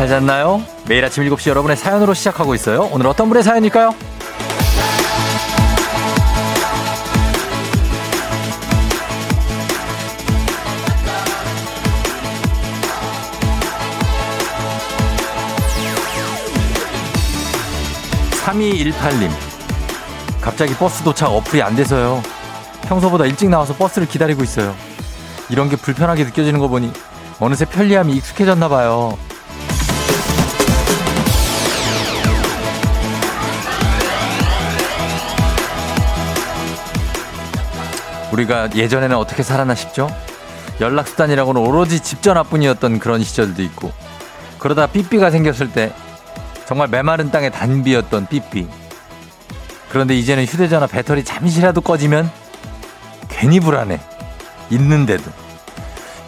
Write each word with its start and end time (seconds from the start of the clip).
잘 0.00 0.08
잤나요? 0.08 0.64
매일 0.88 1.04
아침 1.04 1.24
7시 1.24 1.50
여러분의 1.50 1.76
사연으로 1.76 2.14
시작하고 2.14 2.54
있어요. 2.54 2.88
오늘 2.90 3.06
어떤 3.06 3.28
분의 3.28 3.42
사연일까요? 3.42 3.94
3218님. 18.40 19.30
갑자기 20.40 20.74
버스 20.76 21.04
도착 21.04 21.30
어플이 21.30 21.60
안 21.60 21.76
돼서요. 21.76 22.22
평소보다 22.84 23.26
일찍 23.26 23.50
나와서 23.50 23.74
버스를 23.74 24.08
기다리고 24.08 24.42
있어요. 24.42 24.74
이런 25.50 25.68
게 25.68 25.76
불편하게 25.76 26.24
느껴지는 26.24 26.58
거 26.58 26.68
보니 26.68 26.90
어느새 27.38 27.66
편리함이 27.66 28.14
익숙해졌나 28.14 28.70
봐요. 28.70 29.18
우리가 38.32 38.70
예전에는 38.74 39.16
어떻게 39.16 39.42
살았나 39.42 39.74
싶죠? 39.74 40.08
연락수단이라고는 40.80 41.60
오로지 41.60 42.00
집 42.00 42.22
전화뿐이었던 42.22 42.98
그런 42.98 43.22
시절도 43.22 43.62
있고 43.62 43.92
그러다 44.58 44.86
삐삐가 44.86 45.30
생겼을 45.30 45.72
때 45.72 45.92
정말 46.66 46.88
메마른 46.88 47.30
땅에 47.30 47.50
단비였던 47.50 48.28
삐삐. 48.28 48.68
그런데 49.88 50.16
이제는 50.16 50.44
휴대전화 50.44 50.86
배터리 50.86 51.24
잠시라도 51.24 51.80
꺼지면 51.80 52.30
괜히 53.28 53.58
불안해. 53.58 53.98
있는데도. 54.70 55.24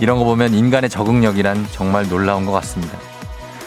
이런 0.00 0.18
거 0.18 0.24
보면 0.24 0.52
인간의 0.52 0.90
적응력이란 0.90 1.68
정말 1.70 2.08
놀라운 2.08 2.44
것 2.44 2.50
같습니다. 2.52 2.98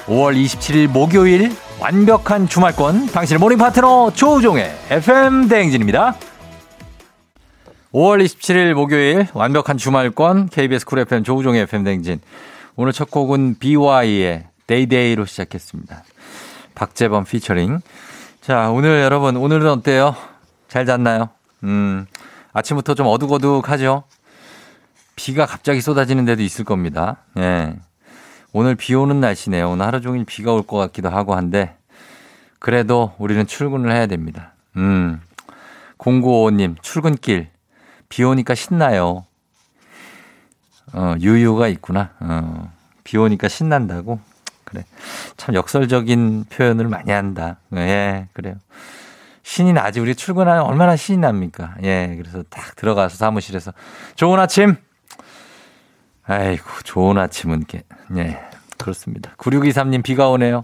5월 0.08 0.36
27일 0.36 0.88
목요일 0.88 1.56
완벽한 1.80 2.50
주말권. 2.50 3.08
당신의 3.08 3.40
모닝 3.40 3.58
파트너 3.58 4.12
조우종의 4.14 4.76
FM 4.90 5.48
대행진입니다 5.48 6.16
5월 7.96 8.22
27일 8.26 8.74
목요일 8.74 9.26
완벽한 9.34 9.78
주말권 9.78 10.50
KBS 10.50 10.86
쿨 10.86 11.00
FM 11.00 11.24
조우종의 11.24 11.62
FM 11.62 11.86
대행진. 11.86 12.20
오늘 12.76 12.92
첫 12.92 13.10
곡은 13.10 13.56
BY의 13.60 14.48
데이데이로 14.68 15.24
시작했습니다. 15.24 16.04
박재범 16.76 17.24
피처링. 17.24 17.80
자, 18.42 18.70
오늘 18.70 19.00
여러분, 19.02 19.38
오늘은 19.38 19.70
어때요? 19.70 20.14
잘 20.68 20.86
잤나요? 20.86 21.30
음, 21.64 22.06
아침부터 22.52 22.96
좀 22.96 23.08
어둑어둑하죠? 23.08 24.04
비가 25.16 25.46
갑자기 25.46 25.80
쏟아지는 25.80 26.26
데도 26.26 26.44
있을 26.44 26.66
겁니다. 26.66 27.24
예. 27.38 27.78
오늘 28.52 28.76
비 28.76 28.94
오는 28.94 29.22
날씨네요. 29.22 29.70
오늘 29.70 29.86
하루 29.86 30.02
종일 30.02 30.26
비가 30.26 30.52
올 30.52 30.64
것 30.64 30.76
같기도 30.76 31.10
하고 31.10 31.34
한데, 31.34 31.78
그래도 32.60 33.14
우리는 33.20 33.48
출근을 33.48 33.90
해야 33.94 34.06
됩니다. 34.06 34.52
음. 34.76 35.22
0955님, 35.98 36.76
출근길. 36.82 37.55
비 38.16 38.24
오니까 38.24 38.56
신나요. 38.56 39.26
어, 40.94 41.16
유유가 41.20 41.68
있구나. 41.68 42.12
어, 42.22 42.72
비 43.04 43.18
오니까 43.18 43.50
신난다고? 43.50 44.22
그래. 44.64 44.86
참 45.36 45.54
역설적인 45.54 46.46
표현을 46.46 46.88
많이 46.88 47.12
한다. 47.12 47.58
예, 47.74 48.30
그래요. 48.32 48.56
신이 49.44 49.74
나지. 49.74 50.00
우리 50.00 50.16
출근하면 50.16 50.64
얼마나 50.64 50.96
신이 50.96 51.18
납니까? 51.18 51.76
예, 51.84 52.16
그래서 52.18 52.42
딱 52.50 52.78
들어가서 52.78 53.18
사무실에서 53.18 53.74
좋은 54.16 54.40
아침! 54.40 54.78
아이고, 56.24 56.64
좋은 56.86 57.18
아침은, 57.18 57.66
게, 57.66 57.84
예, 58.16 58.40
그렇습니다. 58.78 59.34
9623님 59.36 60.04
비가 60.04 60.30
오네요. 60.30 60.64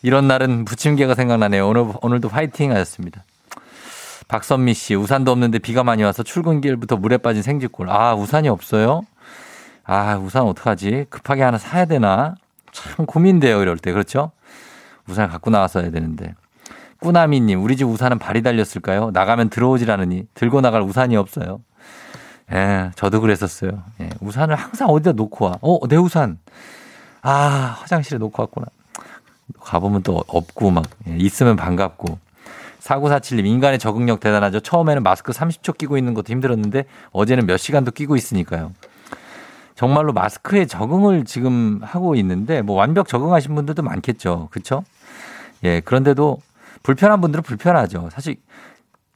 이런 0.00 0.28
날은 0.28 0.64
부침개가 0.64 1.14
생각나네요. 1.14 1.68
오늘, 1.68 1.92
오늘도 2.00 2.30
화이팅 2.30 2.70
하셨습니다. 2.70 3.22
박선미 4.28 4.74
씨, 4.74 4.94
우산도 4.94 5.30
없는데 5.30 5.60
비가 5.60 5.84
많이 5.84 6.02
와서 6.02 6.22
출근길부터 6.22 6.96
물에 6.96 7.18
빠진 7.18 7.42
생쥐골. 7.42 7.88
아, 7.90 8.14
우산이 8.14 8.48
없어요? 8.48 9.02
아, 9.84 10.16
우산 10.16 10.42
어떡하지? 10.42 11.06
급하게 11.10 11.42
하나 11.42 11.58
사야 11.58 11.84
되나? 11.84 12.34
참 12.72 13.06
고민돼요, 13.06 13.62
이럴 13.62 13.78
때. 13.78 13.92
그렇죠? 13.92 14.32
우산을 15.08 15.30
갖고 15.30 15.50
나왔어야 15.50 15.90
되는데. 15.90 16.34
꾸나미님, 16.98 17.62
우리 17.62 17.76
집 17.76 17.84
우산은 17.84 18.18
발이 18.18 18.42
달렸을까요? 18.42 19.10
나가면 19.12 19.48
들어오질 19.50 19.90
않으니 19.90 20.26
들고 20.34 20.60
나갈 20.60 20.82
우산이 20.82 21.16
없어요. 21.16 21.60
예, 22.52 22.90
저도 22.96 23.20
그랬었어요. 23.20 23.82
예, 24.00 24.10
우산을 24.20 24.56
항상 24.56 24.88
어디다 24.88 25.12
놓고 25.12 25.44
와. 25.44 25.58
어, 25.60 25.86
내 25.88 25.96
우산. 25.96 26.38
아, 27.22 27.76
화장실에 27.80 28.18
놓고 28.18 28.42
왔구나. 28.42 28.66
가보면 29.60 30.02
또 30.02 30.24
없고 30.26 30.70
막, 30.72 30.84
예, 31.08 31.16
있으면 31.16 31.54
반갑고. 31.54 32.18
4947님, 32.86 33.46
인간의 33.46 33.78
적응력 33.78 34.20
대단하죠. 34.20 34.60
처음에는 34.60 35.02
마스크 35.02 35.32
30초 35.32 35.76
끼고 35.76 35.98
있는 35.98 36.14
것도 36.14 36.30
힘들었는데 36.30 36.84
어제는 37.10 37.46
몇 37.46 37.56
시간도 37.56 37.90
끼고 37.90 38.16
있으니까요. 38.16 38.72
정말로 39.74 40.12
마스크에 40.12 40.64
적응을 40.64 41.24
지금 41.24 41.80
하고 41.82 42.14
있는데 42.14 42.62
뭐 42.62 42.76
완벽 42.76 43.08
적응하신 43.08 43.54
분들도 43.54 43.82
많겠죠. 43.82 44.48
그렇죠? 44.50 44.84
예, 45.64 45.80
그런데도 45.80 46.38
불편한 46.82 47.20
분들은 47.20 47.42
불편하죠. 47.42 48.08
사실 48.10 48.36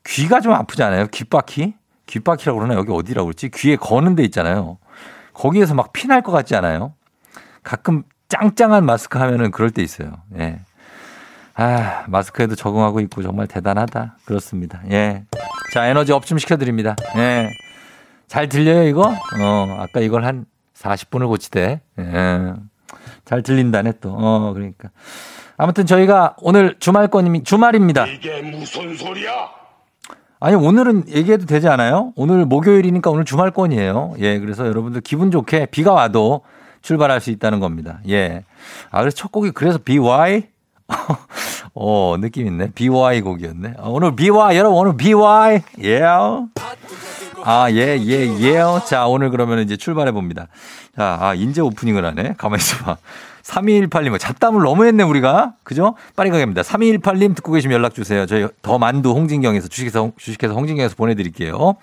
귀가 0.05 0.41
좀 0.41 0.53
아프잖아요. 0.53 1.07
귓바퀴? 1.07 1.75
귓바퀴라고 2.07 2.59
그러나 2.59 2.75
여기 2.75 2.93
어디라고 2.93 3.27
그러지? 3.27 3.51
귀에 3.51 3.77
거는 3.77 4.17
데 4.17 4.25
있잖아요. 4.25 4.79
거기에서 5.33 5.75
막 5.75 5.93
피날 5.93 6.23
것 6.23 6.33
같지 6.33 6.57
않아요? 6.57 6.93
가끔 7.63 8.03
짱짱한 8.29 8.85
마스크 8.85 9.19
하면은 9.19 9.51
그럴 9.51 9.71
때 9.71 9.83
있어요. 9.83 10.13
예. 10.39 10.61
아, 11.63 12.05
마스크에도 12.09 12.55
적응하고 12.55 13.01
있고 13.01 13.23
정말 13.23 13.47
대단하다. 13.47 14.17
그렇습니다. 14.25 14.81
예. 14.91 15.25
자, 15.75 15.87
에너지 15.87 16.11
up 16.13 16.25
좀 16.25 16.39
시켜드립니다. 16.39 16.97
예. 17.17 17.51
잘 18.29 18.49
들려요, 18.49 18.85
이거? 18.85 19.03
어, 19.41 19.77
아까 19.79 20.01
이걸 20.01 20.25
한 20.25 20.47
40분을 20.75 21.29
고치대. 21.29 21.81
예. 21.99 22.55
잘 23.27 23.43
들린다네, 23.43 23.93
또. 24.01 24.15
어, 24.17 24.53
그러니까. 24.55 24.89
아무튼 25.59 25.85
저희가 25.85 26.37
오늘 26.41 26.77
주말권이, 26.79 27.45
주말입니다. 27.45 28.07
이게 28.07 28.41
무슨 28.41 28.97
소리야? 28.97 29.51
아니, 30.41 30.57
오늘은 30.57 31.09
얘기해도 31.11 31.45
되지 31.45 31.69
않아요? 31.69 32.15
오늘 32.17 32.47
목요일이니까 32.47 33.11
오늘 33.11 33.27
주말권이에요. 33.27 34.15
예, 34.21 34.39
그래서 34.39 34.67
여러분들 34.67 35.03
기분 35.03 35.31
좋게 35.31 35.67
비가 35.67 35.93
와도 35.93 36.41
출발할 36.81 37.21
수 37.21 37.31
있다는 37.31 37.61
겁니다. 37.61 38.01
예. 38.09 38.45
아, 38.91 39.01
그래서 39.01 39.15
첫 39.15 39.31
곡이 39.31 39.51
그래서 39.51 39.79
BewhY? 39.85 40.45
어, 41.75 42.17
느낌 42.21 42.47
있네. 42.47 42.73
BY 42.75 43.21
곡이었네. 43.23 43.75
아, 43.79 43.83
오늘 43.87 44.17
BY, 44.17 44.57
여러분 44.57 44.79
오늘 44.79 44.97
BY. 44.97 45.63
예. 45.83 46.03
Yeah. 46.03 46.49
아, 47.43 47.71
예, 47.71 47.99
예, 47.99 48.27
예. 48.41 48.63
자, 48.87 49.07
오늘 49.07 49.31
그러면 49.31 49.61
이제 49.61 49.77
출발해 49.77 50.13
봅니다. 50.13 50.49
자, 50.97 51.19
아, 51.21 51.35
인제 51.35 51.61
오프닝을 51.61 52.05
하네. 52.05 52.35
가만히 52.37 52.61
있어봐. 52.61 52.97
3218님, 53.43 54.19
잡담을 54.19 54.63
너무 54.63 54.85
했네, 54.85 55.03
우리가. 55.03 55.55
그죠? 55.63 55.95
빨리 56.15 56.31
가겠습니다. 56.31 56.63
3218님 56.63 57.35
듣고 57.35 57.53
계시면 57.53 57.75
연락 57.75 57.95
주세요. 57.95 58.27
저희 58.27 58.47
더 58.63 58.79
만두 58.79 59.13
홍진경에서 59.13 59.69
주식회사, 59.69 60.11
주식회사 60.17 60.53
홍진경에서 60.55 60.95
보내드릴게요. 60.97 61.77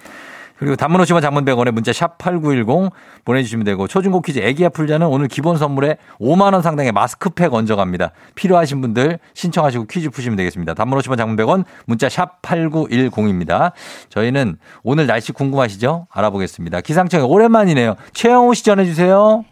그리고 0.58 0.76
단문 0.76 1.02
50원 1.02 1.22
장문 1.22 1.46
100원에 1.46 1.72
문자 1.72 1.94
샵 1.94 2.18
8910 2.18 2.92
보내주시면 3.26 3.64
되고 3.66 3.88
초중고 3.88 4.22
퀴즈 4.22 4.40
애기야 4.40 4.70
풀자는 4.70 5.08
오늘 5.08 5.28
기본 5.28 5.58
선물에 5.58 5.98
5만 6.20 6.54
원 6.54 6.62
상당의 6.62 6.92
마스크팩 6.92 7.54
얹어갑니다. 7.54 8.12
필요하신 8.36 8.82
분들 8.82 9.20
신청하시고 9.34 9.86
퀴즈 9.86 10.10
푸시면 10.10 10.36
되겠습니다. 10.38 10.74
단문 10.74 11.00
50원 11.00 11.18
장문 11.18 11.36
100원 11.38 11.66
문자 11.86 12.10
샵 12.10 12.42
8910입니다. 12.42 13.72
저희는 14.10 14.58
오늘 14.84 15.08
날씨 15.08 15.32
궁금하시죠? 15.32 16.08
알아보겠습니다. 16.10 16.82
기상청에 16.82 17.24
오랜만이네요. 17.24 17.96
최영호 18.14 18.54
씨 18.54 18.64
전해주세요. 18.64 19.46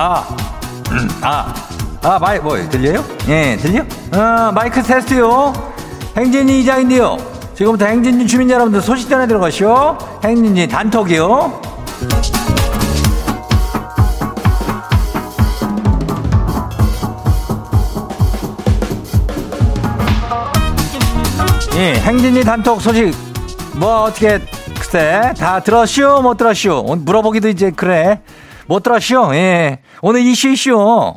아, 0.00 0.22
아, 1.22 1.54
아, 2.02 2.18
마이, 2.18 2.38
뭐, 2.38 2.56
들려요? 2.68 3.04
예, 3.28 3.56
들려? 3.60 3.84
아, 4.12 4.50
마이크 4.54 4.82
테스트요. 4.82 5.52
행진이 6.16 6.60
이장인데요. 6.60 7.16
지금부터 7.54 7.86
행진이 7.86 8.26
주민 8.26 8.50
여러분들 8.50 8.80
소식 8.80 9.08
전해 9.08 9.26
들어가시오. 9.26 9.98
행진이 10.24 10.68
단톡이요. 10.68 11.60
예, 21.76 21.94
행진이 21.94 22.42
단톡 22.42 22.80
소식 22.80 23.14
뭐 23.76 24.02
어떻게 24.02 24.40
글쎄 24.74 25.32
다 25.38 25.60
들었슈 25.60 26.20
못 26.24 26.36
들었슈 26.36 26.96
물어보기도 27.04 27.48
이제 27.48 27.70
그래 27.70 28.20
못 28.68 28.82
들었슈 28.82 29.30
예 29.34 29.80
오늘 30.02 30.20
이슈 30.20 30.48
이슈 30.48 31.14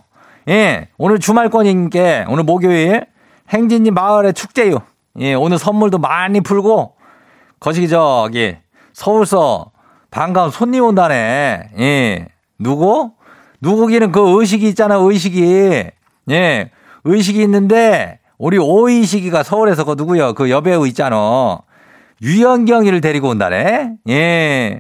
예 0.50 0.88
오늘 0.98 1.20
주말권인 1.20 1.90
게 1.90 2.26
오늘 2.28 2.44
목요일 2.44 3.06
행진이 3.50 3.92
마을의 3.92 4.34
축제요 4.34 4.80
예, 5.20 5.34
오늘 5.34 5.58
선물도 5.58 5.98
많이 5.98 6.42
풀고, 6.42 6.96
거시기 7.60 7.90
저기, 7.90 8.56
서울서 8.94 9.72
반가운 10.10 10.52
손님 10.52 10.84
온다네. 10.86 11.70
예. 11.80 12.28
누구? 12.58 13.12
누구기는 13.62 14.12
그 14.12 14.40
의식이 14.40 14.68
있잖아, 14.70 14.96
의식이. 14.96 15.90
예. 16.32 16.72
의식이 17.04 17.42
있는데, 17.42 18.20
우리 18.38 18.58
오이식이가 18.58 19.44
서울에서 19.44 19.84
그 19.84 19.96
누구요? 19.98 20.34
그 20.34 20.50
여배우 20.50 20.88
있잖아. 20.88 21.60
유연경이를 22.22 23.02
데리고 23.02 23.30
온다네. 23.30 23.94
예. 24.10 24.80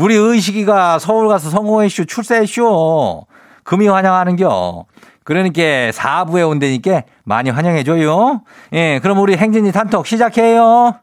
우리 0.00 0.16
의식이가 0.16 0.98
서울 0.98 1.28
가서 1.28 1.50
성공했쇼, 1.50 2.06
출세했쇼. 2.06 3.26
금이 3.64 3.86
환영하는겨. 3.86 4.86
그러니까 5.24 5.62
4부에 5.62 6.48
온다니까 6.48 7.02
많이 7.24 7.50
환영해줘요. 7.50 8.40
예, 8.72 8.98
그럼 9.00 9.18
우리 9.18 9.36
행진이 9.36 9.70
단톡 9.72 10.06
시작해요. 10.06 10.94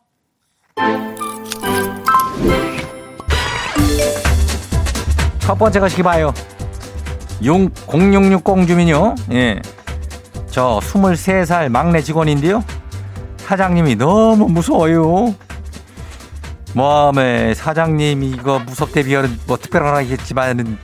첫 5.42 5.56
번째 5.56 5.80
것이 5.80 6.02
봐요. 6.02 6.34
0660 7.40 8.68
주민요. 8.68 9.14
예. 9.32 9.62
저 10.50 10.80
23살 10.82 11.70
막내 11.70 12.02
직원인데요. 12.02 12.64
사장님이 13.38 13.96
너무 13.96 14.48
무서워요. 14.50 15.36
뭐에 16.78 17.54
사장님이 17.56 18.30
이거 18.30 18.60
무섭대 18.60 19.04
비하는 19.04 19.38
뭐 19.48 19.58
특별하겠지만은 19.58 20.78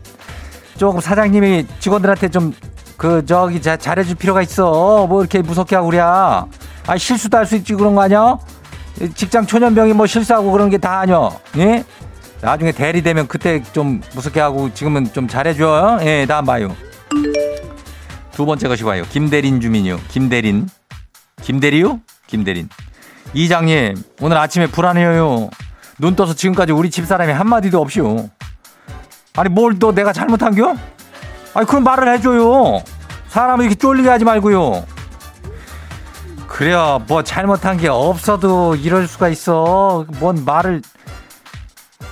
조금 0.78 1.00
사장님이 1.00 1.68
직원들한테 1.80 2.30
좀 2.30 2.54
그 2.96 3.26
저기 3.26 3.62
자, 3.62 3.76
잘해줄 3.76 4.16
필요가 4.16 4.42
있어. 4.44 5.08
뭐 5.08 5.22
이렇게 5.22 5.42
무섭게 5.42 5.76
하고 5.76 5.90
그래야. 5.90 6.46
아 6.88 6.98
실수도 6.98 7.38
할 7.38 7.46
수 7.46 7.56
있지 7.58 7.74
그런 7.74 7.96
거 7.96 8.02
아니야? 8.04 8.38
직장 9.16 9.46
초년병이 9.46 9.92
뭐 9.94 10.06
실수하고 10.06 10.52
그런 10.52 10.70
게 10.70 10.78
다 10.78 11.00
아니야. 11.00 11.30
예? 11.58 11.84
나중에 12.40 12.72
대리 12.72 13.02
되면 13.02 13.28
그때 13.28 13.62
좀 13.74 14.00
무섭게 14.16 14.40
하고 14.40 14.74
지금은 14.74 15.12
좀 15.12 15.28
잘해줘요. 15.28 16.00
예, 16.06 16.26
다음 16.28 16.46
봐요. 16.46 16.74
두 18.32 18.46
번째 18.46 18.68
것이 18.70 18.84
봐요. 18.84 19.04
김대린 19.10 19.60
주민요. 19.60 20.00
김대린. 20.08 20.70
김대리요? 21.42 22.00
김대린. 22.28 22.70
이장님, 23.34 23.96
오늘 24.22 24.38
아침에 24.38 24.68
불안해요. 24.68 25.50
눈 26.00 26.16
떠서 26.16 26.34
지금까지 26.34 26.72
우리 26.72 26.90
집사람이 26.90 27.32
한마디도 27.32 27.80
없이요. 27.82 28.30
아니, 29.36 29.50
뭘 29.50 29.76
또 29.80 29.94
내가 29.94 30.14
잘못한겨? 30.14 30.76
아니, 31.54 31.68
그럼 31.68 31.84
말을 31.84 32.08
해줘요. 32.14 32.82
사람을 33.30 33.66
이렇게 33.66 33.76
쫄리게 33.76 34.10
하지 34.10 34.26
말고요. 34.26 34.86
그래요. 36.48 37.02
뭐 37.08 37.24
잘못한 37.24 37.78
게 37.78 37.88
없어도 37.88 38.76
이럴 38.76 39.08
수가 39.08 39.30
있어. 39.30 40.06
뭔 40.20 40.46
말을 40.46 40.82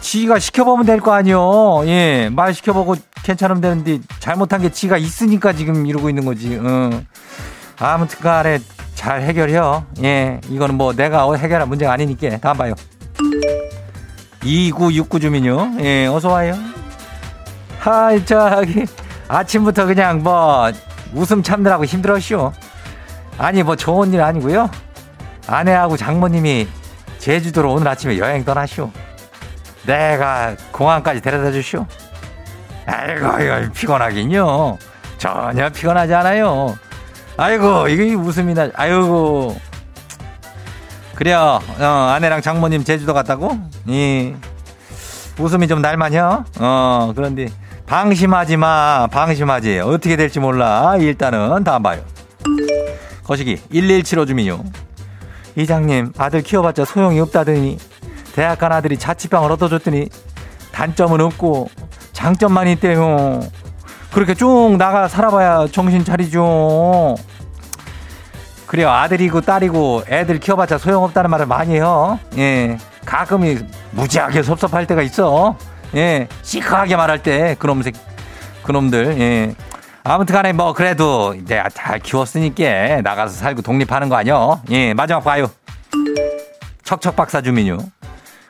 지가 0.01 0.39
시켜보면 0.39 0.85
될 0.87 0.99
거 0.99 1.13
아니요. 1.13 1.83
예, 1.85 2.29
말 2.31 2.53
시켜보고 2.55 2.95
괜찮으면 3.23 3.61
되는데 3.61 3.99
잘못한 4.19 4.61
게 4.63 4.71
지가 4.71 4.97
있으니까 4.97 5.53
지금 5.53 5.85
이러고 5.85 6.09
있는 6.09 6.25
거지. 6.25 6.57
어. 6.59 6.89
아무튼간에 7.79 8.59
잘 8.95 9.21
해결해요. 9.21 9.85
예, 10.03 10.41
이거는 10.49 10.75
뭐 10.75 10.93
내가 10.93 11.31
해결할 11.35 11.67
문제가 11.67 11.93
아니니까 11.93 12.37
다음 12.37 12.57
봐요. 12.57 12.73
2969 14.43 15.19
주민요. 15.19 15.73
예, 15.81 16.07
어서 16.07 16.29
와요. 16.29 16.55
하이 17.79 18.23
저기 18.25 18.85
아침부터 19.27 19.85
그냥 19.85 20.21
뭐 20.23 20.71
웃음 21.13 21.43
참느라고 21.43 21.85
힘들었쇼. 21.85 22.53
아니 23.37 23.63
뭐 23.63 23.75
좋은 23.75 24.13
일 24.13 24.21
아니고요. 24.21 24.69
아내하고 25.47 25.97
장모님이 25.97 26.67
제주도로 27.17 27.73
오늘 27.73 27.87
아침에 27.87 28.17
여행 28.17 28.43
떠나쇼. 28.43 28.91
내가 29.85 30.55
공항까지 30.71 31.21
데려다 31.21 31.51
주쇼. 31.51 31.85
아이고, 32.85 33.39
이거 33.39 33.71
피곤하긴요. 33.73 34.77
전혀 35.17 35.69
피곤하지 35.69 36.13
않아요. 36.13 36.77
아이고, 37.37 37.87
이게 37.87 38.13
웃음이 38.13 38.53
나, 38.53 38.69
아이고. 38.75 39.55
그래요, 41.21 41.59
어, 41.79 41.85
아내랑 41.85 42.41
장모님 42.41 42.83
제주도 42.83 43.13
갔다고? 43.13 43.55
이, 43.85 44.33
웃음이 45.37 45.67
좀 45.67 45.79
날만요? 45.79 46.45
어, 46.59 47.13
그런데, 47.15 47.47
방심하지 47.85 48.57
마, 48.57 49.05
방심하지. 49.05 49.81
어떻게 49.81 50.15
될지 50.15 50.39
몰라. 50.39 50.95
일단은, 50.99 51.63
다음 51.63 51.83
봐요. 51.83 52.01
거시기, 53.23 53.61
1175 53.71 54.25
주민요. 54.25 54.63
이장님, 55.55 56.13
아들 56.17 56.41
키워봤자 56.41 56.85
소용이 56.85 57.19
없다더니, 57.19 57.77
대학 58.33 58.57
간 58.57 58.71
아들이 58.71 58.97
자취방을 58.97 59.51
얻어줬더니 59.51 60.09
단점은 60.71 61.21
없고 61.21 61.69
장점만 62.13 62.67
있대요. 62.69 63.41
그렇게 64.11 64.33
쭉 64.33 64.75
나가 64.79 65.07
살아봐야 65.07 65.67
정신 65.71 66.03
차리죠. 66.03 67.15
그래요. 68.71 68.89
아들이고 68.89 69.41
딸이고 69.41 70.03
애들 70.07 70.39
키워봤자 70.39 70.77
소용없다는 70.77 71.29
말을 71.29 71.45
많이 71.45 71.73
해요. 71.73 72.17
예. 72.37 72.77
가끔이 73.05 73.57
무지하게 73.91 74.43
섭섭할 74.43 74.87
때가 74.87 75.01
있어. 75.01 75.57
예. 75.93 76.29
시크하게 76.41 76.95
말할 76.95 77.21
때 77.21 77.57
그놈 77.59 77.81
새 77.81 77.91
그놈들. 78.63 79.19
예. 79.19 79.55
아무튼 80.05 80.33
간에 80.33 80.53
뭐 80.53 80.71
그래도 80.71 81.35
내가 81.45 81.67
잘 81.67 81.99
키웠으니까 81.99 83.01
나가서 83.01 83.33
살고 83.33 83.61
독립하는 83.61 84.07
거 84.07 84.15
아니요. 84.15 84.61
예. 84.69 84.93
마지막 84.93 85.19
봐요. 85.19 85.51
척척 86.85 87.17
박사 87.17 87.41
주민요. 87.41 87.77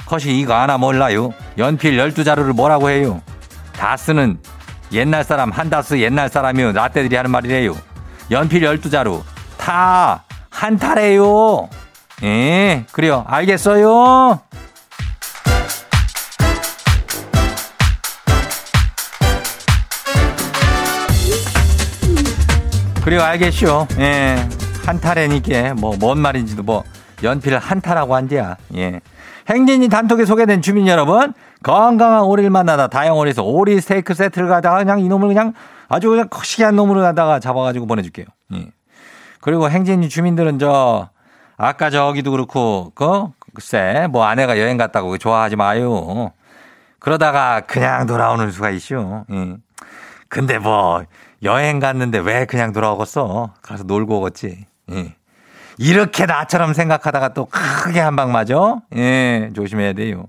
컷이 0.05 0.39
이거 0.39 0.53
하나 0.53 0.77
몰라요. 0.77 1.33
연필 1.57 1.97
12자루를 1.97 2.53
뭐라고 2.53 2.91
해요? 2.91 3.23
다스는 3.73 4.37
옛날 4.91 5.23
사람, 5.23 5.49
한다스 5.49 5.99
옛날 5.99 6.29
사람이요. 6.29 6.73
라떼들이 6.73 7.15
하는 7.15 7.31
말이래요. 7.31 7.75
연필 8.29 8.61
12자루. 8.61 9.30
타, 9.61 10.23
한타래요. 10.49 11.69
예, 12.23 12.83
그래요. 12.91 13.23
알겠어요? 13.27 14.39
그래요, 23.03 23.21
알겠쇼. 23.21 23.87
예, 23.99 24.35
한타래니까 24.83 25.75
뭐, 25.75 25.95
뭔 25.99 26.19
말인지도 26.19 26.63
뭐, 26.63 26.83
연필 27.23 27.55
한타라고 27.57 28.15
한디야. 28.15 28.57
예. 28.75 28.99
행진이 29.47 29.89
단톡에 29.89 30.25
소개된 30.25 30.63
주민 30.63 30.87
여러분, 30.87 31.33
건강한 31.61 32.21
오리를 32.21 32.49
만나다 32.49 32.87
다양오리에서 32.87 33.43
오리 33.43 33.79
스테이크 33.79 34.15
세트를 34.15 34.47
가다가 34.47 34.77
그냥 34.77 34.99
이놈을 34.99 35.27
그냥 35.27 35.53
아주 35.87 36.09
그냥 36.09 36.29
거시기한 36.29 36.75
놈으로 36.75 37.01
가다가 37.01 37.39
잡아가지고 37.39 37.85
보내줄게요. 37.85 38.25
예. 38.55 38.71
그리고 39.41 39.69
행진이 39.69 40.09
주민들은 40.09 40.59
저, 40.59 41.09
아까 41.57 41.89
저기도 41.89 42.31
그렇고, 42.31 42.91
그, 42.95 43.27
글쎄, 43.53 44.07
뭐 44.09 44.25
아내가 44.25 44.59
여행 44.59 44.77
갔다고 44.77 45.17
좋아하지 45.17 45.55
마요. 45.55 46.31
그러다가 46.99 47.61
그냥 47.61 48.05
돌아오는 48.05 48.51
수가 48.51 48.69
있죠. 48.71 49.25
예. 49.31 49.57
근데 50.29 50.59
뭐, 50.59 51.03
여행 51.43 51.79
갔는데 51.79 52.19
왜 52.19 52.45
그냥 52.45 52.71
돌아오겠어? 52.71 53.53
가서 53.61 53.83
놀고 53.83 54.19
오겠지. 54.19 54.65
예. 54.91 55.15
이렇게 55.77 56.25
나처럼 56.27 56.73
생각하다가 56.73 57.33
또 57.33 57.47
크게 57.47 57.99
한 57.99 58.15
방 58.15 58.31
맞아? 58.31 58.81
예, 58.95 59.49
조심해야 59.55 59.93
돼요. 59.93 60.25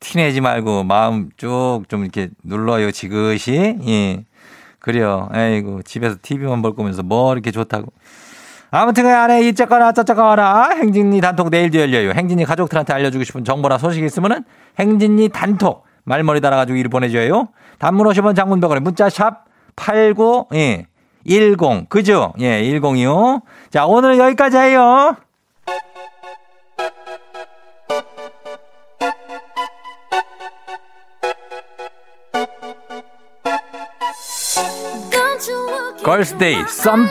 티내지 0.00 0.40
말고 0.40 0.84
마음 0.84 1.28
쭉 1.36 1.82
좀 1.88 2.02
이렇게 2.02 2.28
눌러요, 2.42 2.90
지그시. 2.92 3.78
예. 3.86 4.24
그래요. 4.78 5.28
에이고, 5.34 5.82
집에서 5.82 6.16
TV만 6.22 6.62
볼 6.62 6.74
거면서 6.74 7.02
뭐 7.02 7.32
이렇게 7.34 7.50
좋다고. 7.50 7.92
아무튼 8.70 9.04
그 9.04 9.14
안에 9.14 9.48
이짝거나 9.48 9.92
저짝거나 9.92 10.70
행진이 10.76 11.20
단톡 11.20 11.50
내일도 11.50 11.80
열려요. 11.80 12.10
행진이 12.10 12.44
가족들한테 12.44 12.92
알려주고 12.92 13.24
싶은 13.24 13.44
정보나 13.44 13.78
소식이 13.78 14.04
있으면은 14.06 14.44
행진이 14.78 15.30
단톡 15.30 15.84
말머리 16.04 16.40
달아가지고 16.40 16.76
일 16.76 16.88
보내줘요. 16.88 17.48
단문 17.78 18.06
50원 18.06 18.36
장문병원에 18.36 18.80
문자 18.80 19.08
샵 19.08 19.44
89, 19.76 20.46
예. 20.54 20.86
10. 21.26 21.88
그죠? 21.88 22.32
예, 22.40 22.62
10이요. 22.62 23.42
자, 23.70 23.86
오늘 23.86 24.18
여기까지 24.18 24.56
해요. 24.56 25.16
걸스데이 36.02 36.66
썸 36.68 37.10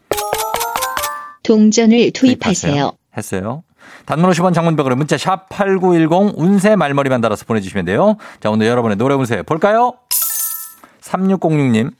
동전을 1.51 2.11
투입하세요. 2.11 2.93
했어요. 3.17 3.63
단문 4.05 4.31
50원 4.31 4.53
장문벽으로 4.53 4.95
문자 4.95 5.17
샵 5.17 5.49
8910 5.49 6.35
운세 6.37 6.77
말머리만 6.77 7.19
달아서 7.19 7.43
보내주시면 7.43 7.83
돼요. 7.83 8.15
자 8.39 8.49
오늘 8.49 8.67
여러분의 8.67 8.95
노래 8.95 9.15
운세 9.15 9.41
볼까요? 9.41 9.93
3606님 11.01 11.91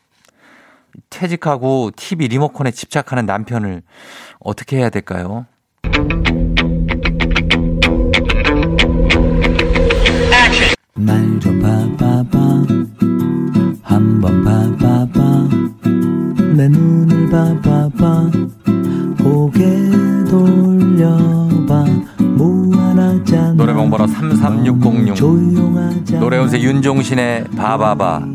퇴직하고 1.09 1.91
TV 1.97 2.29
리모컨에 2.29 2.71
집착하는 2.71 3.25
남편을 3.25 3.81
어떻게 4.39 4.77
해야 4.77 4.89
될까요? 4.89 5.45
날좀 10.93 11.59
봐봐봐 11.61 12.39
한번 13.81 14.43
봐봐봐. 14.43 15.49
내 16.55 16.67
눈을 16.67 17.29
봐봐봐. 17.29 18.31
고개 19.21 19.65
돌려봐. 20.29 21.85
무한하잖아. 22.19 23.53
노래방 23.53 23.89
번호 23.89 24.07
33606 24.07 25.15
조용하잖아. 25.15 26.19
노래 26.19 26.37
운세 26.37 26.61
윤종신의 26.61 27.45
바바바 27.55 28.25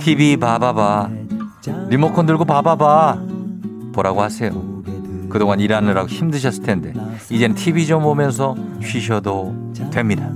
TV 0.00 0.36
바바바 0.36 1.10
리모컨 1.88 2.26
들고 2.26 2.44
바바바 2.44 3.18
보라고 3.92 4.22
하세요. 4.22 4.50
그동안 5.28 5.60
일하느라고 5.60 6.08
힘드셨을 6.08 6.62
텐데 6.62 6.92
이젠 7.30 7.54
TV 7.54 7.86
좀 7.86 8.02
보면서 8.02 8.54
쉬셔도 8.82 9.54
됩니다. 9.90 10.30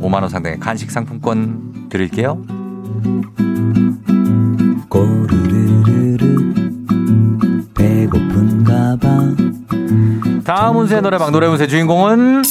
5만 0.00 0.14
원 0.22 0.28
상당의 0.28 0.58
간식 0.58 0.90
상품권 0.90 1.88
드릴게요. 1.90 2.42
꼬르르르르 4.90 6.26
배고픈가 7.74 8.96
봐 8.96 9.08
다음 10.44 10.76
운세 10.78 11.00
노래방 11.00 11.32
노래 11.32 11.46
운세 11.46 11.68
주인공은 11.68 12.42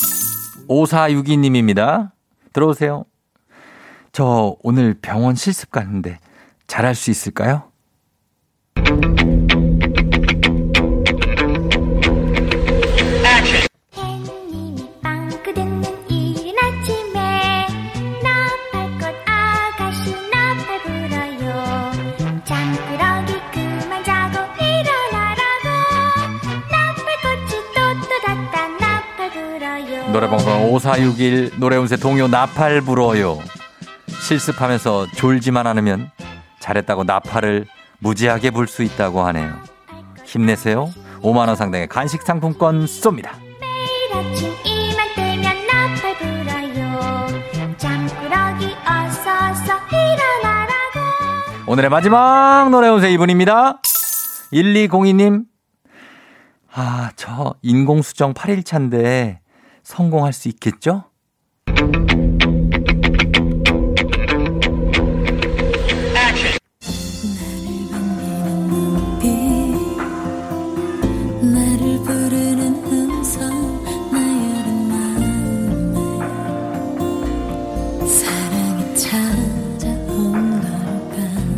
5462님입니다. 0.69 2.11
들어오세요. 2.53 3.05
저 4.11 4.55
오늘 4.63 4.95
병원 5.01 5.35
실습 5.35 5.71
가는데 5.71 6.19
잘할 6.67 6.95
수 6.95 7.11
있을까요? 7.11 7.68
5461 30.69 31.53
노래 31.57 31.77
운세 31.77 31.97
동요 31.97 32.27
나팔 32.27 32.81
불어요. 32.81 33.39
실습하면서 34.21 35.07
졸지만 35.15 35.65
않으면 35.65 36.11
잘했다고 36.59 37.05
나팔을 37.05 37.65
무지하게 37.99 38.51
불 38.51 38.67
수 38.67 38.83
있다고 38.83 39.21
하네요. 39.27 39.51
힘내세요. 40.25 40.91
5만 41.21 41.47
원 41.47 41.55
상당의 41.55 41.87
간식 41.87 42.21
상품권 42.21 42.85
쏩니다. 42.85 43.31
오늘의 51.67 51.89
마지막 51.89 52.69
노래 52.71 52.87
운세 52.89 53.11
이분입니다. 53.11 53.79
1202님. 54.53 55.43
아, 56.73 57.11
저 57.15 57.55
인공수정 57.61 58.33
8일차인데 58.33 59.37
성공할 59.89 60.33
수 60.33 60.47
있겠죠? 60.49 61.03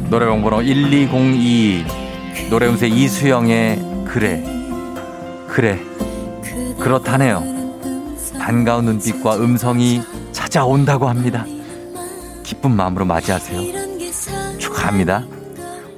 노래방 0.09 0.41
번호 0.41 0.61
1202 0.61 1.85
노래 2.49 2.67
운세 2.67 2.87
이수영의 2.87 4.05
그래 4.05 4.43
그래 5.47 5.79
그렇다네요. 6.79 7.60
반가운 8.41 8.85
눈빛과 8.85 9.35
음성이 9.37 10.01
찾아온다고 10.31 11.07
합니다. 11.07 11.45
기쁜 12.41 12.71
마음으로 12.71 13.05
맞이하세요. 13.05 14.57
축하합니다. 14.57 15.25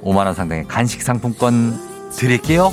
5만 0.02 0.26
원 0.26 0.34
상당의 0.34 0.66
간식 0.68 1.00
상품권 1.00 2.10
드릴게요. 2.12 2.70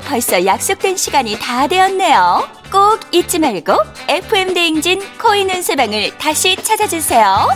벌써 0.00 0.44
약속된 0.44 0.96
시간이 0.96 1.38
다 1.38 1.66
되었네요. 1.66 2.48
꼭 2.72 3.00
잊지 3.12 3.38
말고 3.38 3.72
FM 4.08 4.54
대행진 4.54 5.00
코인 5.18 5.50
운세방을 5.50 6.18
다시 6.18 6.56
찾아주세요. 6.56 7.48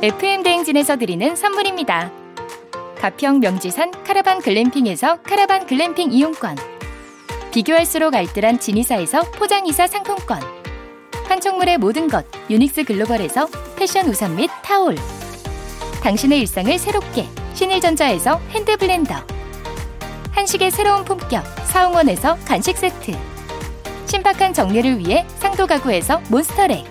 FM 0.00 0.44
대행진에서 0.44 0.96
드리는 0.96 1.34
선물입니다. 1.34 2.12
가평 3.00 3.40
명지산 3.40 4.04
카라반 4.04 4.40
글램핑에서 4.40 5.22
카라반 5.22 5.66
글램핑 5.66 6.12
이용권. 6.12 6.56
비교할수록 7.52 8.14
알뜰한 8.14 8.60
진이사에서 8.60 9.22
포장이사 9.32 9.86
상품권. 9.86 10.57
판촉물의 11.28 11.76
모든 11.76 12.08
것 12.08 12.24
유닉스 12.48 12.84
글로벌에서 12.84 13.48
패션 13.76 14.08
우산 14.08 14.34
및 14.34 14.50
타올. 14.62 14.96
당신의 16.02 16.40
일상을 16.40 16.78
새롭게 16.78 17.26
신일전자에서 17.52 18.40
핸드블렌더. 18.50 19.14
한식의 20.32 20.70
새로운 20.70 21.04
품격 21.04 21.44
사홍원에서 21.66 22.38
간식 22.46 22.78
세트. 22.78 23.12
신박한 24.06 24.54
정리를 24.54 24.98
위해 24.98 25.26
상도 25.38 25.66
가구에서 25.66 26.22
몬스터랙. 26.30 26.86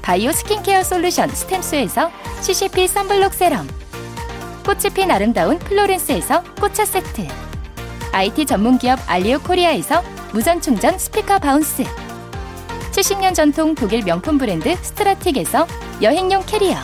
바이오 0.00 0.32
스킨케어 0.32 0.82
솔루션 0.82 1.28
스템스에서 1.28 2.10
CCP 2.40 2.88
선블록 2.88 3.34
세럼 3.34 3.68
꽃이 4.64 4.94
핀 4.94 5.10
아름다운 5.10 5.58
플로렌스에서 5.58 6.42
꽃차 6.58 6.86
세트 6.86 7.28
IT 8.12 8.46
전문기업 8.46 8.98
알리오 9.06 9.38
코리아에서 9.40 10.02
무선 10.32 10.60
충전 10.60 10.98
스피커 10.98 11.38
바운스 11.38 11.84
70년 13.00 13.34
전통 13.34 13.74
독일 13.74 14.04
명품 14.04 14.36
브랜드 14.36 14.76
스트라틱에서 14.82 15.66
여행용 16.02 16.44
캐리어. 16.44 16.76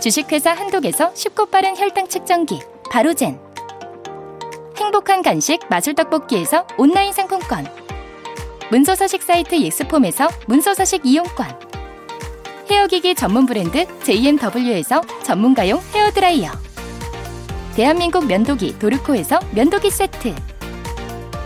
주식회사 0.00 0.52
한독에서 0.52 1.14
쉽고 1.14 1.46
빠른 1.46 1.76
혈당 1.76 2.08
측정기 2.08 2.60
바로젠. 2.90 3.38
행복한 4.78 5.20
간식 5.22 5.60
마술 5.68 5.94
떡볶이에서 5.94 6.66
온라인 6.78 7.12
상품권. 7.12 7.66
문서서식 8.70 9.22
사이트 9.22 9.60
예스폼에서 9.60 10.30
문서서식 10.46 11.04
이용권. 11.04 11.46
헤어기기 12.70 13.14
전문 13.14 13.44
브랜드 13.44 13.86
JMW에서 14.04 15.02
전문가용 15.24 15.78
헤어드라이어. 15.94 16.50
대한민국 17.76 18.26
면도기 18.26 18.78
도르코에서 18.78 19.40
면도기 19.52 19.90
세트 19.90 20.34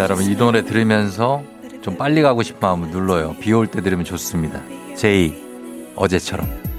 자, 0.00 0.04
여러분 0.04 0.24
이 0.24 0.34
노래 0.34 0.64
들으면서 0.64 1.42
좀 1.82 1.98
빨리 1.98 2.22
가고 2.22 2.42
싶은 2.42 2.58
마음을 2.58 2.88
눌러요. 2.88 3.36
비 3.38 3.52
올 3.52 3.66
때 3.66 3.82
들으면 3.82 4.06
좋습니다. 4.06 4.62
제이 4.96 5.34
어제처럼. 5.94 6.69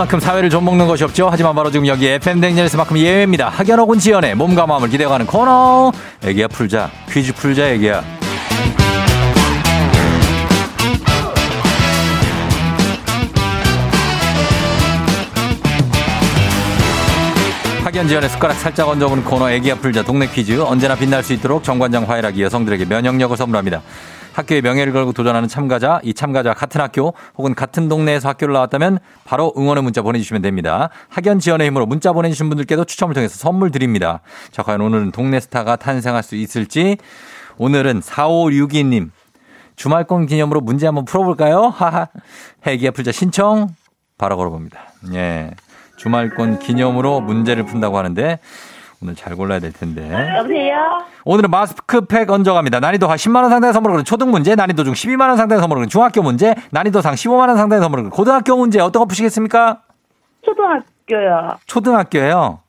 만큼 0.00 0.18
사회를 0.18 0.48
좀 0.48 0.64
먹는 0.64 0.86
것이 0.86 1.04
없죠. 1.04 1.28
하지만 1.30 1.54
바로 1.54 1.70
지금 1.70 1.86
여기 1.86 2.06
FM 2.08 2.40
댕전에서만큼 2.40 2.96
예외입니다. 2.96 3.50
학연 3.50 3.78
혹은 3.80 3.98
지연의 3.98 4.34
몸과 4.34 4.66
마음을 4.66 4.88
기대어가는 4.88 5.26
코너. 5.26 5.92
애기야 6.24 6.48
풀자. 6.48 6.90
퀴즈 7.10 7.34
풀자 7.34 7.68
애기야. 7.68 8.02
학연 17.84 18.08
지연의 18.08 18.30
숟가락 18.30 18.56
살짝 18.56 18.88
얹어보는 18.88 19.24
코너 19.24 19.50
애기야 19.50 19.74
풀자 19.74 20.02
동네 20.02 20.26
퀴즈 20.28 20.58
언제나 20.62 20.94
빛날 20.94 21.22
수 21.22 21.34
있도록 21.34 21.62
정관장 21.62 22.08
화이락이 22.08 22.42
여성들에게 22.42 22.86
면역력을 22.86 23.36
선물합니다. 23.36 23.82
학교의 24.32 24.62
명예를 24.62 24.92
걸고 24.92 25.12
도전하는 25.12 25.48
참가자, 25.48 26.00
이 26.02 26.14
참가자 26.14 26.54
같은 26.54 26.80
학교 26.80 27.14
혹은 27.36 27.54
같은 27.54 27.88
동네에서 27.88 28.28
학교를 28.28 28.54
나왔다면 28.54 28.98
바로 29.24 29.52
응원의 29.56 29.82
문자 29.82 30.02
보내주시면 30.02 30.42
됩니다. 30.42 30.90
학연 31.08 31.40
지원의 31.40 31.66
힘으로 31.66 31.86
문자 31.86 32.12
보내주신 32.12 32.48
분들께도 32.48 32.84
추첨을 32.84 33.14
통해서 33.14 33.36
선물 33.36 33.70
드립니다. 33.70 34.20
자, 34.52 34.62
과연 34.62 34.80
오늘은 34.80 35.12
동네 35.12 35.40
스타가 35.40 35.76
탄생할 35.76 36.22
수 36.22 36.36
있을지 36.36 36.96
오늘은 37.58 38.00
4562님 38.00 39.10
주말권 39.76 40.26
기념으로 40.26 40.60
문제 40.60 40.86
한번 40.86 41.04
풀어볼까요? 41.06 41.62
하하. 41.62 42.08
해기야 42.66 42.90
풀자 42.90 43.12
신청 43.12 43.68
바로 44.18 44.36
걸어봅니다. 44.36 44.78
예. 45.14 45.52
주말권 45.96 46.58
기념으로 46.58 47.20
문제를 47.20 47.64
푼다고 47.64 47.96
하는데 47.96 48.38
오늘 49.02 49.14
잘 49.14 49.34
골라야 49.34 49.60
될 49.60 49.72
텐데. 49.72 50.02
여보세요? 50.36 51.02
오늘은 51.24 51.50
마스크팩 51.50 52.30
얹어갑니다. 52.30 52.80
난이도 52.80 53.08
하 53.08 53.14
10만 53.16 53.36
원 53.42 53.50
상당의 53.50 53.72
선물을 53.72 53.94
거는 53.94 54.04
초등 54.04 54.30
문제, 54.30 54.54
난이도 54.54 54.84
중 54.84 54.92
12만 54.92 55.28
원 55.28 55.38
상당의 55.38 55.60
선물을 55.60 55.80
거는 55.80 55.88
중학교 55.88 56.22
문제, 56.22 56.54
난이도 56.70 57.00
상 57.00 57.14
15만 57.14 57.48
원 57.48 57.56
상당의 57.56 57.80
선물을 57.82 58.04
거는 58.04 58.10
고등학교 58.10 58.56
문제 58.56 58.78
어떤 58.78 59.00
거 59.00 59.06
푸시겠습니까? 59.06 59.80
초등학교요. 60.42 61.58
초등학교예요. 61.66 62.60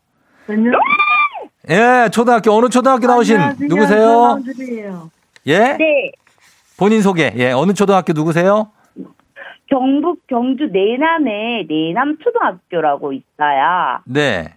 예, 1.69 2.09
초등학교 2.11 2.51
어느 2.53 2.69
초등학교 2.69 3.07
나오신 3.07 3.37
누구세요? 3.59 4.39
예? 5.47 5.59
네. 5.77 6.11
본인 6.77 7.01
소개. 7.01 7.33
예, 7.35 7.51
어느 7.51 7.73
초등학교 7.73 8.13
누구세요? 8.13 8.71
경북 9.67 10.25
경주 10.27 10.65
내남에 10.71 11.65
내남 11.67 12.17
초등학교라고 12.23 13.13
있어요. 13.13 13.99
네. 14.05 14.55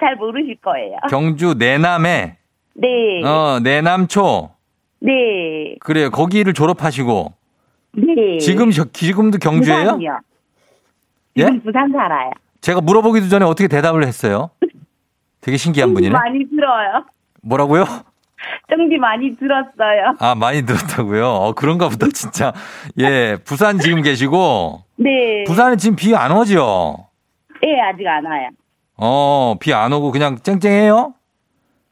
잘 0.00 0.16
모르실 0.16 0.56
거예요. 0.62 0.96
경주 1.08 1.54
내남에 1.58 2.36
네. 2.74 3.24
어, 3.24 3.60
내남초. 3.62 4.50
네. 5.00 5.76
그래요. 5.80 6.10
거기를 6.10 6.52
졸업하시고 6.52 7.32
네. 7.96 8.38
지금 8.38 8.70
저, 8.70 8.84
지금도 8.84 9.38
경주예요? 9.38 9.84
부산이요. 9.84 10.18
예? 11.38 11.44
지금 11.44 11.60
부산 11.62 11.90
살아요. 11.92 12.30
제가 12.60 12.80
물어보기도 12.80 13.28
전에 13.28 13.44
어떻게 13.44 13.68
대답을 13.68 14.04
했어요? 14.06 14.50
되게 15.40 15.56
신기한 15.56 15.92
분이네. 15.94 16.12
많이 16.12 16.48
들어요. 16.48 17.04
뭐라고요? 17.42 17.84
정지 18.68 18.96
많이 18.98 19.36
들었어요. 19.36 20.14
아, 20.18 20.34
많이 20.34 20.64
들었다고요? 20.64 21.26
어, 21.26 21.52
그런가 21.54 21.88
보다, 21.88 22.06
진짜. 22.12 22.52
예, 22.98 23.36
부산 23.44 23.78
지금 23.78 24.02
계시고, 24.02 24.82
네. 24.96 25.44
부산에 25.46 25.76
지금 25.76 25.96
비 25.96 26.14
안 26.14 26.32
오죠? 26.32 27.08
예, 27.62 27.80
아직 27.80 28.06
안 28.06 28.24
와요. 28.24 28.48
어, 28.96 29.56
비 29.60 29.72
안 29.72 29.92
오고 29.92 30.10
그냥 30.12 30.38
쨍쨍해요? 30.38 31.14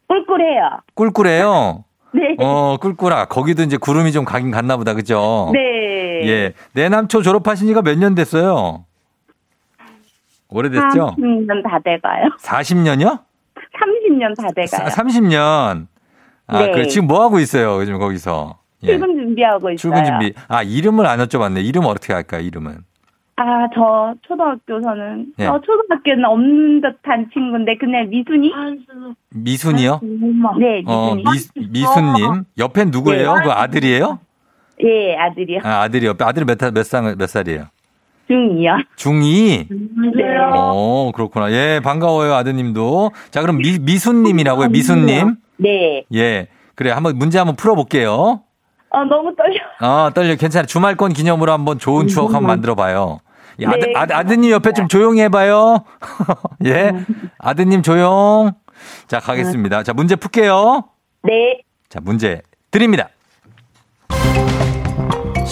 꿀꿀해요. 0.09 0.63
꿀꿀해요? 0.95 1.85
네. 2.15 2.37
어, 2.39 2.77
꿀꿀아. 2.81 3.25
거기도 3.27 3.63
이제 3.63 3.77
구름이 3.77 4.13
좀 4.13 4.25
가긴 4.25 4.51
갔나 4.51 4.77
보다, 4.77 4.93
그죠? 4.95 5.51
네. 5.53 5.61
예. 6.29 6.53
내남초 6.75 7.23
졸업하신 7.23 7.67
지가 7.69 7.83
몇 7.83 7.97
년 7.99 8.15
됐어요? 8.15 8.85
오래됐죠? 10.49 11.17
30년 11.17 11.63
다 11.69 11.79
돼가요. 11.83 12.27
40년이요? 12.39 13.21
30년 13.57 14.37
다 14.37 14.49
돼가요. 14.55 14.89
30년. 14.91 15.87
아, 16.47 16.59
네. 16.67 16.71
그래. 16.73 16.87
지금 16.89 17.07
뭐 17.07 17.23
하고 17.23 17.39
있어요? 17.39 17.77
요즘 17.81 17.99
거기서. 17.99 18.59
예. 18.83 18.89
출근 18.89 19.15
준비하고 19.17 19.71
있어요. 19.71 19.77
출근 19.77 20.05
준비. 20.05 20.35
아, 20.49 20.63
이름을 20.63 21.07
안 21.07 21.19
여쭤봤네. 21.21 21.65
이름 21.65 21.87
어떻게 21.87 22.13
할까요, 22.13 22.43
이름은? 22.43 22.79
아, 23.45 23.67
저 23.75 24.15
초등학교서는 24.29 25.27
예. 25.41 25.47
어, 25.47 25.61
초등학교는 25.61 26.25
없는 26.25 26.81
듯한 26.81 27.29
친구인데 27.33 27.77
그냥 27.77 28.09
미순이? 28.09 28.53
미순이요? 29.31 30.01
네, 30.61 30.83
어, 30.87 31.17
미순이. 31.17 31.51
미, 31.57 31.69
미순님. 31.81 32.45
옆엔 32.59 32.91
누구예요? 32.93 33.35
네. 33.35 33.43
그 33.45 33.51
아들이에요? 33.51 34.19
예, 34.85 35.17
아들이요. 35.17 35.59
아, 35.65 35.83
아들이 35.83 36.07
옆에. 36.07 36.25
아들이 36.25 36.45
몇, 36.45 36.57
살- 36.59 36.71
몇, 36.73 36.85
살, 36.85 37.17
몇 37.17 37.27
살이에요? 37.29 37.65
중2요. 38.31 38.85
중2? 38.97 39.67
네. 40.17 40.25
어, 40.53 41.11
그렇구나. 41.13 41.51
예, 41.51 41.81
반가워요, 41.83 42.35
아드님도. 42.35 43.11
자, 43.31 43.41
그럼 43.41 43.59
미, 43.59 43.79
미순님이라고요, 43.81 44.69
미순님. 44.69 45.35
네. 45.59 46.05
예. 46.15 46.47
그래, 46.77 46.91
한번 46.93 47.19
문제 47.19 47.39
한번 47.39 47.57
풀어볼게요. 47.57 48.43
어, 48.95 49.05
너무 49.05 49.35
떨려. 49.35 49.59
어, 50.07 50.11
떨려. 50.13 50.37
괜찮아. 50.37 50.67
주말권 50.67 51.13
기념으로 51.15 51.51
한번 51.51 51.79
좋은 51.79 52.09
추억 52.09 52.27
한번 52.35 52.47
만들어 52.47 52.75
봐요. 52.75 53.19
예, 53.61 53.67
아드, 53.67 53.85
네. 53.85 53.93
아드, 53.95 54.13
아드님 54.13 54.51
옆에 54.51 54.73
좀 54.73 54.89
조용히 54.89 55.21
해봐요. 55.23 55.85
예. 56.65 56.93
아드님 57.39 57.83
조용. 57.83 58.53
자, 59.07 59.21
가겠습니다. 59.21 59.83
자, 59.83 59.93
문제 59.93 60.17
풀게요. 60.17 60.85
네. 61.25 61.63
자, 61.89 62.01
문제 62.03 62.43
드립니다. 62.71 63.09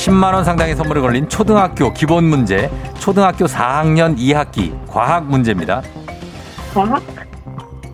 10만원 0.00 0.44
상당의 0.44 0.76
선물이 0.76 1.00
걸린 1.02 1.28
초등학교 1.28 1.92
기본 1.92 2.24
문제, 2.24 2.70
초등학교 2.98 3.44
4학년 3.44 4.16
2학기 4.16 4.74
과학 4.86 5.26
문제입니다. 5.26 5.82
과학? 6.72 7.02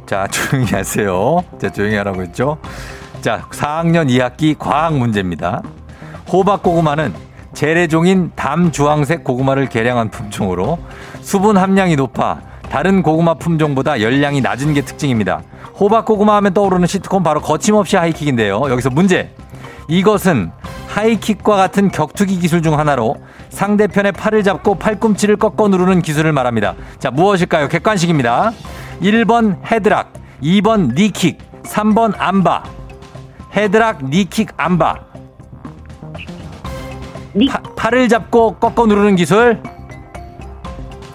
자, 0.06 0.26
조용히 0.30 0.70
하세요. 0.70 1.42
자, 1.60 1.68
조용히 1.68 1.96
하라고 1.96 2.22
했죠. 2.22 2.58
자, 3.20 3.48
4학년 3.50 4.08
2학기 4.08 4.56
과학 4.56 4.96
문제입니다. 4.96 5.62
호박고구마는 6.32 7.12
재래종인 7.56 8.32
담 8.36 8.70
주황색 8.70 9.24
고구마를 9.24 9.70
개량한 9.70 10.10
품종으로 10.10 10.78
수분 11.22 11.56
함량이 11.56 11.96
높아 11.96 12.42
다른 12.68 13.02
고구마 13.02 13.34
품종보다 13.34 14.02
열량이 14.02 14.42
낮은 14.42 14.74
게 14.74 14.82
특징입니다. 14.82 15.40
호박 15.80 16.04
고구마 16.04 16.36
하면 16.36 16.52
떠오르는 16.52 16.86
시트콤 16.86 17.22
바로 17.22 17.40
거침없이 17.40 17.96
하이킥인데요. 17.96 18.68
여기서 18.68 18.90
문제. 18.90 19.30
이것은 19.88 20.50
하이킥과 20.88 21.56
같은 21.56 21.90
격투기 21.90 22.38
기술 22.40 22.60
중 22.60 22.78
하나로 22.78 23.16
상대편의 23.48 24.12
팔을 24.12 24.42
잡고 24.42 24.74
팔꿈치를 24.74 25.36
꺾어 25.36 25.68
누르는 25.68 26.02
기술을 26.02 26.32
말합니다. 26.32 26.74
자, 26.98 27.10
무엇일까요? 27.10 27.68
객관식입니다. 27.68 28.52
1번 29.00 29.56
헤드락, 29.64 30.12
2번 30.42 30.94
니킥, 30.94 31.38
3번 31.62 32.12
암바. 32.18 32.64
헤드락, 33.56 34.04
니킥, 34.04 34.50
암바. 34.58 35.05
니- 37.36 37.46
파- 37.46 37.60
팔을 37.76 38.08
잡고 38.08 38.54
꺾어 38.56 38.86
누르는 38.86 39.16
기술. 39.16 39.62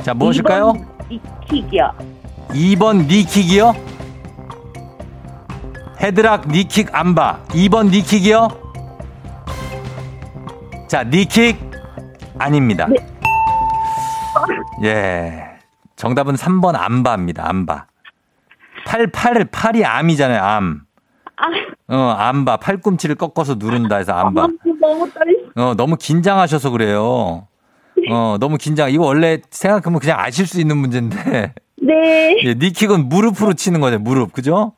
자, 0.04 0.14
무엇일까요? 0.14 0.74
이킥이요. 1.10 1.92
2번 2.50 3.08
knee 3.08 3.30
kick이요? 3.30 3.74
headlock 6.00 6.48
knee 6.48 6.71
kick 6.71 6.94
armbar. 6.96 7.40
2번 7.50 7.90
knee 7.90 8.09
kick이요? 8.09 8.48
자, 10.88 11.04
knee 11.04 11.32
kick 11.32 11.60
아닙니다. 12.38 12.88
예. 14.84 15.44
정답은 15.96 16.36
3번 16.36 16.76
암바입니다. 16.76 17.48
암바. 17.48 17.86
팔, 18.86 19.08
팔, 19.08 19.46
팔이 19.46 19.86
arm이잖아요. 19.86 20.42
arm. 20.42 20.82
아, 21.92 21.96
어, 21.96 22.10
암바. 22.18 22.58
팔꿈치를 22.58 23.16
꺾어서 23.16 23.56
누른다 23.56 23.98
해서. 23.98 24.14
너무 24.80 25.10
떨리. 25.12 25.38
어, 25.56 25.74
너무 25.76 25.98
긴장하셔서 25.98 26.70
그래요. 26.70 27.48
어, 28.10 28.38
너무 28.40 28.58
긴장. 28.58 28.90
이거 28.92 29.06
원래 29.06 29.40
생각하면 29.50 30.00
그냥 30.00 30.20
아실 30.20 30.48
수 30.48 30.62
있는 30.62 30.78
문제인데. 30.78 31.54
네. 31.82 32.38
예, 32.46 32.54
니킥은 32.54 33.10
무릎으로 33.10 33.54
치는 33.54 33.82
거죠, 33.82 34.00
무릎. 34.00 34.32
그죠? 34.32 34.74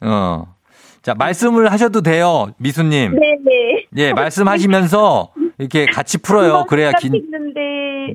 어. 0.00 0.54
자, 1.02 1.14
말씀을 1.14 1.70
하셔도 1.70 2.00
돼요, 2.00 2.48
미수님. 2.56 3.14
네 3.18 3.36
네. 3.44 3.86
예, 3.96 4.12
말씀하시면서 4.14 5.32
이렇게 5.58 5.86
같이 5.86 6.18
풀어요. 6.18 6.64
그래야 6.66 6.92
긴. 6.92 7.12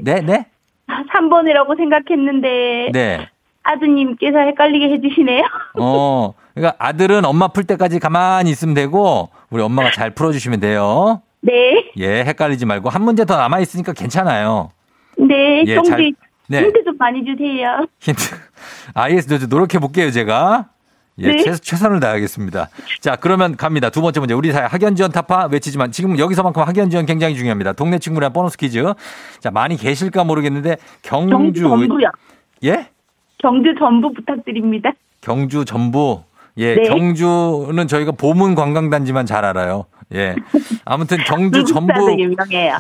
네, 0.04 0.22
네? 0.22 0.48
3번이라고 0.88 1.78
생각했는데 1.78 2.90
네. 2.94 3.30
아드님께서 3.66 4.38
헷갈리게 4.40 4.90
해주시네요. 4.94 5.42
어. 5.80 6.34
그러니까 6.54 6.76
아들은 6.80 7.26
엄마 7.26 7.50
풀 7.50 7.66
때까지 7.66 8.00
가만히 8.00 8.50
있으면 8.52 8.74
되고, 8.74 9.30
우리 9.50 9.62
엄마가 9.62 9.92
잘 9.92 10.12
풀어주시면 10.12 10.62
돼요. 10.62 11.22
네. 11.42 11.92
예, 11.98 12.24
헷갈리지 12.24 12.66
말고. 12.66 12.90
한 12.90 13.04
문제 13.04 13.26
더 13.26 13.36
남아 13.38 13.60
있으니까 13.60 13.92
괜찮아요. 13.94 14.72
네. 15.18 15.64
예, 15.68 15.82
잘- 15.84 16.14
네. 16.48 16.62
힌트 16.64 16.84
좀 16.86 16.96
많이 16.98 17.26
주세요. 17.26 17.86
힌트. 18.00 18.36
알겠습니다. 18.94 19.48
노력해 19.48 19.80
볼게요, 19.80 20.12
제가. 20.12 20.68
예, 21.18 21.32
네. 21.32 21.44
최, 21.44 21.54
최선을 21.54 22.00
다하겠습니다. 22.02 22.70
자, 23.00 23.16
그러면 23.16 23.56
갑니다. 23.56 23.90
두 23.90 24.02
번째 24.02 24.20
문제. 24.20 24.34
우리 24.34 24.52
사회 24.52 24.66
학연 24.66 24.96
지원 24.96 25.12
타파 25.12 25.48
외치지만 25.52 25.92
지금 25.92 26.20
여기서만큼 26.20 26.62
학연 26.62 26.90
지원 26.90 27.06
굉장히 27.06 27.36
중요합니다. 27.36 27.74
동네 27.74 28.00
친구랑 28.00 28.34
보너스 28.34 28.58
퀴즈. 28.58 28.84
자, 29.40 29.50
많이 29.52 29.78
계실까 29.78 30.24
모르겠는데 30.26 30.76
경주 31.04 31.36
경주. 31.64 31.88
예? 32.66 32.90
경주 33.46 33.76
전부 33.78 34.12
부탁드립니다. 34.12 34.92
경주 35.22 35.66
전부. 35.66 36.24
예, 36.58 36.74
네. 36.74 36.84
경주는 36.84 37.88
저희가 37.88 38.12
보문 38.14 38.56
관광단지만 38.56 39.28
잘 39.28 39.46
알아요. 39.46 39.86
예. 40.16 40.36
아무튼 40.84 41.18
경주 41.18 41.64
전부. 41.64 41.94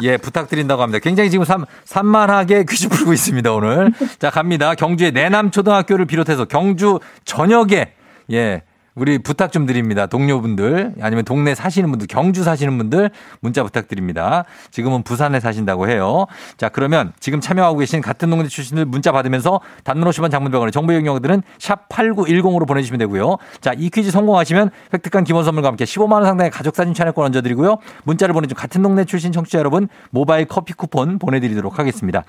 예, 0.01 0.17
부탁드린다고 0.17 0.81
합니다. 0.81 0.97
굉장히 1.03 1.29
지금 1.29 1.45
산, 1.45 1.65
산만하게 1.83 2.65
퀴즈 2.69 2.89
풀고 2.89 3.13
있습니다, 3.13 3.53
오늘. 3.53 3.91
자, 4.17 4.31
갑니다. 4.31 4.73
경주의 4.73 5.11
내남초등학교를 5.11 6.05
비롯해서 6.05 6.45
경주 6.45 6.99
전역에, 7.25 7.93
예, 8.31 8.63
우리 8.95 9.17
부탁 9.17 9.51
좀 9.51 9.65
드립니다. 9.65 10.05
동료분들, 10.05 10.95
아니면 11.01 11.25
동네 11.25 11.53
사시는 11.53 11.89
분들, 11.89 12.07
경주 12.07 12.43
사시는 12.43 12.77
분들, 12.77 13.11
문자 13.41 13.61
부탁드립니다. 13.61 14.45
지금은 14.71 15.03
부산에 15.03 15.41
사신다고 15.41 15.89
해요. 15.89 16.25
자, 16.57 16.69
그러면 16.69 17.11
지금 17.19 17.41
참여하고 17.41 17.77
계신 17.79 18.01
같은 18.01 18.29
동네 18.29 18.47
출신들 18.47 18.85
문자 18.85 19.11
받으면서 19.11 19.59
단문 19.83 20.09
50원 20.09 20.31
장문병원의 20.31 20.71
정보 20.71 20.93
이용료들은 20.93 21.43
샵 21.59 21.89
8910으로 21.89 22.65
보내주시면 22.65 22.99
되고요. 22.99 23.37
자, 23.59 23.73
이 23.77 23.89
퀴즈 23.89 24.11
성공하시면 24.11 24.71
획득한 24.93 25.25
기본 25.25 25.43
선물과 25.43 25.67
함께 25.67 25.83
15만 25.83 26.13
원 26.13 26.25
상당의 26.25 26.49
가족사진 26.51 26.93
촬영권 26.93 27.25
얹어드리고요. 27.25 27.77
문자를 28.05 28.33
보내준 28.33 28.55
같은 28.55 28.81
동네 28.81 29.03
출신 29.03 29.33
청취자 29.33 29.59
여러분, 29.59 29.89
모바일 30.09 30.45
커피 30.45 30.71
쿠폰 30.71 31.19
보내드리도록 31.19 31.79
하겠습니다. 31.79 32.23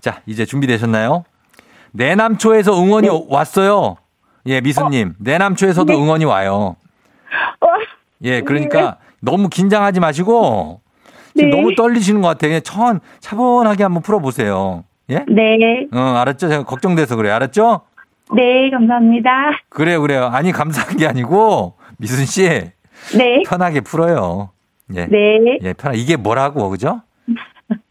자, 0.00 0.20
이제 0.26 0.46
준비되셨나요? 0.46 1.24
내남초에서 1.90 2.80
응원이 2.80 3.08
왔어요. 3.28 3.96
예, 4.46 4.60
미수님. 4.60 5.14
내남초에서도 5.18 5.92
응원이 5.92 6.24
와요. 6.24 6.76
어, 7.60 7.66
예, 8.22 8.42
그러니까 8.42 8.98
너무 9.20 9.48
긴장하지 9.48 10.00
마시고 10.00 10.80
지금 11.34 11.50
네. 11.50 11.56
너무 11.56 11.74
떨리시는 11.74 12.20
것 12.20 12.28
같아요. 12.28 12.50
그냥 12.50 12.62
천, 12.62 13.00
차분하게 13.20 13.82
한번 13.82 14.02
풀어보세요. 14.02 14.84
예? 15.10 15.24
네. 15.28 15.86
어, 15.92 15.98
알았죠? 15.98 16.48
제가 16.48 16.62
걱정돼서 16.64 17.16
그래요. 17.16 17.34
알았죠? 17.34 17.82
네, 18.34 18.70
감사합니다. 18.70 19.30
그래요, 19.68 20.00
그래요. 20.00 20.26
아니, 20.32 20.50
감사한 20.52 20.96
게 20.96 21.06
아니고, 21.06 21.74
미순 21.98 22.24
씨, 22.24 22.42
네. 23.16 23.42
편하게 23.46 23.80
풀어요. 23.80 24.50
예. 24.94 25.06
네. 25.06 25.58
예, 25.62 25.72
편하 25.74 25.94
이게 25.94 26.16
뭐라고, 26.16 26.70
그죠? 26.70 27.02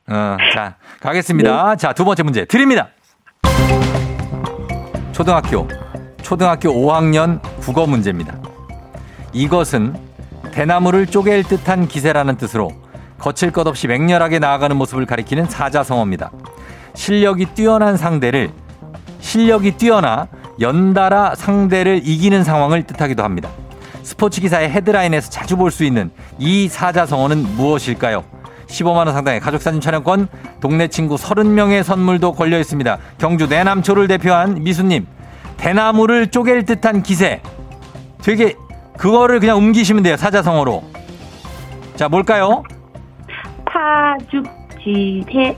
어, 0.08 0.38
자, 0.54 0.76
가겠습니다. 1.02 1.76
자, 1.76 1.94
두 1.94 2.04
번째 2.06 2.24
문제 2.24 2.46
드립니다. 2.46 2.90
초등학교, 5.12 5.68
초등학교 6.24 6.70
5학년 6.70 7.40
국어 7.60 7.86
문제입니다. 7.86 8.34
이것은 9.34 9.96
대나무를 10.52 11.06
쪼갤 11.06 11.44
듯한 11.44 11.88
기세라는 11.88 12.38
뜻으로 12.38 12.72
거칠 13.20 13.52
것 13.52 13.68
없이 13.68 13.88
맹렬하게 13.88 14.40
나아가는 14.40 14.76
모습을 14.76 15.06
가리키는 15.06 15.46
사자성어입니다. 15.46 16.32
실력이 16.96 17.48
뛰어난 17.54 17.98
상대를 17.98 18.52
실력이 19.20 19.78
뛰어나 19.78 20.28
연달아 20.60 21.36
상대를 21.36 22.02
이기는 22.04 22.44
상황을 22.44 22.84
뜻하기도 22.84 23.24
합니다. 23.24 23.50
스포츠 24.04 24.42
기사의 24.42 24.70
헤드라인에서 24.70 25.30
자주 25.30 25.56
볼 25.56 25.72
수 25.72 25.84
있는 25.84 26.12
이 26.38 26.68
사자성어는 26.68 27.56
무엇일까요? 27.56 28.24
15만 28.68 29.06
원 29.06 29.14
상당의 29.14 29.40
가족사진 29.40 29.82
촬영권, 29.82 30.28
동네 30.60 30.88
친구 30.88 31.16
30명의 31.16 31.84
선물도 31.84 32.34
걸려 32.34 32.60
있습니다. 32.60 32.98
경주 33.18 33.48
내남초를 33.48 34.08
대표한 34.08 34.64
미수님, 34.64 35.06
대나무를 35.64 36.28
쪼갤 36.28 36.66
듯한 36.66 37.02
기세. 37.04 37.42
되게 38.22 38.54
그거를 38.98 39.40
그냥 39.40 39.56
옮기시면 39.58 40.04
돼요. 40.04 40.18
사자성어로. 40.18 40.84
자, 41.96 42.10
뭘까요? 42.10 42.64
파죽지세. 43.64 45.56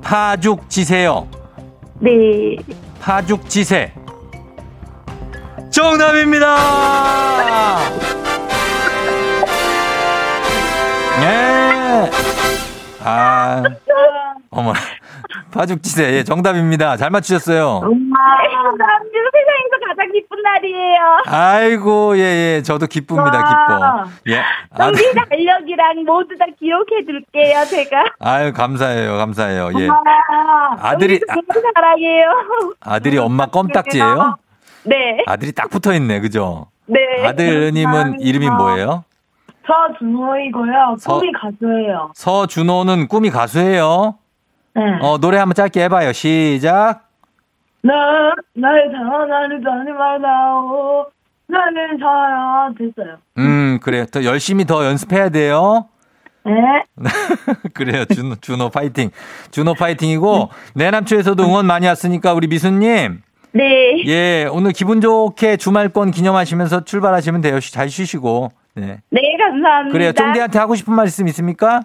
파죽지세요. 0.00 1.26
네. 1.98 2.56
파죽지세. 3.00 3.92
정답입니다! 5.70 6.56
예. 11.22 12.10
아, 13.02 13.62
어머나. 14.50 14.78
파죽지세. 15.56 16.12
예, 16.12 16.22
정답입니다. 16.24 16.96
잘 16.96 17.10
맞추셨어요. 17.10 17.80
감사합니다. 17.80 18.84
세상에서 19.32 19.86
가장 19.88 20.12
기쁜 20.12 20.42
날이에요. 20.42 21.22
아이고, 21.26 22.18
예, 22.18 22.56
예. 22.56 22.62
저도 22.62 22.86
기쁩니다. 22.86 23.30
기뻐. 23.42 24.04
예. 24.34 24.40
아, 24.40 24.76
경기 24.90 25.02
달력이랑 25.14 26.04
모두 26.06 26.36
다 26.38 26.44
기억해 26.58 27.04
둘게요, 27.06 27.64
제가. 27.64 28.04
아유, 28.20 28.52
감사해요. 28.52 29.16
감사해요. 29.16 29.70
예. 29.80 29.88
아, 29.88 30.90
아들이- 30.90 31.20
너무 31.26 31.42
사랑해요. 31.74 32.30
아들이 32.80 33.18
엄마 33.18 33.46
껌딱지예요? 33.46 34.36
네. 34.84 35.18
아들이 35.26 35.52
딱 35.52 35.70
붙어 35.70 35.92
있네. 35.94 36.20
그죠? 36.20 36.66
네. 36.86 36.98
아드님은 37.26 38.20
이름이 38.20 38.48
뭐예요? 38.50 39.04
서준호이고요. 39.66 40.96
서- 41.00 41.18
꿈이 41.18 41.32
가수예요. 41.32 42.12
서준호는 42.14 43.08
꿈이 43.08 43.30
가수예요. 43.30 44.14
네. 44.76 44.82
어, 45.00 45.18
노래 45.18 45.38
한번 45.38 45.54
짧게 45.54 45.82
해봐요. 45.84 46.12
시작. 46.12 47.08
나, 47.82 47.94
나를 48.54 48.90
사랑하는 48.92 49.62
사람이 49.62 49.90
말다오. 49.92 51.06
나를 51.48 51.98
사랑 51.98 52.74
됐어요. 52.74 53.16
음, 53.38 53.78
그래요. 53.82 54.04
더 54.06 54.24
열심히 54.24 54.64
더 54.64 54.84
연습해야 54.84 55.28
돼요. 55.30 55.88
네. 56.44 56.52
그래요. 57.74 58.04
준호, 58.04 58.36
준호 58.36 58.68
파이팅. 58.70 59.10
준호 59.50 59.74
파이팅이고, 59.74 60.50
내남초에서도 60.74 61.42
응원 61.44 61.66
많이 61.66 61.86
왔으니까 61.86 62.34
우리 62.34 62.46
미수님. 62.48 63.22
네. 63.52 63.64
예, 64.06 64.46
오늘 64.52 64.72
기분 64.72 65.00
좋게 65.00 65.56
주말권 65.56 66.10
기념하시면서 66.10 66.84
출발하시면 66.84 67.40
돼요. 67.40 67.58
쉬- 67.60 67.72
잘 67.72 67.88
쉬시고. 67.88 68.50
네. 68.74 68.98
네, 69.10 69.20
감사합니다. 69.38 69.92
그래요. 69.92 70.12
쫑디한테 70.12 70.58
하고 70.58 70.74
싶은 70.74 70.92
말씀 70.94 71.26
있습니까? 71.28 71.80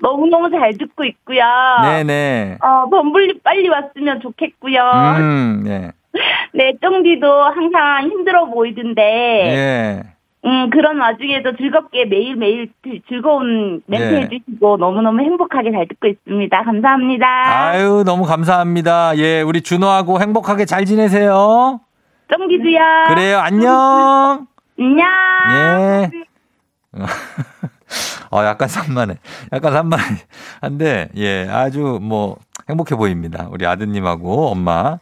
너무너무 0.00 0.50
잘 0.50 0.76
듣고 0.78 1.04
있고요. 1.04 1.42
네네. 1.82 2.58
어, 2.62 2.88
범블리 2.90 3.40
빨리 3.44 3.68
왔으면 3.68 4.20
좋겠고요. 4.20 4.80
음, 5.18 5.64
예. 5.66 5.92
네, 6.54 6.72
쫑디도 6.80 7.44
항상 7.44 8.04
힘들어 8.10 8.44
보이던데, 8.46 9.02
예. 9.02 10.02
음, 10.44 10.70
그런 10.70 10.98
와중에도 11.00 11.56
즐겁게 11.56 12.04
매일매일 12.04 12.70
즐- 12.82 13.00
즐거운 13.08 13.80
멘트 13.86 14.14
예. 14.14 14.20
해주시고 14.22 14.76
너무너무 14.76 15.20
행복하게 15.22 15.70
잘 15.72 15.86
듣고 15.88 16.08
있습니다. 16.08 16.62
감사합니다. 16.64 17.26
아유, 17.70 18.02
너무 18.04 18.24
감사합니다. 18.24 19.16
예, 19.18 19.40
우리 19.42 19.62
준호하고 19.62 20.20
행복하게 20.20 20.64
잘 20.64 20.84
지내세요. 20.84 21.80
쫑디도요. 22.28 22.78
그래요, 23.08 23.38
안녕. 23.38 24.46
안녕. 24.78 25.06
예. 25.52 26.10
어, 28.30 28.42
약간 28.44 28.68
산만해. 28.68 29.16
약간 29.52 29.72
산만해. 29.72 30.16
한데, 30.60 31.08
예, 31.16 31.48
아주 31.50 31.98
뭐, 32.00 32.36
행복해 32.68 32.94
보입니다. 32.94 33.48
우리 33.50 33.66
아드님하고 33.66 34.48
엄마. 34.48 34.98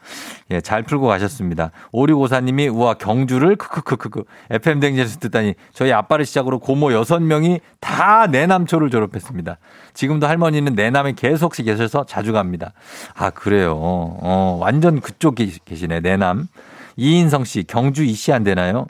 예, 0.51 0.61
잘 0.61 0.83
풀고 0.83 1.07
가셨습니다. 1.07 1.71
오리고사님이, 1.93 2.69
우와, 2.69 2.95
경주를, 2.95 3.57
크크크크크. 3.57 4.25
FM댕지에서 4.51 5.19
듣다니, 5.21 5.55
저희 5.73 5.93
아빠를 5.93 6.25
시작으로 6.25 6.59
고모 6.59 6.93
여섯 6.93 7.21
명이 7.23 7.61
다 7.81 8.27
내남초를 8.27 8.91
졸업했습니다. 8.91 9.59
지금도 9.95 10.27
할머니는 10.27 10.75
내남에 10.75 11.13
계속 11.13 11.53
계셔서 11.53 12.05
자주 12.07 12.33
갑니다. 12.33 12.73
아, 13.15 13.31
그래요. 13.31 13.75
어, 13.79 14.59
완전 14.61 15.01
그쪽 15.01 15.35
계- 15.37 15.51
계시네, 15.65 16.01
내남. 16.01 16.49
이인성 16.97 17.45
씨, 17.45 17.63
경주 17.65 18.03
이씨 18.05 18.33
안 18.33 18.43
되나요? 18.43 18.87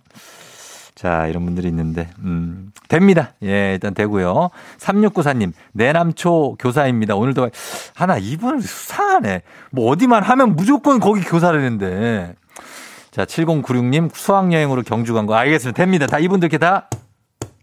자, 1.00 1.26
이런 1.28 1.46
분들이 1.46 1.66
있는데, 1.68 2.10
음, 2.18 2.72
됩니다. 2.88 3.32
예, 3.42 3.72
일단 3.72 3.94
되고요. 3.94 4.50
3694님, 4.76 5.54
내남초 5.72 6.56
교사입니다. 6.58 7.16
오늘도, 7.16 7.48
하나, 7.94 8.18
이분은 8.18 8.60
수상하네. 8.60 9.40
뭐, 9.70 9.90
어디만 9.90 10.22
하면 10.22 10.56
무조건 10.56 11.00
거기 11.00 11.22
교사를 11.22 11.58
했는데. 11.58 12.34
자, 13.10 13.24
7096님, 13.24 14.10
수학여행으로 14.12 14.82
경주 14.82 15.14
간 15.14 15.24
거. 15.24 15.34
알겠습니다. 15.36 15.74
됩니다. 15.74 16.06
다 16.06 16.18
이분들 16.18 16.48
이렇게 16.52 16.58
다. 16.58 16.90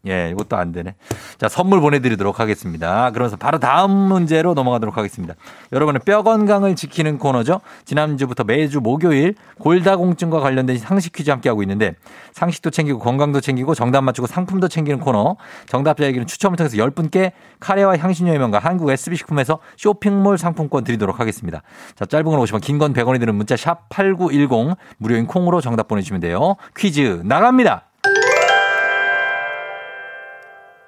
예, 0.07 0.29
이것도 0.31 0.55
안 0.55 0.71
되네. 0.71 0.95
자, 1.37 1.49
선물 1.49 1.81
보내드리도록 1.81 2.39
하겠습니다. 2.39 3.11
그러면서 3.11 3.35
바로 3.35 3.59
다음 3.59 3.91
문제로 3.91 4.53
넘어가도록 4.53 4.97
하겠습니다. 4.97 5.35
여러분의 5.73 6.01
뼈 6.05 6.23
건강을 6.23 6.75
지키는 6.75 7.17
코너죠. 7.17 7.61
지난주부터 7.85 8.43
매주 8.43 8.79
목요일 8.79 9.35
골다공증과 9.59 10.39
관련된 10.39 10.77
상식 10.77 11.13
퀴즈 11.13 11.29
함께하고 11.29 11.61
있는데 11.63 11.95
상식도 12.31 12.69
챙기고 12.69 12.99
건강도 12.99 13.41
챙기고 13.41 13.75
정답 13.75 14.01
맞추고 14.01 14.27
상품도 14.27 14.67
챙기는 14.69 14.99
코너. 14.99 15.35
정답자에게는 15.65 16.27
추첨을 16.27 16.55
통해서 16.57 16.77
10분께 16.77 17.31
카레와 17.59 17.97
향신료 17.97 18.31
의 18.31 18.39
명가 18.39 18.59
한국 18.59 18.89
SB식품에서 18.91 19.59
쇼핑몰 19.75 20.37
상품권 20.37 20.83
드리도록 20.83 21.19
하겠습니다. 21.19 21.63
자, 21.95 22.05
짧은 22.05 22.25
건 22.25 22.39
50원, 22.39 22.61
긴 22.61 22.77
건 22.77 22.93
100원이 22.93 23.19
드는 23.19 23.33
문자 23.33 23.57
샵 23.57 23.89
8910 23.89 24.77
무료인 24.99 25.25
콩으로 25.25 25.61
정답 25.61 25.87
보내주시면 25.87 26.21
돼요. 26.21 26.55
퀴즈 26.77 27.21
나갑니다. 27.25 27.86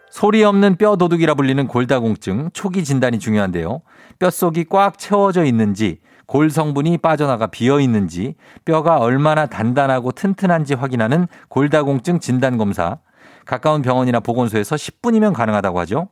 소리 0.10 0.44
없는 0.44 0.78
뼈 0.78 0.96
도둑이라 0.96 1.36
불리는 1.36 1.68
골다공증 1.68 2.50
초기 2.54 2.84
진단이 2.84 3.20
중요한데요. 3.20 3.82
뼛속이 4.18 4.66
꽉 4.70 4.98
채워져 4.98 5.46
있는지 5.46 6.00
골 6.26 6.50
성분이 6.50 6.98
빠져나가 6.98 7.48
비어 7.48 7.80
있는지 7.80 8.36
뼈가 8.66 8.98
얼마나 8.98 9.46
단단하고 9.46 10.12
튼튼한지 10.12 10.74
확인하는 10.74 11.28
골다공증 11.50 12.20
진단 12.20 12.58
검사. 12.58 12.98
가까운 13.46 13.82
병원이나 13.82 14.20
보건소에서 14.20 14.76
10분이면 14.76 15.34
가능하다고 15.34 15.80
하죠. 15.82 16.10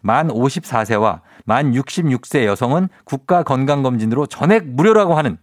만 0.00 0.28
54세와 0.28 1.20
만 1.44 1.72
66세 1.72 2.44
여성은 2.44 2.88
국가 3.04 3.42
건강검진으로 3.42 4.26
전액 4.26 4.66
무료라고 4.68 5.14
하는 5.14 5.38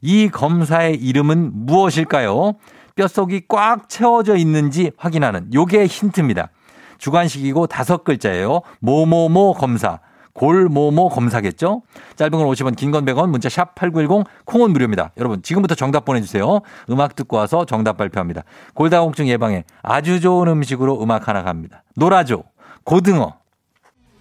이 0.00 0.28
검사의 0.28 0.96
이름은 0.96 1.50
무엇일까요? 1.66 2.54
뼛속이 2.94 3.42
꽉 3.48 3.88
채워져 3.88 4.36
있는지 4.36 4.92
확인하는 4.96 5.52
요게 5.52 5.86
힌트입니다. 5.86 6.50
주관식이고 6.98 7.66
다섯 7.66 8.04
글자예요. 8.04 8.60
모모모 8.80 9.54
검사. 9.54 10.00
골모모 10.34 11.08
검사겠죠? 11.08 11.82
짧은 12.14 12.30
건 12.30 12.46
50원, 12.46 12.76
긴 12.76 12.92
건 12.92 13.04
100원, 13.04 13.28
문자 13.30 13.48
샵 13.48 13.74
8910, 13.74 14.24
콩은 14.44 14.70
무료입니다. 14.72 15.10
여러분, 15.16 15.42
지금부터 15.42 15.74
정답 15.74 16.04
보내주세요. 16.04 16.60
음악 16.90 17.16
듣고 17.16 17.36
와서 17.38 17.64
정답 17.64 17.96
발표합니다. 17.96 18.44
골다공증 18.74 19.26
예방에 19.26 19.64
아주 19.82 20.20
좋은 20.20 20.46
음식으로 20.46 21.02
음악 21.02 21.26
하나 21.26 21.42
갑니다. 21.42 21.82
놀아줘. 21.96 22.44
고등어. 22.84 23.34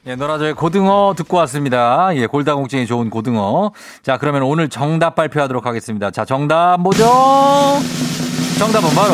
예, 0.07 0.15
노라조의 0.15 0.55
고등어 0.55 1.13
듣고 1.15 1.37
왔습니다. 1.37 2.15
예, 2.15 2.25
골다공증에 2.25 2.85
좋은 2.87 3.11
고등어. 3.11 3.71
자, 4.01 4.17
그러면 4.17 4.41
오늘 4.41 4.69
정답 4.69 5.13
발표하도록 5.13 5.67
하겠습니다. 5.67 6.09
자, 6.09 6.25
정답 6.25 6.79
뭐죠? 6.79 7.03
정답은 8.57 8.89
바로 8.95 9.13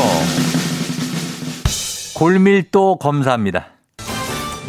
골밀도 2.23 2.99
검사입니다. 2.99 3.65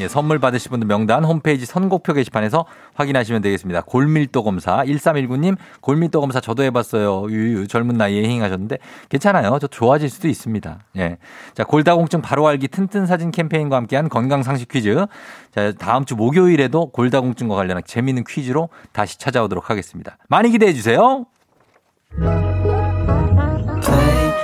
예, 0.01 0.09
선물 0.09 0.41
받으실 0.41 0.71
분들 0.71 0.89
명단 0.89 1.23
홈페이지 1.23 1.65
선곡표 1.65 2.13
게시판에서 2.13 2.67
확인하시면 2.95 3.43
되겠습니다. 3.43 3.83
골밀도 3.83 4.43
검사 4.43 4.79
1319님 4.79 5.57
골밀도 5.81 6.21
검사 6.21 6.41
저도 6.41 6.65
해봤어요. 6.65 7.31
유유 7.31 7.69
젊은 7.69 7.97
나이에 7.97 8.25
행하셨는데 8.25 8.79
괜찮아요. 9.09 9.57
저 9.61 9.69
좋아질 9.69 10.11
수도 10.11 10.27
있습니다. 10.27 10.81
예, 10.97 11.19
자 11.53 11.63
골다공증 11.63 12.23
바로 12.23 12.49
알기 12.49 12.67
튼튼 12.67 13.07
사진 13.07 13.31
캠페인과 13.31 13.77
함께한 13.77 14.09
건강 14.09 14.43
상식 14.43 14.69
퀴즈. 14.69 15.07
자 15.55 15.73
다음 15.79 16.07
주 16.07 16.17
목요일에도 16.17 16.87
골다공증과 16.91 17.55
관련한 17.55 17.85
재미있는 17.87 18.25
퀴즈로 18.29 18.69
다시 18.91 19.17
찾아오도록 19.21 19.71
하겠습니다. 19.71 20.17
많이 20.29 20.51
기대해 20.51 20.73
주세요. 20.73 21.25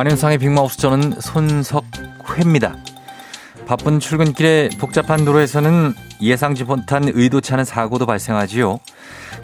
안현상의 0.00 0.38
빅마우스 0.38 0.78
저는 0.78 1.20
손석회입니다. 1.20 2.74
바쁜 3.66 4.00
출근길에 4.00 4.70
복잡한 4.78 5.26
도로에서는 5.26 5.92
예상치 6.22 6.64
못한 6.64 7.04
의도치 7.06 7.52
않은 7.52 7.66
사고도 7.66 8.06
발생하지요. 8.06 8.80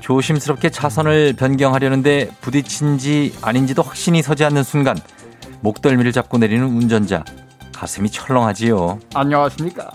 조심스럽게 0.01 0.71
차선을 0.71 1.35
변경하려는데 1.35 2.31
부딪힌지 2.40 3.35
아닌지도 3.42 3.83
확신이 3.83 4.23
서지 4.23 4.47
않는 4.47 4.62
순간 4.62 4.97
목덜미를 5.61 6.12
잡고 6.12 6.38
내리는 6.38 6.64
운전자 6.64 7.23
가슴이 7.75 8.09
철렁하지요. 8.09 8.99
안녕하십니까. 9.12 9.90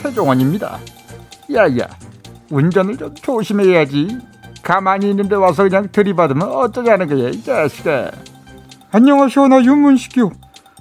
최종원입니다. 0.00 0.78
야야, 1.52 1.88
운전을 2.48 2.96
좀 2.96 3.14
조심해야지. 3.16 4.16
가만히 4.62 5.10
있는데 5.10 5.36
와서 5.36 5.64
그냥 5.64 5.90
들이받으면 5.92 6.48
어쩌자는 6.48 7.06
거야, 7.06 7.28
이 7.28 7.42
자식아. 7.42 8.10
안녕하시오, 8.92 9.48
나 9.48 9.62
윤문식이요. 9.62 10.30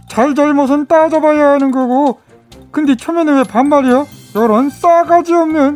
잘 0.07 0.33
잘못은 0.33 0.87
따져봐야 0.87 1.51
하는 1.51 1.71
거고. 1.71 2.19
근데 2.71 2.95
초면에 2.95 3.31
왜 3.33 3.43
반말이야? 3.43 4.05
이런 4.35 4.69
싸가지 4.69 5.33
없는. 5.33 5.75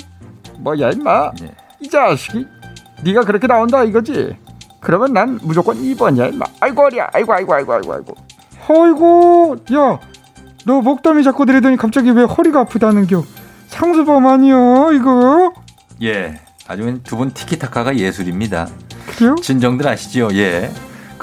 뭐야, 0.60 0.92
임마. 0.92 1.32
이 1.80 1.88
자식이. 1.90 2.46
네가 3.04 3.22
그렇게 3.22 3.48
나온다 3.48 3.84
이거지? 3.84 4.36
그러면 4.80 5.14
난 5.14 5.40
무조건 5.44 5.78
2번이야, 5.78 6.34
임마. 6.34 6.46
아이고, 6.60 6.84
어리야. 6.86 7.10
아이고, 7.14 7.34
아이고, 7.34 7.54
아이고, 7.54 7.74
아이고, 7.74 7.94
아이고. 7.94 8.16
어이구, 8.68 9.58
야. 9.76 10.00
너 10.66 10.82
목덜미 10.82 11.24
잡고 11.24 11.46
들이더니 11.46 11.76
갑자기 11.78 12.10
왜 12.12 12.24
허리가 12.24 12.62
아프다는겨? 12.62 13.24
상수범 13.68 14.26
아니여 14.26 14.92
이거? 14.94 15.52
예, 16.02 16.40
아주 16.68 17.00
두 17.04 17.18
분 17.18 17.32
티키타카가 17.34 17.98
예술입니다. 17.98 18.68
그래요? 19.08 19.36
진정들 19.36 19.86
아시죠? 19.88 20.30
예. 20.34 20.72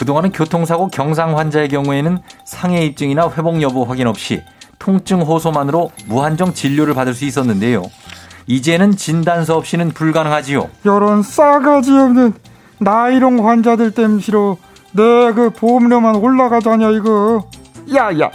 그동안은 0.01 0.33
교통사고 0.33 0.89
경상 0.89 1.37
환자의 1.37 1.69
경우에는 1.69 2.21
상해 2.47 2.87
입증이나 2.87 3.31
회복 3.37 3.61
여부 3.61 3.83
확인 3.83 4.07
없이 4.07 4.43
통증 4.79 5.21
호소만으로 5.21 5.91
무한정 6.07 6.55
진료를 6.55 6.95
받을 6.95 7.13
수 7.13 7.27
있었는데요. 7.27 7.83
이제는 8.47 8.97
진단서 8.97 9.59
없이는 9.59 9.91
불가능하지요. 9.91 10.71
요런 10.87 11.23
싸가지 11.23 11.93
없는 11.93 12.33
나이롱 12.79 13.47
환자들 13.47 13.91
땜시로 13.91 14.57
내 14.93 15.03
그 15.35 15.51
보험료만 15.51 16.17
올라가자냐 16.17 16.93
이거. 16.93 17.45
야야 17.95 18.31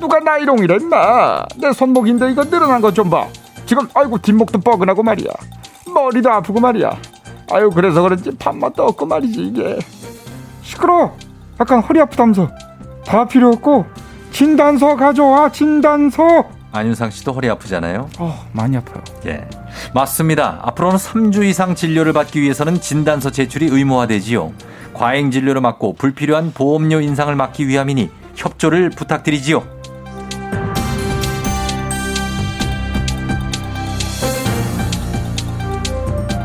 누가 0.00 0.20
나이롱이래 0.20 0.76
임마 0.80 1.44
내 1.58 1.70
손목인데 1.74 2.32
이거 2.32 2.44
늘어난 2.44 2.80
것 2.80 2.94
좀 2.94 3.10
봐. 3.10 3.26
지금 3.66 3.86
아이고 3.92 4.16
뒷목도 4.16 4.60
뻐근하고 4.60 5.02
말이야. 5.02 5.30
머리도 5.94 6.30
아프고 6.30 6.60
말이야. 6.60 6.90
아유 7.52 7.68
그래서 7.68 8.00
그런지 8.00 8.30
밥맛도 8.38 8.82
없고 8.84 9.04
말이지 9.04 9.38
이게 9.42 9.78
시끄러 10.70 11.12
약간 11.58 11.80
허리 11.82 12.00
아프다면서 12.00 12.48
다 13.04 13.26
필요 13.26 13.48
없고 13.48 13.86
진단서 14.30 14.94
가져와 14.94 15.50
진단서 15.50 16.44
안윤상 16.72 17.10
씨도 17.10 17.32
허리 17.32 17.50
아프잖아요. 17.50 18.08
어 18.20 18.46
많이 18.52 18.76
아파요 18.76 19.02
예. 19.26 19.48
맞습니다. 19.92 20.60
앞으로는 20.62 20.98
3주 20.98 21.44
이상 21.44 21.74
진료를 21.74 22.12
받기 22.12 22.40
위해서는 22.40 22.80
진단서 22.80 23.30
제출이 23.30 23.66
의무화되지요. 23.66 24.52
과잉 24.94 25.32
진료를 25.32 25.60
막고 25.60 25.94
불필요한 25.94 26.52
보험료 26.52 27.00
인상을 27.00 27.34
막기 27.34 27.66
위함이니 27.66 28.08
협조를 28.36 28.90
부탁드리지요. 28.90 29.64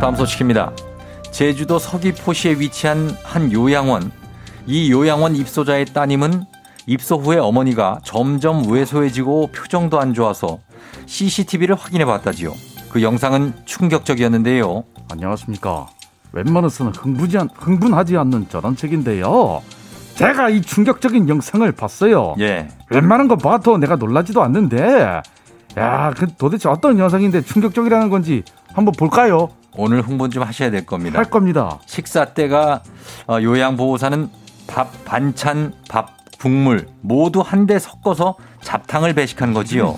다음 0.01 0.15
소식입니다. 0.15 0.71
제주도 1.36 1.80
서귀포시에 1.80 2.60
위치한 2.60 3.13
한 3.21 3.52
요양원. 3.52 4.10
이 4.67 4.89
요양원 4.89 5.36
입소자의 5.36 5.84
따님은 5.88 6.45
입소 6.88 7.17
후에 7.17 7.39
어머니가 7.39 8.00
점점 8.06 8.71
왜소해지고 8.71 9.48
표정도 9.48 10.00
안 10.00 10.13
좋아서 10.13 10.60
CCTV를 11.08 11.76
확인해 11.76 12.06
봤다지요. 12.06 12.54
그 12.89 13.04
영상은 13.04 13.52
충격적이었는데요. 13.65 14.86
안녕하십니까. 15.12 15.88
웬만해서는 16.32 16.93
흥분하지, 16.95 17.38
않, 17.38 17.50
흥분하지 17.54 18.15
않는 18.15 18.48
저런 18.48 18.78
책인데요. 18.78 19.62
제가 20.15 20.48
이 20.48 20.62
충격적인 20.62 21.28
영상을 21.28 21.69
봤어요. 21.74 22.36
예. 22.39 22.69
웬만한 22.89 23.28
거 23.28 23.36
봐도 23.36 23.78
내가 23.78 23.98
놀라지도 23.98 24.41
않는데, 24.41 25.21
야, 25.78 26.13
그 26.15 26.28
도대체 26.38 26.69
어떤 26.69 26.98
영상인데 26.98 27.41
충격적이라는 27.41 28.08
건지 28.08 28.43
한번 28.74 28.93
볼까요? 28.98 29.50
오늘 29.77 30.01
흥분 30.01 30.31
좀 30.31 30.43
하셔야 30.43 30.71
될 30.71 30.85
겁니다. 30.85 31.17
할 31.19 31.25
겁니다. 31.25 31.79
식사 31.85 32.25
때가 32.25 32.81
어, 33.27 33.38
요양보호사는 33.41 34.29
밥, 34.67 35.05
반찬, 35.05 35.73
밥, 35.89 36.09
국물 36.39 36.88
모두 37.01 37.41
한데 37.41 37.79
섞어서 37.79 38.35
잡탕을 38.61 39.13
배식한 39.13 39.53
거지요. 39.53 39.95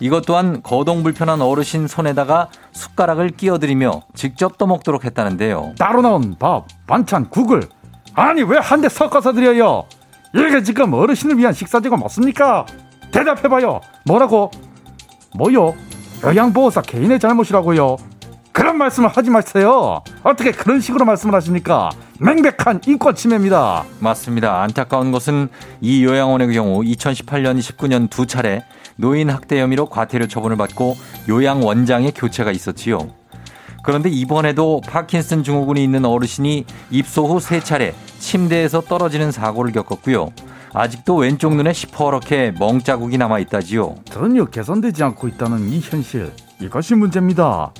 이것 0.00 0.24
또한 0.26 0.62
거동 0.62 1.02
불편한 1.02 1.40
어르신 1.40 1.86
손에다가 1.86 2.48
숟가락을 2.72 3.30
끼어들이며 3.30 4.02
직접 4.14 4.58
떠먹도록 4.58 5.04
했다는데요. 5.04 5.74
따로 5.78 6.02
나온 6.02 6.36
밥, 6.38 6.64
반찬, 6.86 7.30
국을 7.30 7.62
아니 8.14 8.42
왜 8.42 8.58
한 8.58 8.80
대 8.80 8.88
섞어서 8.88 9.32
드려요? 9.32 9.84
이게 10.34 10.62
지금 10.62 10.92
어르신을 10.92 11.38
위한 11.38 11.52
식사제가 11.52 11.96
맞습니까? 11.96 12.66
대답해봐요. 13.12 13.80
뭐라고? 14.06 14.50
뭐요? 15.36 15.74
요양보호사 16.24 16.82
개인의 16.82 17.20
잘못이라고요? 17.20 17.96
그런 18.54 18.78
말씀을 18.78 19.08
하지 19.08 19.30
마세요. 19.30 20.00
어떻게 20.22 20.52
그런 20.52 20.80
식으로 20.80 21.04
말씀을 21.04 21.34
하십니까? 21.34 21.90
맹백한 22.20 22.82
인권 22.86 23.14
침해입니다. 23.16 23.82
맞습니다. 23.98 24.62
안타까운 24.62 25.10
것은 25.10 25.48
이 25.80 26.04
요양원의 26.04 26.54
경우 26.54 26.80
2018년, 26.82 27.58
19년 27.58 28.08
두 28.08 28.26
차례 28.26 28.64
노인 28.94 29.28
학대 29.28 29.60
혐의로 29.60 29.86
과태료 29.86 30.28
처분을 30.28 30.56
받고 30.56 30.94
요양 31.28 31.64
원장의 31.64 32.12
교체가 32.12 32.52
있었지요. 32.52 32.98
그런데 33.82 34.08
이번에도 34.08 34.80
파킨슨 34.86 35.42
증후군이 35.42 35.82
있는 35.82 36.04
어르신이 36.04 36.64
입소 36.90 37.26
후 37.26 37.40
세 37.40 37.58
차례 37.58 37.92
침대에서 38.20 38.82
떨어지는 38.82 39.32
사고를 39.32 39.72
겪었고요. 39.72 40.30
아직도 40.72 41.16
왼쪽 41.16 41.56
눈에 41.56 41.72
시퍼렇게 41.72 42.54
멍자국이 42.58 43.18
남아 43.18 43.40
있다지요. 43.40 43.96
전혀 44.04 44.44
개선되지 44.44 45.02
않고 45.02 45.26
있다는 45.26 45.68
이 45.70 45.80
현실 45.80 46.32
이것이 46.60 46.94
문제입니다. 46.94 47.72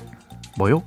뭐요? 0.57 0.83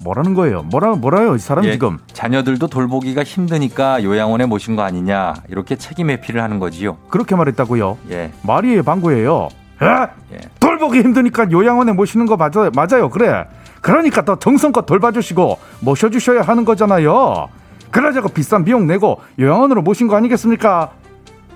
뭐라는 0.00 0.34
거예요? 0.34 0.62
뭐라 0.62 0.94
뭐라요? 0.94 1.34
이 1.34 1.38
사람 1.38 1.64
예, 1.64 1.72
지금 1.72 1.98
자녀들도 2.12 2.68
돌보기가 2.68 3.24
힘드니까 3.24 4.04
요양원에 4.04 4.46
모신 4.46 4.76
거 4.76 4.82
아니냐 4.82 5.34
이렇게 5.48 5.74
책임 5.76 6.10
회피를 6.10 6.40
하는 6.42 6.60
거지요. 6.60 6.98
그렇게 7.08 7.34
말했다고요? 7.34 7.98
예. 8.10 8.32
말이에요, 8.42 8.84
방구예요. 8.84 9.48
예? 9.82 10.38
돌보기 10.60 11.00
힘드니까 11.00 11.50
요양원에 11.50 11.92
모시는 11.92 12.26
거 12.26 12.36
맞아, 12.36 12.70
맞아요. 12.74 13.10
그래. 13.10 13.44
그러니까 13.80 14.24
더 14.24 14.38
정성껏 14.38 14.86
돌봐주시고 14.86 15.58
모셔주셔야 15.80 16.42
하는 16.42 16.64
거잖아요. 16.64 17.48
그러자고 17.90 18.28
비싼 18.28 18.64
비용 18.64 18.86
내고 18.86 19.20
요양원으로 19.38 19.82
모신 19.82 20.08
거 20.08 20.16
아니겠습니까? 20.16 20.90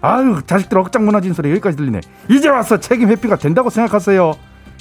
아유, 0.00 0.40
자식들 0.44 0.78
억장 0.78 1.04
무너진 1.04 1.32
소리 1.32 1.50
여기까지 1.50 1.76
들리네. 1.76 2.00
이제 2.28 2.48
와서 2.48 2.78
책임 2.80 3.08
회피가 3.08 3.36
된다고 3.36 3.70
생각하세요. 3.70 4.34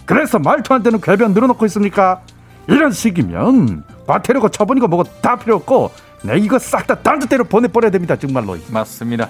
그래서 0.06 0.39
말도 0.39 0.74
안 0.74 0.82
되는 0.82 1.00
궤변 1.00 1.34
늘어놓고 1.34 1.65
있습니까? 1.67 2.21
이런 2.67 2.91
식이면 2.91 3.84
과태료고 4.08 4.50
처분이고 4.50 4.88
뭐고 4.88 5.04
다 5.21 5.36
필요 5.36 5.56
없고 5.58 5.91
내 6.24 6.38
이거 6.38 6.60
싹다딴 6.60 7.19
데로 7.28 7.43
보내버려야 7.43 7.91
됩니다. 7.91 8.15
정말로. 8.15 8.58
맞습니다. 8.69 9.30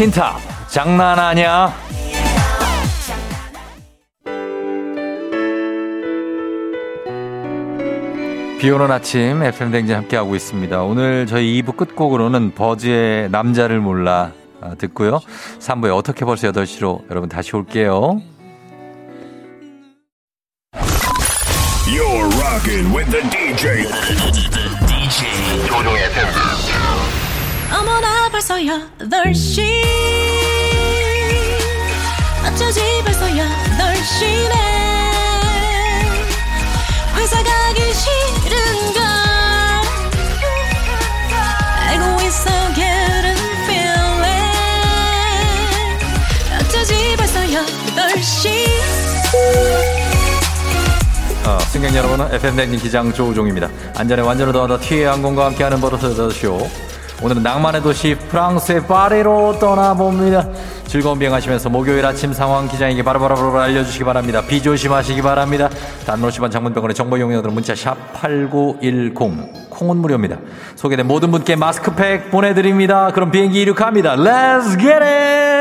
틴탑 0.00 0.40
장난 0.70 1.18
아니야. 1.18 1.74
비 8.60 8.70
오는 8.70 8.90
아침 8.90 9.42
FM 9.42 9.70
댕진 9.70 9.96
함께하고 9.96 10.36
있습니다. 10.36 10.82
오늘 10.82 11.26
저희 11.26 11.62
2부 11.62 11.78
끝곡으로는 11.78 12.54
버즈의 12.54 13.30
남자를 13.30 13.80
몰라 13.80 14.32
아, 14.60 14.74
듣고요. 14.74 15.20
3부에 15.60 15.96
어떻게 15.96 16.26
벌써 16.26 16.52
8시로 16.52 17.00
여러분 17.10 17.30
다시 17.30 17.56
올게요. 17.56 18.20
You're 21.86 22.28
rocking 22.38 22.94
with 22.94 23.10
the 23.10 23.22
DJ. 23.30 23.86
DJ 24.86 25.66
조종의 25.66 26.10
팬. 26.12 26.26
어머나 27.74 28.28
벌써 28.30 28.56
8시 28.56 29.62
어쩌지 32.46 32.80
벌써 33.04 33.24
8시네 33.24 34.54
회사 37.16 37.42
가기 37.42 37.80
싫은 37.94 38.19
어, 51.46 51.58
승객 51.60 51.94
여러분은 51.94 52.34
FM 52.34 52.56
댕진 52.56 52.80
기장 52.80 53.12
조우종입니다. 53.12 53.68
안전에 53.96 54.22
완전을 54.22 54.52
더하다 54.52 54.78
티웨이 54.78 55.04
항공과 55.04 55.46
함께하는 55.46 55.80
버릇을 55.80 56.16
더쇼. 56.16 56.58
오늘은 57.22 57.42
낭만의 57.42 57.82
도시 57.82 58.16
프랑스의 58.16 58.86
파리로 58.86 59.58
떠나봅니다. 59.60 60.48
즐거운 60.86 61.20
비행하시면서 61.20 61.68
목요일 61.68 62.04
아침 62.04 62.32
상황 62.32 62.66
기장에게 62.66 63.04
바로바로 63.04 63.60
알려주시기 63.60 64.02
바랍니다. 64.02 64.42
비 64.44 64.60
조심하시기 64.60 65.22
바랍니다. 65.22 65.68
10원 66.04 66.50
장문병원의 66.50 66.94
정보 66.96 67.20
용역들은 67.20 67.54
문자 67.54 67.76
샵 67.76 68.12
8910 68.14 69.70
콩은 69.70 69.98
무료입니다. 69.98 70.38
소개된 70.74 71.06
모든 71.06 71.30
분께 71.30 71.54
마스크팩 71.54 72.32
보내드립니다. 72.32 73.12
그럼 73.12 73.30
비행기 73.30 73.60
이륙합니다. 73.60 74.16
Let's 74.16 74.80
get 74.80 75.00
it! 75.00 75.59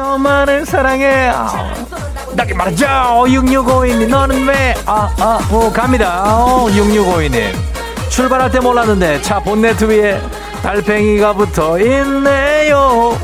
너만을 0.00 0.64
사랑해. 0.64 1.30
나게 2.32 2.54
말하죠. 2.54 2.86
6652님, 3.26 4.08
너는 4.08 4.46
왜? 4.46 4.74
아, 4.86 5.10
아, 5.18 5.38
오, 5.52 5.70
갑니다. 5.70 6.22
어, 6.24 6.66
6652님. 6.70 7.52
출발할 8.08 8.50
때 8.50 8.60
몰랐는데 8.60 9.20
차 9.20 9.38
본네트 9.40 9.84
위에 9.84 10.18
달팽이가 10.62 11.34
붙어 11.34 11.78
있네요. 11.78 13.14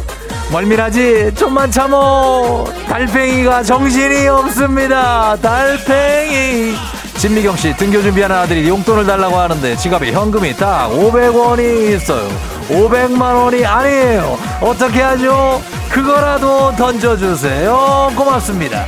멀미나지? 0.53 1.33
좀만 1.35 1.71
참어. 1.71 2.67
달팽이가 2.89 3.63
정신이 3.63 4.29
없습니다. 4.29 5.35
달팽이. 5.41 6.75
진미경 7.19 7.57
씨 7.57 7.75
등교 7.77 8.03
준비하는 8.03 8.37
아들이 8.37 8.69
용돈을 8.69 9.07
달라고 9.07 9.37
하는데 9.39 9.77
지갑에 9.77 10.13
현금이 10.13 10.55
딱 10.57 10.91
500원이 10.91 11.95
있어요. 11.95 12.29
500만 12.69 13.21
원이 13.21 13.65
아니에요. 13.65 14.39
어떻게 14.61 15.01
하죠? 15.01 15.63
그거라도 15.89 16.75
던져주세요. 16.77 18.13
고맙습니다. 18.15 18.85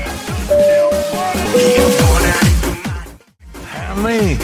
네. 4.05 4.39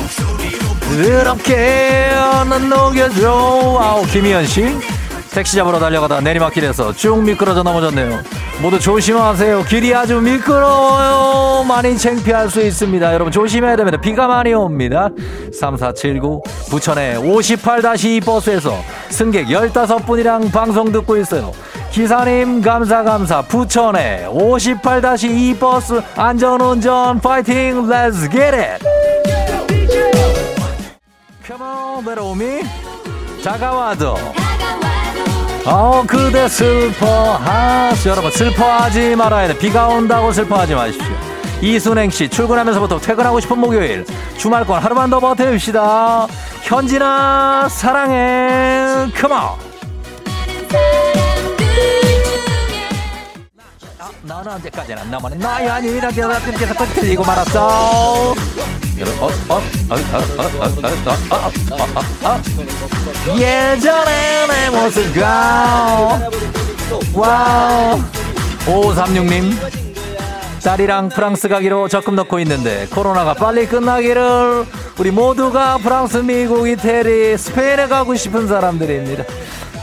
그렇게 0.90 2.10
는 2.48 2.68
녹여줘. 2.68 3.78
아우, 3.80 4.06
김희연 4.06 4.46
씨. 4.46 4.93
택시 5.34 5.56
잡으러 5.56 5.80
달려가다 5.80 6.20
내리막길에서 6.20 6.92
쭉 6.92 7.20
미끄러져 7.22 7.64
넘어졌네요. 7.64 8.20
모두 8.62 8.78
조심하세요. 8.78 9.64
길이 9.64 9.92
아주 9.92 10.20
미끄러워요. 10.20 11.64
많이 11.64 11.98
창피할 11.98 12.48
수 12.48 12.62
있습니다. 12.62 13.12
여러분 13.12 13.32
조심해야 13.32 13.74
됩니다. 13.74 14.00
비가 14.00 14.28
많이 14.28 14.54
옵니다. 14.54 15.08
3479 15.52 16.40
부천의 16.70 17.18
58-2 17.18 18.24
버스에서 18.24 18.76
승객 19.10 19.48
15분이랑 19.48 20.52
방송 20.52 20.92
듣고 20.92 21.16
있어요. 21.16 21.52
기사님 21.90 22.62
감사 22.62 23.02
감사 23.02 23.42
부천의 23.42 24.28
58-2 24.28 25.58
버스 25.58 26.00
안전운전 26.16 27.20
파이팅 27.20 27.88
렛츠 27.88 28.28
겟 28.28 28.52
잇! 28.54 28.78
Come 31.44 31.62
on 31.62 32.04
내려오미 32.04 32.62
다가와도 33.44 34.43
어 35.66 36.04
그대 36.06 36.46
슬퍼하시 36.48 38.08
여러분 38.08 38.30
슬퍼하지 38.30 39.16
말아야 39.16 39.48
돼. 39.48 39.58
비가 39.58 39.88
온다고 39.88 40.32
슬퍼하지 40.32 40.74
마십시오. 40.74 41.06
이순행 41.62 42.10
씨 42.10 42.28
출근하면서부터 42.28 42.98
퇴근하고 42.98 43.40
싶은 43.40 43.58
목요일. 43.58 44.04
주말권 44.36 44.82
하루만 44.82 45.08
더 45.08 45.18
버텨봅시다. 45.20 46.26
현진아 46.62 47.68
사랑해. 47.70 49.10
컴온 49.18 49.64
너는 54.22 54.52
언제까지나 54.52 55.04
너만은 55.04 55.38
너희 55.38 55.68
아니라 55.68 56.10
내가 56.10 56.38
끊겨서 56.40 56.74
끊기고 56.94 57.24
말았어 57.24 58.34
예전에 63.36 64.46
내 64.48 64.70
모습 64.70 65.16
와우 65.20 66.18
Wow 67.14 68.00
5536님 68.66 69.52
딸이랑 70.62 71.08
프랑스 71.10 71.48
가기로 71.48 71.88
적금 71.88 72.14
넣고 72.16 72.38
있는데 72.40 72.86
코로나가 72.90 73.34
빨리 73.34 73.66
끝나기를 73.66 74.64
우리 74.98 75.10
모두가 75.10 75.78
프랑스 75.78 76.18
미국 76.18 76.68
이태리 76.68 77.36
스페인에 77.36 77.88
가고 77.88 78.14
싶은 78.14 78.46
사람들입니다 78.48 79.24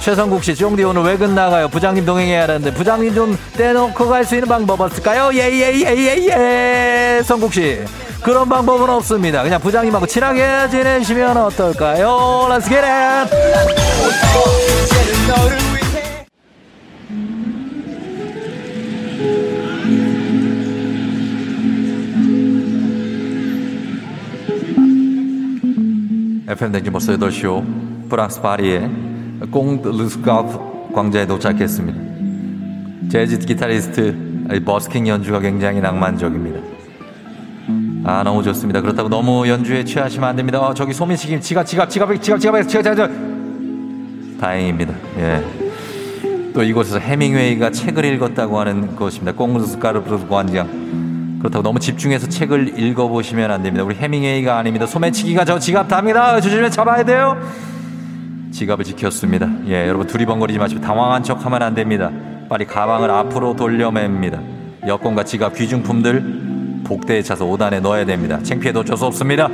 최성국 0.02 0.44
씨, 0.44 0.56
쫑디 0.56 0.84
오늘 0.84 1.04
외근 1.04 1.36
나가요. 1.36 1.68
부장님 1.68 2.08
동행해야 2.08 2.42
하는데 2.42 2.74
부장님 2.74 3.14
좀 3.14 3.38
떼놓고 3.56 4.10
갈 4.10 4.26
수 4.26 4.34
있는 4.34 4.48
방법 4.48 4.82
없을까요? 4.82 5.30
예예예예예. 5.32 5.96
예, 5.96 6.28
예, 6.28 7.18
예, 7.20 7.24
성국 7.24 7.54
씨, 7.54 7.78
그런 8.24 8.48
방법은 8.48 8.90
없습니다. 8.90 9.42
그냥 9.42 9.60
부장님하고 9.60 10.06
친하게 10.06 10.70
지내시면 10.70 11.38
어떨까요? 11.38 12.48
Let's 12.50 12.70
get 12.70 12.86
it. 12.86 13.32
FM 26.48 26.74
댕지버스 26.74 27.18
8쇼 27.18 28.10
프랑스 28.10 28.42
파리의 28.42 28.90
꽁 29.50 29.82
르스카프 29.82 30.94
광장에 30.94 31.26
도착했습니다. 31.26 33.10
재즈 33.10 33.40
기타리스트 33.40 34.46
버스킹 34.66 35.08
연주가 35.08 35.40
굉장히 35.40 35.80
낭만적입니다. 35.80 36.71
아 38.04 38.24
너무 38.24 38.42
좋습니다. 38.42 38.82
그렇다고 38.82 39.10
너무 39.10 39.48
연주에 39.48 39.84
취하시면 39.84 40.28
안 40.28 40.36
됩니다. 40.36 40.60
어, 40.60 40.74
저기 40.74 40.92
소민 40.94 41.18
씨 41.18 41.40
지갑 41.40 41.66
지갑 41.66 41.90
지갑 41.90 42.22
지갑 42.22 42.40
지갑 42.40 42.68
지갑 42.68 42.96
지갑 42.96 43.12
다행입니다. 44.40 44.94
예. 45.20 45.44
또 46.54 46.64
이곳에서 46.64 46.98
해밍웨이가 46.98 47.70
책을 47.72 48.04
읽었다고 48.06 48.60
하는 48.60 48.96
곳입니다. 48.96 49.34
꽁르스카르프 49.34 50.28
광장. 50.28 51.38
그렇다고 51.40 51.64
너무 51.64 51.80
집중해서 51.80 52.28
책을 52.28 52.80
읽어보시면 52.80 53.52
안 53.52 53.64
됩니다. 53.64 53.84
우리 53.84 53.96
해밍웨이가 53.96 54.58
아닙니다. 54.58 54.88
소매치기가 54.88 55.46
저 55.46 55.60
지갑 55.60 55.88
답니다. 55.88 56.42
조심해 56.42 56.70
잡아야 56.70 57.04
돼요. 57.04 57.38
지갑을 58.52 58.84
지켰습니다. 58.84 59.48
예, 59.68 59.88
여러분 59.88 60.08
두리번거리지 60.08 60.60
마시고 60.60 60.82
당황한 60.82 61.24
척 61.24 61.46
하면 61.46 61.62
안 61.62 61.74
됩니다. 61.74 62.12
빨리 62.50 62.66
가방을 62.66 63.10
앞으로 63.10 63.56
돌려맵니다. 63.56 64.40
여권과 64.88 65.24
지갑, 65.24 65.56
귀중품들 65.56 66.51
복대에 66.84 67.22
차서 67.22 67.46
5단에 67.46 67.82
넣어야 67.82 68.06
됩니다. 68.06 68.40
창피해도 68.42 68.82
어쩔 68.82 68.98
수 68.98 69.06
없습니다. 69.06 69.50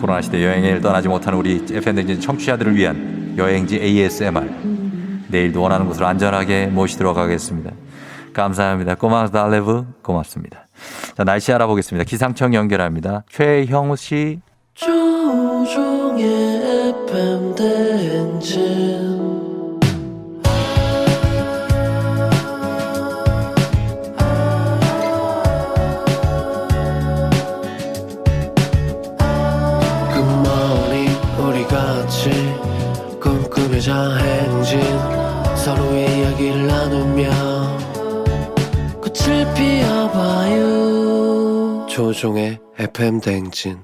코로나 0.00 0.20
시대 0.20 0.44
여행을 0.44 0.80
떠나지 0.80 1.08
못하는 1.08 1.38
우리 1.38 1.64
FN댕진 1.70 2.20
청취자들을 2.20 2.76
위한 2.76 3.34
여행지 3.36 3.76
ASMR. 3.76 4.46
내일도 5.28 5.62
원하는 5.62 5.86
곳으로 5.86 6.06
안전하게 6.06 6.66
모시도록 6.66 7.16
하겠습니다. 7.16 7.72
감사합니다. 8.32 8.94
꼬마 8.96 9.26
달레브 9.28 9.86
고맙습니다. 10.02 10.66
자, 11.16 11.24
날씨 11.24 11.52
알아보겠습니다. 11.52 12.04
기상청 12.04 12.54
연결합니다. 12.54 13.24
최형우 13.30 13.96
씨. 13.96 14.40
조종의 14.74 16.24
FM 17.08 17.54
대행진 17.54 19.05
조종의 41.96 42.58
FM 42.78 43.22
대행진 43.22 43.78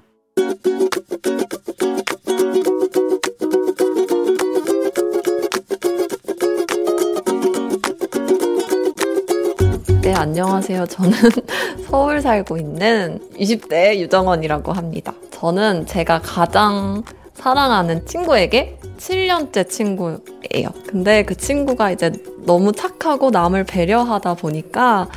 네, 10.03 10.13
안녕하세요. 10.13 10.85
저는 10.85 11.13
서울 11.89 12.21
살고 12.21 12.59
있는 12.59 13.19
20대 13.35 13.99
유정원이라고 14.01 14.75
합니다. 14.75 15.15
저는 15.31 15.87
제가 15.87 16.21
가장 16.21 17.03
사랑하는 17.33 18.05
친구에게 18.05 18.79
7년째 18.99 19.71
친구예요. 19.71 20.69
근데 20.87 21.23
그 21.23 21.35
친구가 21.35 21.93
이제 21.93 22.13
너무 22.45 22.73
착하고 22.73 23.31
남을 23.31 23.65
배려하다 23.65 24.35
보니까 24.35 25.09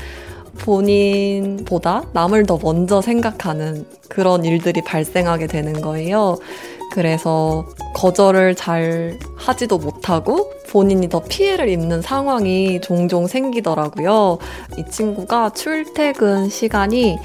본인보다 0.60 2.04
남을 2.14 2.46
더 2.46 2.60
먼저 2.62 3.02
생각하는 3.02 3.86
그런 4.10 4.46
일들이 4.46 4.82
발생하게 4.82 5.48
되는 5.48 5.82
거예요. 5.82 6.38
그래서 6.92 7.66
거절을 7.94 8.56
잘 8.56 9.20
하지도 9.36 9.78
못하고 9.78 10.52
본인이 10.70 11.10
더 11.10 11.22
피해를 11.22 11.70
입는 11.70 12.02
상황이 12.02 12.80
종종 12.82 13.28
생기더라고요. 13.28 14.38
이 14.78 14.86
친구가 14.90 15.52
출퇴근 15.52 16.50
시간이 16.50 17.18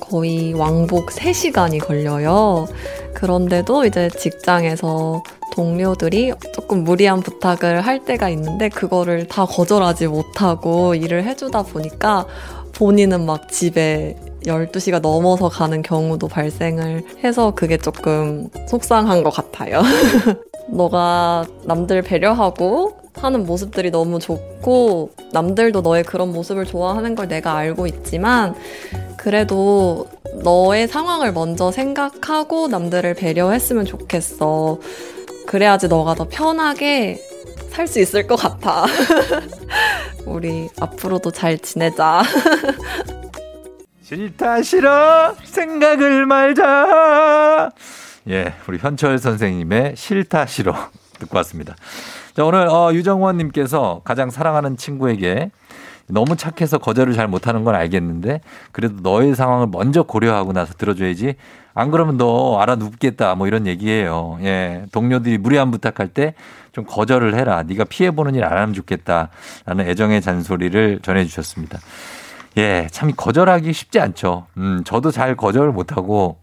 거의 0.00 0.52
왕복 0.52 1.10
3시간이 1.10 1.84
걸려요. 1.84 2.66
그런데도 3.14 3.86
이제 3.86 4.08
직장에서 4.10 5.22
동료들이 5.52 6.32
조금 6.52 6.84
무리한 6.84 7.20
부탁을 7.20 7.80
할 7.80 8.04
때가 8.04 8.28
있는데 8.28 8.68
그거를 8.68 9.26
다 9.26 9.46
거절하지 9.46 10.08
못하고 10.08 10.94
일을 10.94 11.24
해주다 11.24 11.62
보니까 11.62 12.26
본인은 12.76 13.24
막 13.24 13.48
집에 13.50 14.16
12시가 14.44 15.00
넘어서 15.00 15.48
가는 15.48 15.80
경우도 15.80 16.28
발생을 16.28 17.02
해서 17.24 17.52
그게 17.54 17.78
조금 17.78 18.48
속상한 18.68 19.22
것 19.22 19.30
같아요. 19.30 19.82
너가 20.68 21.46
남들 21.64 22.02
배려하고 22.02 22.98
하는 23.14 23.46
모습들이 23.46 23.90
너무 23.90 24.18
좋고 24.18 25.10
남들도 25.32 25.80
너의 25.80 26.04
그런 26.04 26.32
모습을 26.32 26.66
좋아하는 26.66 27.14
걸 27.14 27.28
내가 27.28 27.56
알고 27.56 27.86
있지만 27.86 28.54
그래도 29.16 30.06
너의 30.42 30.86
상황을 30.86 31.32
먼저 31.32 31.72
생각하고 31.72 32.68
남들을 32.68 33.14
배려했으면 33.14 33.86
좋겠어. 33.86 34.78
그래야지 35.46 35.88
너가 35.88 36.14
더 36.14 36.26
편하게 36.28 37.20
살 37.70 37.86
수 37.86 38.00
있을 38.00 38.26
것 38.26 38.36
같아. 38.36 38.86
우리 40.26 40.68
앞으로도 40.80 41.30
잘 41.30 41.58
지내자. 41.58 42.22
싫다 44.02 44.62
싫어 44.62 45.34
생각을 45.44 46.26
말자. 46.26 47.70
예, 48.28 48.54
우리 48.68 48.78
현철 48.78 49.18
선생님의 49.18 49.94
싫다 49.96 50.46
싫어 50.46 50.74
듣고 51.18 51.36
왔습니다. 51.38 51.74
자, 52.34 52.44
오늘 52.44 52.68
어, 52.68 52.92
유정원님께서 52.92 54.02
가장 54.04 54.30
사랑하는 54.30 54.76
친구에게 54.76 55.50
너무 56.08 56.36
착해서 56.36 56.78
거절을 56.78 57.14
잘 57.14 57.28
못하는 57.28 57.64
건 57.64 57.74
알겠는데 57.74 58.40
그래도 58.72 58.96
너의 59.02 59.34
상황을 59.34 59.66
먼저 59.70 60.02
고려하고 60.02 60.52
나서 60.52 60.74
들어줘야지 60.74 61.34
안 61.74 61.90
그러면 61.90 62.16
너 62.16 62.58
알아 62.58 62.76
눕겠다 62.76 63.34
뭐 63.34 63.46
이런 63.46 63.66
얘기예요. 63.66 64.38
예. 64.42 64.84
동료들이 64.92 65.38
무리한 65.38 65.70
부탁할 65.70 66.08
때 66.08 66.34
좀 66.76 66.84
거절을 66.84 67.34
해라. 67.34 67.62
네가 67.62 67.84
피해 67.84 68.10
보는 68.10 68.34
일 68.34 68.44
안 68.44 68.52
하면 68.52 68.74
좋겠다라는 68.74 69.88
애정의 69.88 70.20
잔소리를 70.20 71.00
전해 71.02 71.24
주셨습니다. 71.24 71.78
예, 72.58 72.86
참 72.90 73.12
거절하기 73.16 73.72
쉽지 73.72 73.98
않죠. 73.98 74.46
음, 74.58 74.82
저도 74.84 75.10
잘 75.10 75.36
거절을 75.36 75.72
못 75.72 75.96
하고 75.96 76.36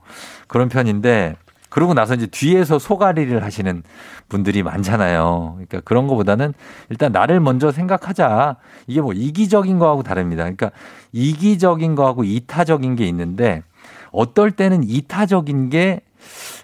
그런 0.48 0.70
편인데 0.70 1.36
그러고 1.74 1.96
나서 1.96 2.14
이제 2.14 2.28
뒤에서 2.28 2.78
소가리를 2.78 3.44
하시는 3.44 3.82
분들이 4.30 4.62
많잖아요. 4.62 5.54
그러니까 5.56 5.80
그런 5.80 6.06
거보다는 6.06 6.54
일단 6.92 7.12
나를 7.12 7.40
먼저 7.40 7.72
생각하자. 7.72 8.58
이게 8.86 9.02
뭐 9.02 9.12
이기적인 9.12 9.80
거하고 9.80 10.04
다릅니다. 10.04 10.44
그러니까 10.44 10.70
이기적인 11.14 11.96
거하고 11.96 12.26
이타적인 12.26 12.96
게 12.96 13.08
있는데 13.08 13.64
어떨 14.12 14.52
때는 14.52 14.84
이타적인 14.84 15.72
게 15.72 16.02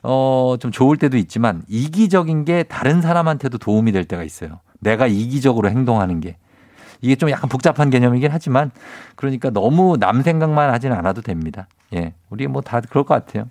어, 0.04 0.58
좀 0.60 0.70
좋을 0.72 0.98
때도 0.98 1.18
있지만 1.18 1.64
이기적인 1.68 2.46
게 2.46 2.62
다른 2.62 3.02
사람한테도 3.02 3.58
도움이 3.58 3.92
될 3.92 4.06
때가 4.06 4.22
있어요. 4.22 4.60
내가 4.80 5.08
이기적으로 5.08 5.72
행동하는 5.72 6.20
게. 6.20 6.38
이게 7.02 7.16
좀 7.16 7.32
약간 7.32 7.50
복잡한 7.50 7.90
개념이긴 7.90 8.30
하지만 8.32 8.70
그러니까 9.16 9.50
너무 9.50 9.98
남 9.98 10.22
생각만 10.22 10.70
하지는 10.70 10.96
않아도 10.98 11.24
됩니다. 11.24 11.68
예. 11.96 12.14
우리 12.30 12.46
뭐 12.46 12.62
다 12.62 12.80
그럴 12.82 13.04
것 13.06 13.26
같아요. 13.26 13.48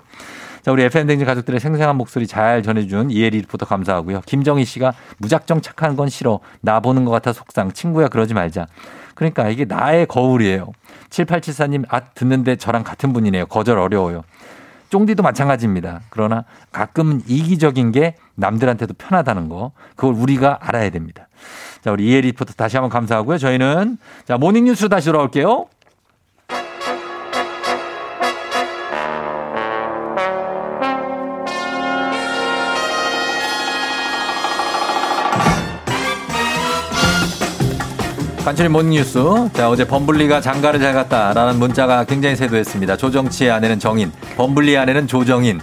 자, 0.62 0.72
우리 0.72 0.82
FM댕진 0.82 1.26
가족들의 1.26 1.60
생생한 1.60 1.96
목소리 1.96 2.26
잘 2.26 2.62
전해준 2.62 3.10
이혜리 3.10 3.40
리포터 3.42 3.66
감사하고요. 3.66 4.22
김정희 4.26 4.64
씨가 4.64 4.92
무작정 5.18 5.60
착한 5.60 5.96
건 5.96 6.08
싫어. 6.08 6.40
나 6.60 6.80
보는 6.80 7.04
것 7.04 7.10
같아 7.10 7.32
속상. 7.32 7.72
친구야 7.72 8.08
그러지 8.08 8.34
말자. 8.34 8.66
그러니까 9.14 9.48
이게 9.48 9.64
나의 9.64 10.06
거울이에요. 10.06 10.72
7874님, 11.10 11.84
아, 11.88 12.00
듣는데 12.00 12.56
저랑 12.56 12.84
같은 12.84 13.12
분이네요. 13.12 13.46
거절 13.46 13.78
어려워요. 13.78 14.22
쫑디도 14.90 15.22
마찬가지입니다. 15.22 16.00
그러나 16.08 16.44
가끔은 16.72 17.22
이기적인 17.26 17.92
게 17.92 18.14
남들한테도 18.36 18.94
편하다는 18.94 19.48
거. 19.48 19.72
그걸 19.96 20.14
우리가 20.14 20.58
알아야 20.62 20.90
됩니다. 20.90 21.28
자, 21.82 21.92
우리 21.92 22.06
이혜리 22.08 22.28
리포터 22.28 22.54
다시 22.54 22.76
한번 22.76 22.90
감사하고요. 22.90 23.38
저희는 23.38 23.98
자, 24.26 24.38
모닝뉴스로 24.38 24.88
다시 24.88 25.06
돌아올게요. 25.06 25.66
간추린 38.48 38.72
모닝뉴스. 38.72 39.18
자, 39.52 39.68
어제 39.68 39.86
범블리가 39.86 40.40
장가를 40.40 40.80
잘 40.80 40.94
갔다라는 40.94 41.58
문자가 41.58 42.04
굉장히 42.04 42.34
쇄도했습니다. 42.34 42.96
조정치의 42.96 43.50
아내는 43.50 43.78
정인, 43.78 44.10
범블리의 44.38 44.78
아내는 44.78 45.06
조정인, 45.06 45.60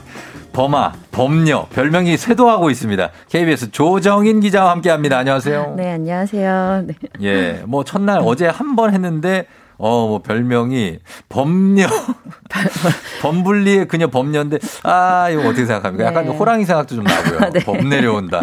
범아, 0.53 0.93
범녀, 1.11 1.65
별명이 1.73 2.15
쇄도하고 2.15 2.69
있습니다. 2.69 3.09
KBS 3.29 3.71
조정인 3.71 4.39
기자와 4.39 4.69
함께 4.69 4.91
합니다. 4.91 5.17
안녕하세요. 5.17 5.73
네, 5.75 5.93
안녕하세요. 5.93 6.83
네. 6.85 6.93
예, 7.23 7.63
뭐 7.65 7.83
첫날 7.83 8.19
어제 8.23 8.45
한 8.45 8.75
번 8.75 8.93
했는데 8.93 9.47
어, 9.77 10.07
뭐 10.07 10.21
별명이 10.21 10.99
범녀. 11.29 11.87
범블리의 13.21 13.87
그녀 13.87 14.07
범녀인데 14.07 14.59
아, 14.83 15.29
이거 15.29 15.41
어떻게 15.41 15.65
생각합니까? 15.65 16.05
약간 16.05 16.25
네. 16.25 16.31
호랑이 16.31 16.65
생각도 16.65 16.95
좀 16.95 17.03
나고요. 17.03 17.49
네. 17.53 17.59
범 17.63 17.89
내려온다. 17.89 18.41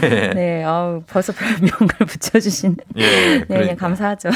네, 0.00 0.64
아우, 0.64 1.02
벌써 1.06 1.32
별명을 1.32 1.88
붙여주신. 2.06 2.76
예, 2.96 3.02
네, 3.02 3.44
그러니까. 3.44 3.58
그냥 3.58 3.76
감사하죠. 3.76 4.30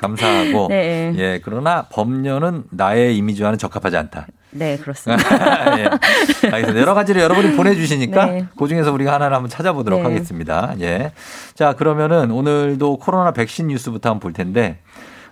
감사하고 0.00 0.68
네. 0.68 1.14
예, 1.16 1.40
그러나 1.42 1.86
범녀는 1.90 2.64
나의 2.70 3.16
이미지와는 3.16 3.58
적합하지 3.58 3.96
않다. 3.96 4.26
네, 4.50 4.78
그렇습니다. 4.78 5.78
예. 5.78 5.84
알겠습니다. 6.50 6.80
여러 6.80 6.94
가지를 6.94 7.20
여러분이 7.22 7.54
보내주시니까 7.56 8.26
네. 8.26 8.46
그 8.58 8.66
중에서 8.66 8.92
우리가 8.92 9.12
하나를 9.12 9.36
한번 9.36 9.50
찾아보도록 9.50 10.00
네. 10.00 10.04
하겠습니다. 10.06 10.74
예. 10.80 11.12
자, 11.54 11.74
그러면은 11.74 12.30
오늘도 12.30 12.98
코로나 12.98 13.32
백신 13.32 13.68
뉴스부터 13.68 14.10
한번 14.10 14.20
볼 14.20 14.32
텐데 14.32 14.78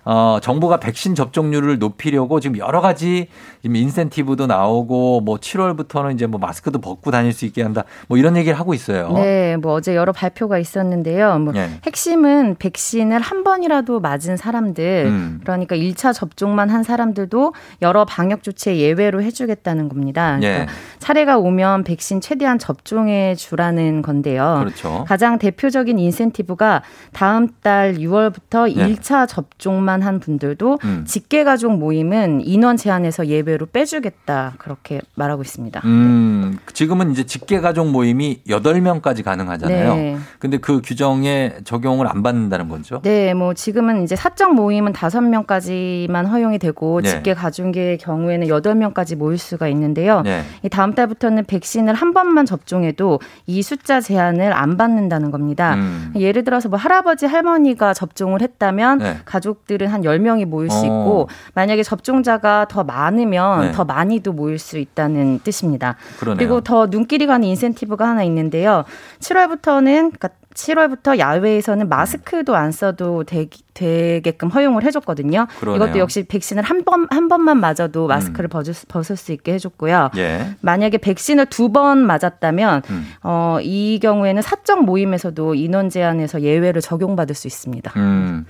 어, 0.09 0.39
정부가 0.41 0.77
백신 0.77 1.15
접종률을 1.15 1.79
높이려고 1.79 2.39
지금 2.39 2.57
여러 2.57 2.79
가지 2.79 3.27
지금 3.61 3.75
인센티브도 3.75 4.47
나오고 4.47 5.19
뭐 5.19 5.35
7월부터는 5.35 6.13
이제 6.13 6.27
뭐 6.27 6.39
마스크도 6.39 6.79
벗고 6.79 7.11
다닐 7.11 7.33
수 7.33 7.43
있게 7.43 7.61
한다. 7.61 7.83
뭐 8.07 8.17
이런 8.17 8.37
얘기를 8.37 8.57
하고 8.57 8.73
있어요. 8.73 9.11
네, 9.11 9.57
뭐 9.57 9.73
어제 9.73 9.97
여러 9.97 10.13
발표가 10.13 10.59
있었는데요. 10.59 11.39
뭐 11.39 11.53
예. 11.57 11.71
핵심은 11.85 12.55
백신을 12.57 13.19
한 13.19 13.43
번이라도 13.43 13.99
맞은 13.99 14.37
사람들, 14.37 15.07
음. 15.07 15.41
그러니까 15.43 15.75
1차 15.75 16.13
접종만 16.13 16.69
한 16.69 16.83
사람들도 16.83 17.53
여러 17.81 18.05
방역 18.05 18.43
조치에 18.43 18.77
예외로 18.77 19.21
해주겠다는 19.21 19.89
겁니다. 19.89 20.37
그러니까 20.39 20.61
예. 20.61 20.67
차례가 20.99 21.37
오면 21.37 21.83
백신 21.83 22.21
최대한 22.21 22.59
접종해 22.59 23.35
주라는 23.35 24.01
건데요. 24.03 24.59
그렇죠. 24.61 25.03
가장 25.05 25.37
대표적인 25.37 25.99
인센티브가 25.99 26.83
다음 27.11 27.49
달 27.61 27.95
6월부터 27.95 28.73
네. 28.73 28.95
1차 28.95 29.27
접종만 29.27 29.96
한 30.03 30.19
분들도 30.19 30.79
음. 30.83 31.03
직계 31.05 31.43
가족 31.43 31.77
모임은 31.77 32.41
인원 32.41 32.77
제한에서 32.77 33.27
예외로 33.27 33.65
빼주겠다 33.65 34.53
그렇게 34.57 35.01
말하고 35.15 35.41
있습니다. 35.41 35.81
음, 35.85 36.57
지금은 36.73 37.11
이제 37.11 37.25
직계 37.25 37.59
가족 37.59 37.89
모임이 37.89 38.41
8명까지 38.47 39.23
가능하잖아요. 39.23 39.95
네. 39.95 40.17
근데 40.39 40.57
그 40.57 40.81
규정에 40.83 41.55
적용을 41.63 42.07
안 42.07 42.23
받는다는 42.23 42.69
거죠. 42.69 43.01
네, 43.03 43.33
뭐 43.33 43.53
지금은 43.53 44.03
이제 44.03 44.15
사적 44.15 44.53
모임은 44.55 44.93
다섯 44.93 45.21
명까지만 45.21 46.25
허용이 46.25 46.59
되고 46.59 47.01
네. 47.01 47.09
직계 47.09 47.33
가족의 47.33 47.97
경우에는 47.97 48.47
여덟 48.47 48.75
명까지 48.75 49.15
모일 49.15 49.37
수가 49.37 49.67
있는데요. 49.69 50.21
네. 50.21 50.43
이 50.63 50.69
다음 50.69 50.93
달부터는 50.93 51.45
백신을 51.45 51.93
한 51.93 52.13
번만 52.13 52.45
접종해도 52.45 53.19
이 53.45 53.61
숫자 53.61 54.01
제한을 54.01 54.53
안 54.53 54.77
받는다는 54.77 55.31
겁니다. 55.31 55.75
음. 55.75 56.13
예를 56.15 56.43
들어서 56.43 56.69
뭐 56.69 56.77
할아버지 56.77 57.25
할머니가 57.25 57.93
접종을 57.93 58.41
했다면 58.41 58.97
네. 58.99 59.17
가족들 59.25 59.76
은 59.81 59.87
한 59.87 60.01
10명이 60.01 60.45
모일 60.45 60.69
수 60.69 60.79
어. 60.79 60.83
있고 60.85 61.29
만약에 61.53 61.83
접종자가 61.83 62.65
더 62.69 62.83
많으면 62.83 63.61
네. 63.61 63.71
더 63.71 63.83
많이도 63.85 64.33
모일 64.33 64.59
수 64.59 64.77
있다는 64.77 65.39
뜻입니다. 65.43 65.95
그러네요. 66.19 66.37
그리고 66.37 66.61
더 66.61 66.87
눈길이 66.87 67.25
가는 67.27 67.47
인센티브가 67.47 68.07
하나 68.07 68.23
있는데요. 68.23 68.83
7월부터는 69.19 70.11
그러니까 70.17 70.29
7월부터 70.55 71.19
야외에서는 71.19 71.87
마스크도 71.87 72.55
안 72.55 72.71
써도 72.71 73.23
되, 73.23 73.47
되게끔 73.75 74.49
허용을 74.49 74.83
해줬거든요. 74.85 75.45
그러네요. 75.59 75.75
이것도 75.83 75.99
역시 75.99 76.23
백신을 76.23 76.63
한 76.63 76.81
번 76.83 77.07
한 77.11 77.27
번만 77.27 77.59
맞아도 77.59 78.07
마스크를 78.07 78.47
벗을, 78.49 78.73
수- 78.73 78.87
벗을 78.87 79.15
수 79.17 79.31
있게 79.33 79.53
해줬고요. 79.53 80.09
예. 80.17 80.47
만약에 80.61 80.97
백신을 80.97 81.45
두 81.47 81.67
번 81.71 81.99
맞았다면 82.07 82.81
음. 82.89 83.07
어, 83.21 83.57
이 83.61 83.99
경우에는 84.01 84.41
사적 84.41 84.83
모임에서도 84.83 85.53
인원 85.53 85.89
제한에서 85.89 86.41
예외를 86.41 86.81
적용받을 86.81 87.35
수 87.35 87.45
있습니다. 87.45 87.91
음. 87.97 88.45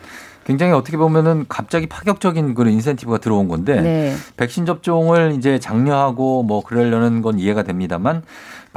굉장히 0.47 0.71
어떻게 0.71 0.95
보면은 0.95 1.43
갑자기 1.49 1.87
파격적인 1.87 2.55
그런 2.55 2.71
인센티브가 2.71 3.17
들어온 3.17 3.49
건데 3.49 3.81
네. 3.81 4.15
백신 4.37 4.65
접종을 4.65 5.33
이제 5.37 5.59
장려하고 5.59 6.43
뭐 6.43 6.63
그러려는 6.63 7.21
건 7.21 7.37
이해가 7.37 7.63
됩니다만 7.63 8.23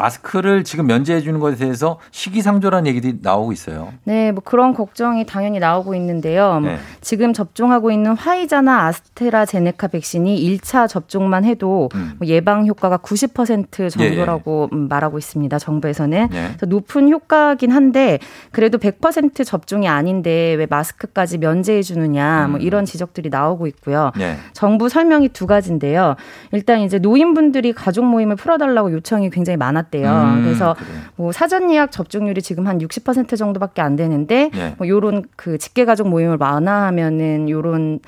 마스크를 0.00 0.64
지금 0.64 0.86
면제해 0.86 1.20
주는 1.20 1.40
것에 1.40 1.56
대해서 1.56 1.98
시기상조라는 2.10 2.86
얘기들이 2.86 3.18
나오고 3.20 3.52
있어요. 3.52 3.92
네, 4.04 4.32
뭐 4.32 4.42
그런 4.42 4.72
걱정이 4.72 5.26
당연히 5.26 5.58
나오고 5.58 5.94
있는데요. 5.94 6.60
뭐 6.60 6.70
네. 6.70 6.78
지금 7.02 7.34
접종하고 7.34 7.90
있는 7.90 8.16
화이자나 8.16 8.86
아스트라제네카 8.86 9.88
백신이 9.88 10.42
1차 10.42 10.88
접종만 10.88 11.44
해도 11.44 11.90
음. 11.94 12.14
뭐 12.18 12.26
예방 12.28 12.66
효과가 12.66 12.98
90% 12.98 13.90
정도라고 13.90 14.70
음, 14.72 14.88
말하고 14.88 15.18
있습니다. 15.18 15.58
정부에서는. 15.58 16.28
예. 16.32 16.66
높은 16.66 17.10
효과긴 17.10 17.70
한데 17.70 18.18
그래도 18.52 18.78
100% 18.78 19.44
접종이 19.44 19.86
아닌데 19.88 20.54
왜 20.54 20.66
마스크까지 20.68 21.38
면제해 21.38 21.82
주느냐 21.82 22.48
뭐 22.48 22.58
음. 22.58 22.62
이런 22.62 22.84
지적들이 22.86 23.28
나오고 23.28 23.66
있고요. 23.66 24.12
예. 24.20 24.36
정부 24.54 24.88
설명이 24.88 25.28
두 25.30 25.46
가지인데요. 25.46 26.16
일단 26.52 26.80
이제 26.80 26.98
노인분들이 26.98 27.72
가족 27.74 28.04
모임을 28.06 28.36
풀어달라고 28.36 28.92
요청이 28.92 29.30
굉장히 29.30 29.56
많았 29.56 29.89
대요. 29.90 30.10
음, 30.10 30.42
그래서 30.44 30.74
그래요. 30.74 31.00
뭐 31.16 31.32
사전 31.32 31.70
예약 31.72 31.90
접종률이 31.92 32.42
지금 32.42 32.66
한 32.66 32.78
60% 32.78 33.36
정도밖에 33.36 33.82
안 33.82 33.96
되는데 33.96 34.50
예. 34.54 34.74
뭐 34.78 34.88
요런 34.88 35.24
그 35.36 35.58
직계 35.58 35.84
가족 35.84 36.08
모임을 36.08 36.36
완화하면은 36.40 37.48
요런 37.48 38.00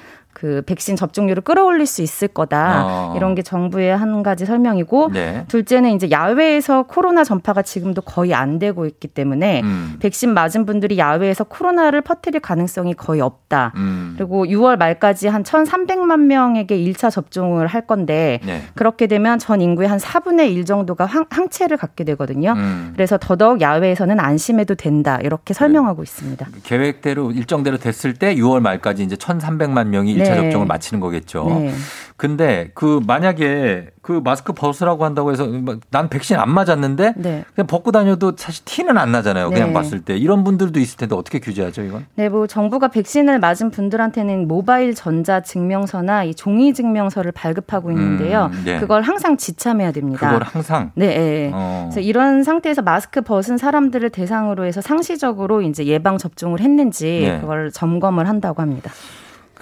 그 0.43 0.61
백신 0.67 0.97
접종률을 0.97 1.45
끌어올릴 1.45 1.87
수 1.87 2.03
있을 2.03 2.27
거다. 2.27 2.83
어. 2.85 3.15
이런 3.17 3.37
게 3.37 3.43
정부의 3.43 3.97
한 3.97 4.25
가지 4.25 4.45
설명이고 4.45 5.11
네. 5.13 5.45
둘째는 5.47 5.91
이제 5.91 6.11
야외에서 6.11 6.83
코로나 6.83 7.23
전파가 7.23 7.63
지금도 7.63 8.03
거의 8.03 8.35
안 8.35 8.59
되고 8.59 8.85
있기 8.85 9.07
때문에 9.07 9.61
음. 9.63 9.99
백신 10.01 10.35
맞은 10.35 10.67
분들이 10.67 10.99
야외에서 10.99 11.45
코로나를 11.45 12.01
퍼뜨릴 12.01 12.41
가능성이 12.41 12.95
거의 12.95 13.21
없다. 13.21 13.73
음. 13.77 14.15
그리고 14.19 14.45
6월 14.45 14.79
말까지 14.79 15.29
한 15.29 15.45
1,300만 15.45 16.23
명에게 16.23 16.77
1차 16.77 17.13
접종을 17.13 17.69
할 17.69 17.87
건데 17.87 18.41
네. 18.45 18.63
그렇게 18.75 19.07
되면 19.07 19.39
전 19.39 19.61
인구의 19.61 19.89
한 19.89 19.99
4분의 19.99 20.51
1 20.57 20.65
정도가 20.65 21.07
항, 21.07 21.27
항체를 21.31 21.77
갖게 21.77 22.03
되거든요. 22.03 22.55
음. 22.57 22.91
그래서 22.95 23.17
더더욱 23.17 23.61
야외에서는 23.61 24.19
안심해도 24.19 24.75
된다. 24.75 25.21
이렇게 25.23 25.55
설명하고 25.55 26.03
있습니다. 26.03 26.49
계획대로 26.65 27.31
일정대로 27.31 27.77
됐을 27.79 28.15
때 28.15 28.35
6월 28.35 28.59
말까지 28.59 29.05
이제 29.05 29.15
1,300만 29.15 29.87
명이 29.87 30.17
1차 30.19 30.32
네. 30.37 30.43
접종을 30.43 30.67
마치는 30.67 31.01
거겠죠. 31.01 31.45
네. 31.45 31.73
근데 32.17 32.71
그 32.75 33.01
만약에 33.05 33.89
그 34.01 34.21
마스크 34.23 34.53
벗으라고 34.53 35.05
한다고 35.05 35.33
해서 35.33 35.45
뭐난 35.45 36.09
백신 36.09 36.37
안 36.37 36.51
맞았는데 36.51 37.15
네. 37.17 37.45
그냥 37.55 37.67
벗고 37.67 37.91
다녀도 37.91 38.33
사실 38.37 38.65
티는 38.65 38.97
안 38.97 39.11
나잖아요. 39.11 39.51
그냥 39.51 39.69
네. 39.69 39.73
봤을 39.73 40.03
때 40.03 40.17
이런 40.17 40.45
분들도 40.45 40.79
있을 40.79 40.99
텐데 40.99 41.17
어떻게 41.17 41.41
규제하죠 41.41 41.83
이건? 41.83 42.07
네, 42.15 42.29
뭐 42.29 42.47
정부가 42.47 42.89
백신을 42.89 43.41
맞은 43.41 43.71
분들한테는 43.71 44.47
모바일 44.47 44.95
전자 44.95 45.41
증명서나 45.41 46.25
이 46.25 46.35
종이 46.35 46.75
증명서를 46.75 47.33
발급하고 47.33 47.91
있는데요. 47.91 48.51
음, 48.53 48.63
네. 48.65 48.79
그걸 48.79 49.03
항상 49.03 49.37
지참해야 49.37 49.91
됩니다. 49.91 50.29
그걸 50.29 50.43
항상 50.45 50.93
네, 50.95 51.07
네. 51.07 51.51
어. 51.53 51.89
그래서 51.91 52.01
이런 52.01 52.45
상태에서 52.45 52.83
마스크 52.83 53.21
벗은 53.23 53.57
사람들을 53.57 54.11
대상으로 54.11 54.65
해서 54.65 54.81
상시적으로 54.81 55.63
이제 55.63 55.87
예방 55.87 56.19
접종을 56.19 56.61
했는지 56.61 57.23
네. 57.27 57.41
그걸 57.41 57.73
점검을 57.73 58.29
한다고 58.29 58.63
합니다. 58.63 58.93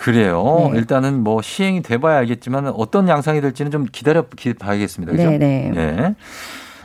그래요. 0.00 0.70
네. 0.72 0.78
일단은 0.78 1.22
뭐 1.22 1.42
시행이 1.42 1.82
돼봐야 1.82 2.18
알겠지만 2.18 2.68
어떤 2.68 3.06
양상이 3.08 3.40
될지는 3.40 3.70
좀 3.70 3.86
기다려 3.90 4.24
기- 4.36 4.54
봐야겠습니다. 4.54 5.12
그죠? 5.12 5.30
네, 5.30 5.38
네. 5.38 5.70
네. 5.74 6.14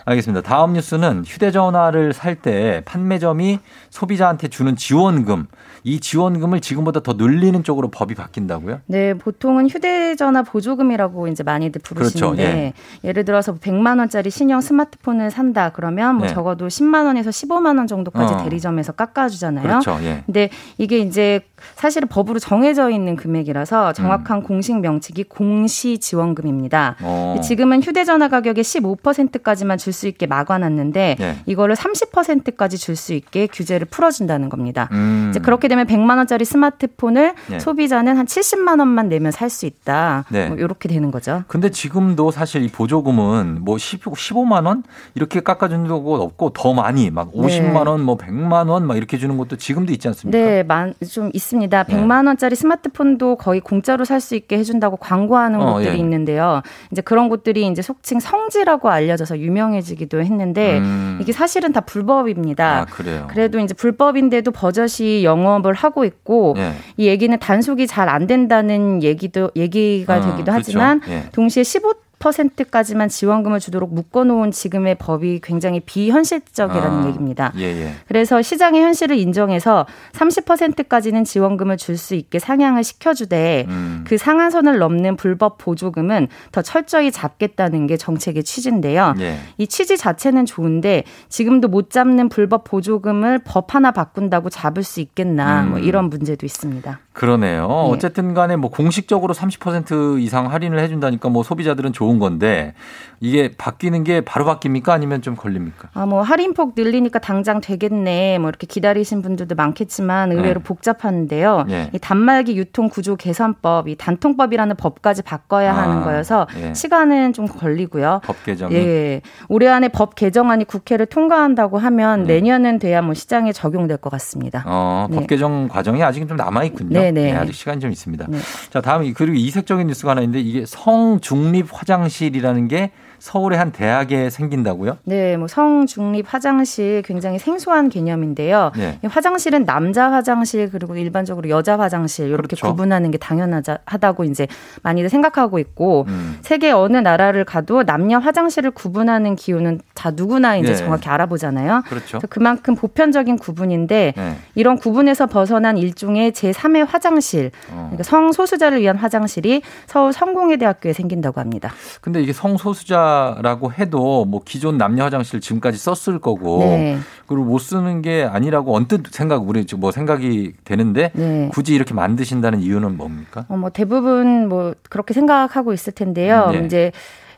알겠습니다. 0.03 0.41
다음 0.47 0.73
뉴스는 0.73 1.23
휴대전화를 1.25 2.13
살 2.13 2.35
때 2.35 2.81
판매점이 2.85 3.59
소비자한테 3.89 4.49
주는 4.49 4.75
지원금, 4.75 5.47
이 5.87 5.99
지원금을 5.99 6.61
지금보다 6.61 6.99
더 7.01 7.13
늘리는 7.13 7.63
쪽으로 7.63 7.89
법이 7.89 8.15
바뀐다고요? 8.15 8.79
네, 8.87 9.13
보통은 9.13 9.69
휴대전화 9.69 10.41
보조금이라고 10.41 11.27
이제 11.27 11.43
많이들 11.43 11.79
부르시는데 11.83 12.35
그렇죠, 12.35 12.41
예. 12.41 12.73
예를 13.03 13.23
들어서 13.23 13.53
100만 13.53 13.99
원짜리 13.99 14.31
신형 14.31 14.61
스마트폰을 14.61 15.29
산다 15.29 15.69
그러면 15.69 16.15
뭐 16.15 16.25
네. 16.25 16.33
적어도 16.33 16.67
10만 16.67 17.05
원에서 17.05 17.29
15만 17.29 17.77
원 17.77 17.85
정도까지 17.85 18.33
어. 18.33 18.43
대리점에서 18.43 18.93
깎아주잖아요. 18.93 19.63
그렇죠, 19.63 19.99
예. 20.01 20.23
근데 20.25 20.49
이게 20.79 20.97
이제 20.97 21.41
사실은 21.75 22.07
법으로 22.07 22.39
정해져 22.39 22.89
있는 22.89 23.15
금액이라서 23.15 23.93
정확한 23.93 24.41
공식 24.41 24.79
명칭이 24.79 25.25
공시 25.25 25.99
지원금입니다. 25.99 26.95
음. 27.01 27.05
어. 27.05 27.41
지금은 27.43 27.83
휴대전화 27.83 28.27
가격의 28.29 28.63
15%까지만 28.63 29.77
줄 29.77 29.95
수 29.95 30.07
있게 30.07 30.25
막아놨는데 30.27 31.15
네. 31.17 31.37
이거를 31.45 31.75
30%까지 31.75 32.77
줄 32.77 32.95
수 32.95 33.13
있게 33.13 33.47
규제를 33.47 33.87
풀어준다는 33.87 34.49
겁니다. 34.49 34.89
음. 34.93 35.27
이제 35.29 35.39
그렇게 35.39 35.67
되면 35.67 35.74
100만 35.83 36.17
원짜리 36.17 36.45
스마트폰을 36.45 37.33
네. 37.49 37.59
소비자는 37.59 38.17
한 38.17 38.25
70만 38.25 38.79
원만 38.79 39.09
내면 39.09 39.31
살 39.31 39.49
수 39.49 39.65
있다. 39.65 40.25
네. 40.29 40.47
뭐 40.47 40.57
이렇게 40.57 40.89
되는 40.89 41.11
거죠. 41.11 41.43
근데 41.47 41.69
지금도 41.69 42.31
사실 42.31 42.63
이 42.63 42.67
보조금은 42.69 43.59
뭐 43.61 43.77
10, 43.77 44.01
15만 44.03 44.65
원 44.65 44.83
이렇게 45.13 45.39
깎아 45.41 45.67
주는 45.69 45.87
거 45.87 45.95
없고 45.97 46.51
더 46.51 46.73
많이 46.73 47.09
막 47.11 47.31
50만 47.33 47.87
원, 47.87 48.01
뭐 48.01 48.17
100만 48.17 48.69
원 48.69 48.85
막 48.85 48.97
이렇게 48.97 49.17
주는 49.17 49.37
것도 49.37 49.55
지금도 49.57 49.91
있지 49.93 50.07
않습니까? 50.09 50.37
네, 50.37 50.63
만, 50.63 50.93
좀 51.11 51.29
있습니다. 51.33 51.83
네. 51.83 51.93
100만 51.95 52.27
원짜리 52.27 52.55
스마트폰도 52.55 53.35
거의 53.37 53.59
공짜로 53.61 54.03
살 54.05 54.21
수 54.21 54.35
있게 54.35 54.57
해 54.57 54.63
준다고 54.63 54.95
광고하는 54.97 55.61
어, 55.61 55.73
곳들이 55.73 55.91
예. 55.91 55.97
있는데요. 55.97 56.61
이제 56.91 57.01
그런 57.01 57.29
곳들이 57.29 57.67
이제 57.67 57.81
속칭 57.81 58.19
성지라고 58.19 58.89
알려져서 58.89 59.39
유명해지기도 59.39 60.21
했는데 60.21 60.79
음. 60.79 61.19
이게 61.21 61.31
사실은 61.31 61.71
다 61.73 61.81
불법입니다. 61.81 62.81
아, 62.81 62.85
그래요. 62.85 63.27
그래도 63.29 63.59
이제 63.59 63.73
불법인데도 63.73 64.51
버젓이 64.51 65.23
영업 65.23 65.64
을 65.67 65.73
하고 65.73 66.05
있고 66.05 66.53
예. 66.57 66.73
이 66.97 67.07
얘기는 67.07 67.37
단속이 67.37 67.87
잘 67.87 68.05
안 68.09 68.27
된다는 68.27 69.01
얘기도 69.01 69.49
얘기가 69.55 70.17
어, 70.17 70.21
되기도 70.21 70.43
그렇죠. 70.43 70.51
하지만 70.53 71.01
예. 71.09 71.23
동시에 71.31 71.63
15 71.63 72.04
퍼센트까지만 72.25 73.09
지원금을 73.09 73.59
주도록 73.59 73.93
묶어놓은 73.93 74.51
지금의 74.51 74.95
법이 74.95 75.41
굉장히 75.43 75.79
비현실적이라는 75.79 77.03
아, 77.03 77.07
얘기입니다. 77.07 77.51
예, 77.57 77.63
예. 77.63 77.91
그래서 78.07 78.41
시장의 78.41 78.81
현실을 78.81 79.17
인정해서 79.17 79.85
30%까지는 80.13 81.23
지원금을 81.23 81.77
줄 81.77 81.95
수 81.95 82.15
있게 82.15 82.39
상향을 82.39 82.83
시켜주되 82.83 83.65
음. 83.69 84.03
그 84.05 84.17
상한선을 84.17 84.77
넘는 84.79 85.15
불법 85.15 85.57
보조금은 85.57 86.27
더 86.51 86.61
철저히 86.61 87.11
잡겠다는 87.11 87.87
게 87.87 87.95
정책의 87.97 88.43
취지인데요. 88.43 89.15
예. 89.19 89.39
이 89.57 89.67
취지 89.67 89.97
자체는 89.97 90.45
좋은데 90.45 91.03
지금도 91.29 91.69
못 91.69 91.89
잡는 91.89 92.29
불법 92.29 92.65
보조금을 92.65 93.39
법 93.45 93.75
하나 93.75 93.91
바꾼다고 93.91 94.49
잡을 94.49 94.83
수 94.83 94.99
있겠나 94.99 95.63
뭐 95.63 95.79
음. 95.79 95.83
이런 95.83 96.09
문제도 96.09 96.45
있습니다. 96.45 96.99
그러네요. 97.15 97.67
네. 97.67 97.73
어쨌든 97.93 98.33
간에 98.33 98.57
뭐 98.57 98.69
공식적으로 98.69 99.33
30% 99.33 100.21
이상 100.21 100.51
할인을 100.51 100.79
해준다니까 100.79 101.29
뭐 101.29 101.43
소비자들은 101.43 101.93
좋은 101.93 102.19
건데 102.19 102.73
이게 103.21 103.51
바뀌는 103.57 104.03
게 104.03 104.21
바로 104.21 104.45
바뀝니까? 104.45 104.89
아니면 104.89 105.21
좀 105.21 105.35
걸립니까? 105.35 105.89
아, 105.93 106.05
뭐, 106.05 106.21
할인폭 106.21 106.73
늘리니까 106.75 107.19
당장 107.19 107.61
되겠네. 107.61 108.39
뭐, 108.39 108.49
이렇게 108.49 108.67
기다리신 108.67 109.21
분들도 109.21 109.55
많겠지만 109.55 110.31
의외로 110.31 110.59
네. 110.59 110.63
복잡한데요. 110.63 111.65
예. 111.69 111.89
이 111.93 111.99
단말기 111.99 112.55
유통 112.57 112.89
구조 112.89 113.15
개선법, 113.15 113.87
이 113.87 113.95
단통법이라는 113.95 114.75
법까지 114.75 115.23
바꿔야 115.23 115.73
아, 115.73 115.77
하는 115.77 116.03
거여서 116.03 116.47
예. 116.59 116.73
시간은 116.73 117.33
좀 117.33 117.47
걸리고요. 117.47 118.21
법 118.23 118.43
개정이. 118.43 118.75
예. 118.75 119.21
올해 119.49 119.67
안에 119.67 119.89
법 119.89 120.15
개정안이 120.15 120.65
국회를 120.65 121.05
통과한다고 121.05 121.77
하면 121.77 122.23
네. 122.23 122.35
내년은 122.35 122.79
돼야 122.79 123.01
뭐 123.01 123.13
시장에 123.13 123.51
적용될 123.51 123.97
것 123.97 124.09
같습니다. 124.11 124.63
어, 124.65 125.07
네. 125.09 125.15
법 125.15 125.27
개정 125.27 125.67
과정이 125.67 126.03
아직은 126.03 126.27
좀 126.27 126.37
남아 126.37 126.63
있군요. 126.65 126.99
네, 127.11 127.31
네. 127.31 127.33
아직 127.33 127.53
시간이 127.53 127.79
좀 127.79 127.91
있습니다. 127.91 128.27
네. 128.29 128.37
자, 128.69 128.81
다음 128.81 129.11
그리고 129.13 129.35
이색적인 129.35 129.87
뉴스가 129.87 130.11
하나 130.11 130.21
있는데 130.21 130.39
이게 130.41 130.65
성중립 130.65 131.67
화장실이라는 131.71 132.67
게 132.67 132.91
서울의 133.25 133.57
한 133.57 133.71
대학에 133.71 134.29
생긴다고요? 134.29 134.99
네, 135.03 135.35
뭐 135.35 135.47
성중립 135.47 136.31
화장실 136.31 137.01
굉장히 137.01 137.39
생소한 137.39 137.89
개념인데요. 137.89 138.71
네. 138.75 138.99
이 139.03 139.07
화장실은 139.07 139.65
남자 139.65 140.11
화장실 140.11 140.69
그리고 140.69 140.95
일반적으로 140.95 141.49
여자 141.49 141.79
화장실 141.79 142.27
이렇게 142.27 142.55
그렇죠. 142.55 142.67
구분하는 142.67 143.09
게 143.09 143.17
당연하다고 143.17 144.25
이제 144.25 144.47
많이들 144.83 145.09
생각하고 145.09 145.57
있고 145.57 146.05
음. 146.07 146.37
세계 146.43 146.69
어느 146.69 146.97
나라를 146.97 147.45
가도 147.45 147.83
남녀 147.83 148.19
화장실을 148.19 148.69
구분하는 148.69 149.35
기호는 149.35 149.81
다 149.95 150.11
누구나 150.11 150.57
이제 150.57 150.73
네. 150.73 150.75
정확히 150.75 151.09
알아보잖아요. 151.09 151.81
그렇죠. 151.87 152.19
그만큼 152.29 152.75
보편적인 152.75 153.39
구분인데 153.39 154.13
네. 154.15 154.35
이런 154.53 154.77
구분에서 154.77 155.25
벗어난 155.25 155.79
일종의 155.79 156.31
제3의 156.33 156.85
화장실, 156.87 157.49
어. 157.71 157.89
그러니까 157.89 158.03
성소수자를 158.03 158.81
위한 158.81 158.97
화장실이 158.97 159.63
서울 159.87 160.13
성공회대학교에 160.13 160.93
생긴다고 160.93 161.41
합니다. 161.41 161.73
근데 162.01 162.21
이게 162.21 162.31
성소수자 162.31 163.14
라고 163.41 163.71
해도 163.71 164.25
뭐 164.25 164.41
기존 164.43 164.77
남녀 164.77 165.03
화장실 165.03 165.39
지금까지 165.41 165.77
썼을 165.77 166.19
거고 166.19 166.59
네. 166.59 166.97
그리고 167.27 167.43
못 167.43 167.59
쓰는 167.59 168.01
게 168.01 168.23
아니라고 168.23 168.75
언뜻 168.75 169.03
생각 169.11 169.47
우리 169.47 169.65
뭐 169.77 169.91
생각이 169.91 170.53
되는데 170.63 171.11
네. 171.13 171.49
굳이 171.51 171.73
이렇게 171.73 171.93
만드신다는 171.93 172.61
이유는 172.61 172.97
뭡니까? 172.97 173.45
어, 173.49 173.57
뭐 173.57 173.69
대부분 173.69 174.47
뭐 174.47 174.73
그렇게 174.89 175.13
생각하고 175.13 175.73
있을 175.73 175.93
텐데요. 175.93 176.49
네. 176.51 176.65
이제 176.65 176.91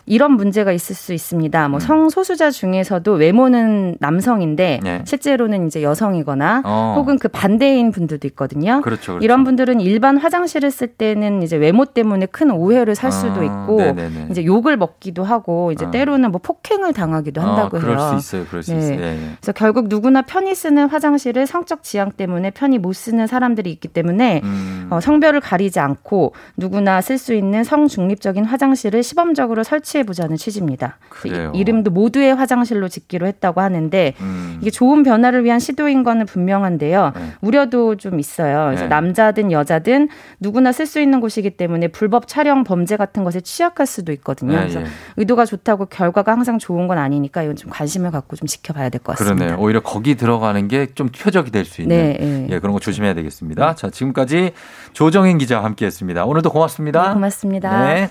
이런 0.08 0.32
문제가 0.32 0.72
있을 0.72 0.96
수 0.96 1.14
있습니다. 1.14 1.66
음. 1.68 1.72
뭐 1.72 1.80
성소수자 1.80 2.50
중에서도 2.50 3.12
외모는 3.12 3.98
남성인데 4.00 4.80
네. 4.82 5.02
실제로는 5.06 5.68
이제 5.68 5.84
여성이거나 5.84 6.64
어. 6.66 6.94
혹은 6.98 7.20
그 7.20 7.28
반대인 7.28 7.92
분들도 7.92 8.26
있거든요. 8.30 8.82
그렇죠, 8.82 9.14
그렇죠. 9.14 9.24
이런 9.24 9.44
분들은 9.44 9.82
일반 9.82 10.18
화장실을 10.18 10.72
쓸 10.72 10.88
때는 10.88 11.44
이제 11.44 11.58
외모 11.58 11.86
때문에 11.86 12.26
큰 12.28 12.52
오해를 12.52 12.96
살 12.96 13.12
수도 13.12 13.42
아, 13.42 13.44
있고 13.44 13.78
네네네. 13.78 14.28
이제 14.32 14.46
욕을 14.46 14.78
먹기도 14.78 15.26
하고 15.26 15.74
이제 15.74 15.86
아. 15.86 15.92
때로는 15.92 16.32
뭐 16.32 16.40
폭행을 16.42 16.94
당하기도 16.94 17.42
한다고 17.42 17.78
어, 17.78 17.80
해요. 17.82 17.90
그럴 17.90 18.00
수 18.00 18.16
있어요. 18.16 18.46
그럴 18.48 18.64
수 18.64 18.74
네. 18.74 18.80
있어요. 18.80 19.00
예, 19.00 19.06
예. 19.12 19.20
그래서 19.40 19.52
결국 19.52 19.88
누구나 19.90 20.22
편히 20.22 20.56
쓰는 20.56 20.88
화장실을 20.88 21.46
성적 21.48 21.84
지향 21.84 22.12
때문에 22.12 22.52
편히 22.52 22.78
못 22.78 22.94
쓰는 22.94 23.28
사람들이 23.28 23.70
있기 23.74 23.90
때문에 23.90 24.42
음. 24.46 24.88
어, 24.90 25.02
성별을 25.02 25.42
가리지 25.42 25.82
않고 25.82 26.34
누구나 26.56 27.02
쓸 27.02 27.18
수 27.18 27.34
있는 27.34 27.66
성중립적인 27.66 28.46
화장실을 28.46 29.04
시범적으로 29.04 29.64
설치 29.64 29.97
해 29.98 30.04
설치해보자는 30.04 30.38
취지입니다. 30.38 30.98
그래요. 31.10 31.52
이- 31.54 31.60
이름도 31.60 31.92
모두의 31.92 32.36
화장실로 32.36 32.88
짓기로 32.88 33.28
했다고 33.28 33.62
하는데 33.62 34.14
음. 34.22 34.58
이게 34.62 34.70
좋은 34.70 35.04
변화를 35.04 35.44
위한 35.44 35.60
시도인 35.60 36.04
거는 36.04 36.26
분명한데요. 36.26 37.14
우려도 37.42 37.96
좀 37.98 38.20
있어요. 38.20 38.66
그래서 38.68 38.84
네. 38.84 38.90
남자든 38.90 39.52
여자든 39.52 40.10
누구나 40.40 40.72
쓸 40.72 40.86
수 40.86 41.00
있는 41.00 41.20
곳이기 41.20 41.52
때문에 41.52 41.88
불법 41.90 42.28
촬영 42.28 42.64
범죄 42.64 42.96
같은 42.98 43.24
것에 43.24 43.42
취약할 43.42 43.86
수도 43.88 44.12
있거든요. 44.14 44.54
네, 44.54 44.60
그래서 44.60 44.82
예. 44.82 44.86
의도가 45.18 45.46
좋다고 45.46 45.88
결과가 45.88 46.32
항상 46.32 46.60
좋은 46.60 46.88
건 46.88 46.98
아니니까 46.98 47.44
이건 47.44 47.56
좀 47.56 47.70
관심을 47.72 48.12
갖고 48.12 48.36
좀 48.36 48.48
지켜봐야 48.48 48.90
될 48.90 49.02
것 49.02 49.18
같습니다. 49.18 49.36
그러네요. 49.46 49.60
오히려 49.64 49.82
거기 49.82 50.16
들어가는 50.16 50.68
게 50.68 50.88
좀 50.96 51.10
표적이 51.10 51.52
될 51.52 51.66
수 51.66 51.82
있는 51.82 51.96
네, 51.98 52.18
예. 52.22 52.48
예, 52.50 52.60
그런 52.60 52.72
거 52.74 52.80
조심해야 52.80 53.14
되겠습니다. 53.14 53.76
자, 53.76 53.90
지금까지 53.90 54.52
조정인 54.94 55.38
기자와 55.38 55.64
함께 55.66 55.86
했습니다. 55.86 56.24
오늘도 56.26 56.50
고맙습니다. 56.52 57.08
네, 57.10 57.14
고맙습니다. 57.14 57.94
네. 57.94 58.10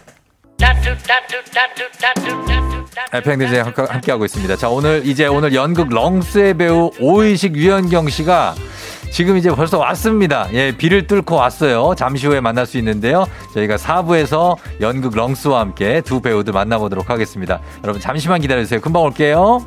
에팽대제 3.12 3.60
함께 3.60 4.12
하고 4.12 4.24
있습니다. 4.24 4.56
자, 4.56 4.68
오늘 4.68 5.02
이제 5.04 5.26
오늘 5.26 5.54
연극 5.54 5.88
렁스의 5.88 6.54
배우 6.54 6.90
오이식 7.00 7.56
유현경 7.56 8.08
씨가 8.08 8.54
지금 9.10 9.36
이제 9.36 9.50
벌써 9.50 9.78
왔습니다. 9.78 10.48
예, 10.52 10.76
비를 10.76 11.06
뚫고 11.06 11.36
왔어요. 11.36 11.94
잠시 11.96 12.26
후에 12.26 12.40
만날 12.40 12.66
수 12.66 12.76
있는데요. 12.78 13.26
저희가 13.54 13.76
4부에서 13.76 14.56
연극 14.80 15.14
렁스와 15.14 15.60
함께 15.60 16.00
두 16.00 16.20
배우들 16.20 16.52
만나보도록 16.52 17.08
하겠습니다. 17.08 17.60
여러분 17.84 18.00
잠시만 18.00 18.40
기다려주세요. 18.40 18.80
금방 18.80 19.02
올게요. 19.02 19.66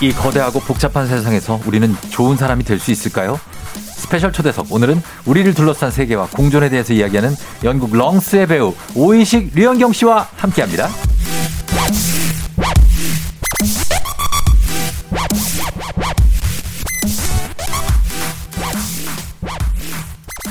이 0.00 0.12
거대하고 0.12 0.60
복잡한 0.60 1.06
세상에서 1.06 1.60
우리는 1.66 1.94
좋은 2.10 2.36
사람이 2.36 2.64
될 2.64 2.78
수 2.80 2.90
있을까요? 2.90 3.38
스페셜 3.74 4.32
초대석 4.32 4.72
오늘은 4.72 5.02
우리를 5.26 5.52
둘러싼 5.54 5.90
세계와 5.90 6.28
공존에 6.34 6.70
대해서 6.70 6.94
이야기하는 6.94 7.36
연극 7.64 7.94
렁스의 7.94 8.46
배우 8.46 8.74
오의식 8.94 9.50
류현경 9.54 9.92
씨와 9.92 10.28
함께합니다. 10.36 10.88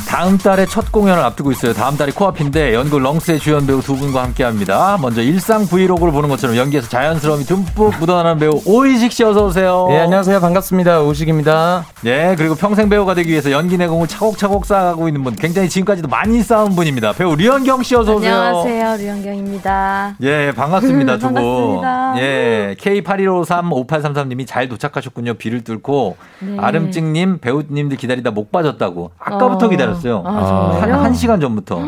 다음 0.09 0.39
달에 0.39 0.65
첫 0.65 0.91
공연을 0.91 1.23
앞두고 1.23 1.51
있어요. 1.51 1.71
다음 1.71 1.95
달이 1.95 2.13
코앞인데 2.13 2.73
연극 2.73 2.99
렁스의 2.99 3.37
주연 3.37 3.67
배우 3.67 3.79
두 3.79 3.95
분과 3.95 4.23
함께합니다. 4.23 4.97
먼저 4.99 5.21
일상 5.21 5.67
브이로그를 5.67 6.11
보는 6.11 6.29
것처럼 6.29 6.57
연기에서 6.57 6.89
자연스러움이 6.89 7.43
듬뿍 7.43 7.93
묻어나는 7.99 8.39
배우 8.39 8.59
오의식 8.65 9.11
씨 9.11 9.23
어서 9.23 9.45
오세요. 9.45 9.85
네, 9.87 9.99
안녕하세요. 9.99 10.39
반갑습니다. 10.39 11.01
오의식입니다. 11.01 11.85
네, 12.01 12.33
그리고 12.35 12.55
평생 12.55 12.89
배우가 12.89 13.13
되기 13.13 13.29
위해서 13.29 13.51
연기 13.51 13.77
내공을 13.77 14.07
차곡차곡 14.07 14.65
쌓아가고 14.65 15.07
있는 15.07 15.23
분, 15.23 15.35
굉장히 15.35 15.69
지금까지도 15.69 16.07
많이 16.07 16.41
쌓은 16.41 16.75
분입니다. 16.75 17.13
배우 17.13 17.35
류현경 17.35 17.83
씨 17.83 17.95
어서 17.95 18.15
오세요. 18.15 18.33
안녕하세요. 18.33 18.97
류현경입니다. 18.97 20.15
예, 20.23 20.51
반갑습니다, 20.55 21.19
두 21.19 21.27
분. 21.27 21.35
반갑습니다. 21.35 22.13
예, 22.17 22.75
K81535833님이 22.79 24.47
잘 24.47 24.67
도착하셨군요. 24.69 25.35
비를 25.35 25.63
뚫고. 25.63 26.17
네. 26.39 26.57
아름찡님, 26.57 27.37
배우님들 27.41 27.97
기다리다 27.97 28.31
목 28.31 28.51
빠졌다고. 28.51 29.11
아까부터 29.19 29.67
어. 29.67 29.69
기다렸어요. 29.69 29.98
아, 30.25 30.45
정말요? 30.79 30.93
한, 30.95 31.05
한 31.05 31.13
시간 31.13 31.39
전부터. 31.39 31.79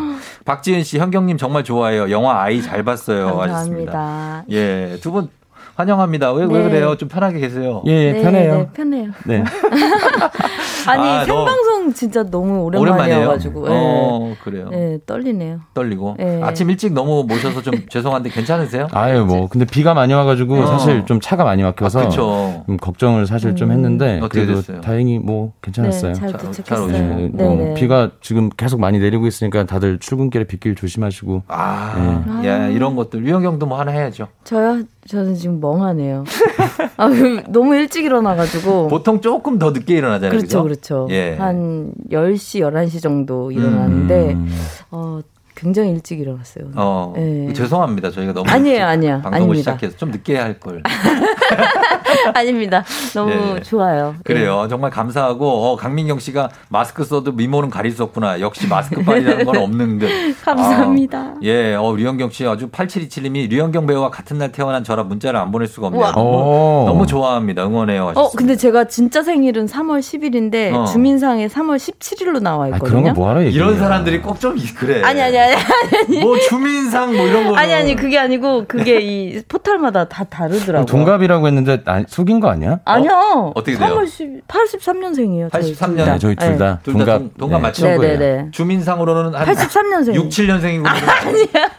박지은 0.46 0.84
씨, 0.84 0.98
현경님 1.00 1.38
정말 1.38 1.64
좋아해요. 1.64 2.10
영화 2.12 2.42
아이 2.42 2.62
잘 2.62 2.84
봤어요. 2.84 3.40
하셨습니다. 3.42 3.92
감사합니다. 3.92 4.44
예, 4.52 4.98
두 5.02 5.12
분 5.12 5.30
환영합니다. 5.76 6.34
왜, 6.34 6.46
왜 6.46 6.64
네. 6.64 6.64
그래요? 6.70 6.96
좀 6.98 7.08
편하게 7.08 7.40
계세요. 7.40 7.82
예, 7.86 8.12
네, 8.14 8.22
편해요. 8.22 8.54
네, 8.58 8.70
편해요. 8.74 9.12
네. 9.26 9.44
아니 10.88 11.08
아, 11.08 11.26
너- 11.26 11.46
생방송 11.46 11.94
진짜 11.94 12.24
너무 12.24 12.64
오랜만이에요? 12.64 12.94
오랜만이어가지고 12.96 13.68
네. 13.68 13.76
어, 13.76 14.36
그래요. 14.44 14.70
네, 14.70 14.98
떨리네요. 15.06 15.60
떨리고. 15.74 16.16
네. 16.18 16.42
아침 16.44 16.70
일찍 16.70 16.94
너무 16.94 17.24
모셔서 17.28 17.62
좀 17.62 17.74
죄송한데 17.90 18.30
괜찮으세요? 18.30 18.88
아유, 18.92 19.26
뭐. 19.26 19.48
근데 19.50 19.66
비가 19.66 19.94
많이 19.94 20.14
와가지고 20.14 20.56
어. 20.60 20.66
사실 20.66 21.06
좀 21.06 21.20
차가 21.20 21.44
많이 21.44 21.64
막혀서 21.64 22.10
아, 22.10 22.64
걱정을 22.80 23.26
사실 23.26 23.56
좀 23.56 23.70
음. 23.70 23.74
했는데 23.74 24.20
어떻게 24.22 24.46
그래도 24.46 24.62
됐어요? 24.62 24.82
다행히 24.82 25.20
뭐 25.20 25.54
괜찮았어요. 25.62 26.14
네, 26.14 26.20
잘잘 26.20 26.40
도착했어요. 26.42 26.88
오시고. 26.88 27.38
뭐 27.38 27.56
네. 27.56 27.74
비가 27.76 28.12
지금 28.22 28.50
계속 28.50 28.80
많이 28.80 29.00
내리고 29.00 29.28
있으니까 29.28 29.66
다들 29.66 30.00
출근길에 30.00 30.46
빗길 30.46 30.76
조심하시고. 30.76 31.44
아, 31.48 32.24
네. 32.42 32.50
예, 32.70 32.74
이런 32.74 32.96
것들. 32.96 33.24
유영경도 33.26 33.66
뭐 33.66 33.80
하나 33.80 33.92
해야죠. 33.92 34.28
저요? 34.44 34.82
저는 35.08 35.36
지금 35.36 35.60
멍하네요. 35.60 36.24
아, 36.98 37.10
그 37.10 37.44
너무 37.50 37.76
일찍 37.76 38.06
일어나가지고. 38.06 38.88
보통 38.88 39.20
조금 39.20 39.58
더 39.58 39.72
늦게 39.72 39.96
일어나잖아요. 39.96 40.30
그렇죠, 40.32 40.64
그죠? 40.64 40.64
그렇죠. 40.64 41.08
예. 41.10 41.36
한 41.36 41.92
10시, 42.12 42.62
11시 42.62 43.02
정도 43.02 43.52
일어났는데, 43.52 44.34
음. 44.34 44.48
어, 44.92 45.20
굉장히 45.62 45.92
일찍 45.92 46.20
일어났어요. 46.20 46.66
어, 46.76 47.14
네. 47.16 47.54
죄송합니다. 47.54 48.10
저희가 48.10 48.34
너무 48.34 48.50
아니에요, 48.50 48.74
일찍 48.78 48.84
아니에요. 48.84 49.14
방송을 49.22 49.36
아닙니다. 49.36 49.60
시작해서 49.60 49.96
좀 49.98 50.10
늦게 50.12 50.36
할 50.38 50.60
걸. 50.60 50.82
아닙니다. 52.34 52.84
너무 53.14 53.32
예. 53.58 53.62
좋아요. 53.62 54.16
그래요. 54.24 54.68
정말 54.70 54.90
감사하고 54.92 55.48
어, 55.48 55.76
강민경 55.76 56.20
씨가 56.20 56.50
마스크 56.70 57.04
써도 57.04 57.32
미모는 57.32 57.70
가릴 57.70 57.92
수 57.92 58.04
없구나. 58.04 58.40
역시 58.42 58.68
마스크빨이라는 58.68 59.46
건 59.46 59.58
없는 59.58 60.00
듯. 60.00 60.10
감사합니다. 60.44 61.18
아, 61.20 61.36
예, 61.44 61.76
어, 61.76 61.96
류현경 61.96 62.32
씨 62.32 62.46
아주 62.48 62.70
8727님이 62.70 63.50
류현경 63.50 63.86
배우와 63.86 64.10
같은 64.10 64.38
날 64.40 64.52
태어난 64.52 64.84
저라 64.84 65.04
문자를 65.04 65.40
안 65.40 65.52
보낼 65.52 65.68
수가 65.68 65.88
없네요. 65.88 66.12
너무, 66.12 66.30
오. 66.30 66.84
너무 66.88 67.06
좋아합니다. 67.06 67.66
응원해요. 67.66 68.04
어, 68.04 68.08
하셨습니다. 68.10 68.38
근데 68.38 68.56
제가 68.56 68.86
진짜 68.86 69.22
생일은 69.24 69.68
3월 69.68 70.00
10일인데, 70.00 70.74
어. 70.74 70.86
주민상에 70.86 71.48
3월 71.48 71.78
17일로 71.78 72.42
나와 72.42 72.66
아, 72.66 72.68
있거든요. 72.70 72.90
그런 72.90 73.04
거 73.04 73.12
뭐하러 73.14 73.46
얘기해요? 73.46 73.64
이런 73.66 73.78
사람들이 73.80 74.22
꼭 74.22 74.42
좀 74.42 74.56
그래. 74.76 75.04
아니, 75.04 75.22
아니, 75.22 75.38
아니, 75.38 75.51
아니. 75.54 76.20
뭐 76.20 76.38
주민상 76.40 77.16
뭐 77.16 77.26
이런 77.28 77.48
거. 77.48 77.56
아니, 77.56 77.74
아니, 77.74 77.96
그게 77.96 78.18
아니고, 78.20 78.66
그게 78.68 79.00
이 79.02 79.42
포털마다 79.48 80.08
다 80.08 80.24
다르더라고요. 80.24 80.86
동갑이라고 80.86 81.48
했는데 81.48 81.82
아, 81.86 82.04
속인 82.08 82.40
거 82.40 82.50
아니야? 82.50 82.80
아니요. 82.86 83.52
어 83.56 83.64
떻게 83.64 83.78
돼요? 83.78 83.88
3월 83.98 84.08
10, 84.08 84.48
83년생이에요. 84.48 85.50
83년. 85.52 86.06
네, 86.06 86.20
저희 86.20 86.36
둘 86.36 86.58
다 86.58 86.80
둘 86.84 86.94
다 86.94 87.06
동갑. 87.06 87.22
동갑 87.38 87.62
네, 87.62 87.68
맞죠? 87.68 87.86
네, 87.88 87.98
네, 87.98 88.18
네. 88.18 88.48
주민상으로는 88.52 89.36
한 89.36 89.46
83년생. 89.48 90.14
6, 90.16 90.30
7년생이고. 90.30 90.86
아니야. 90.88 91.70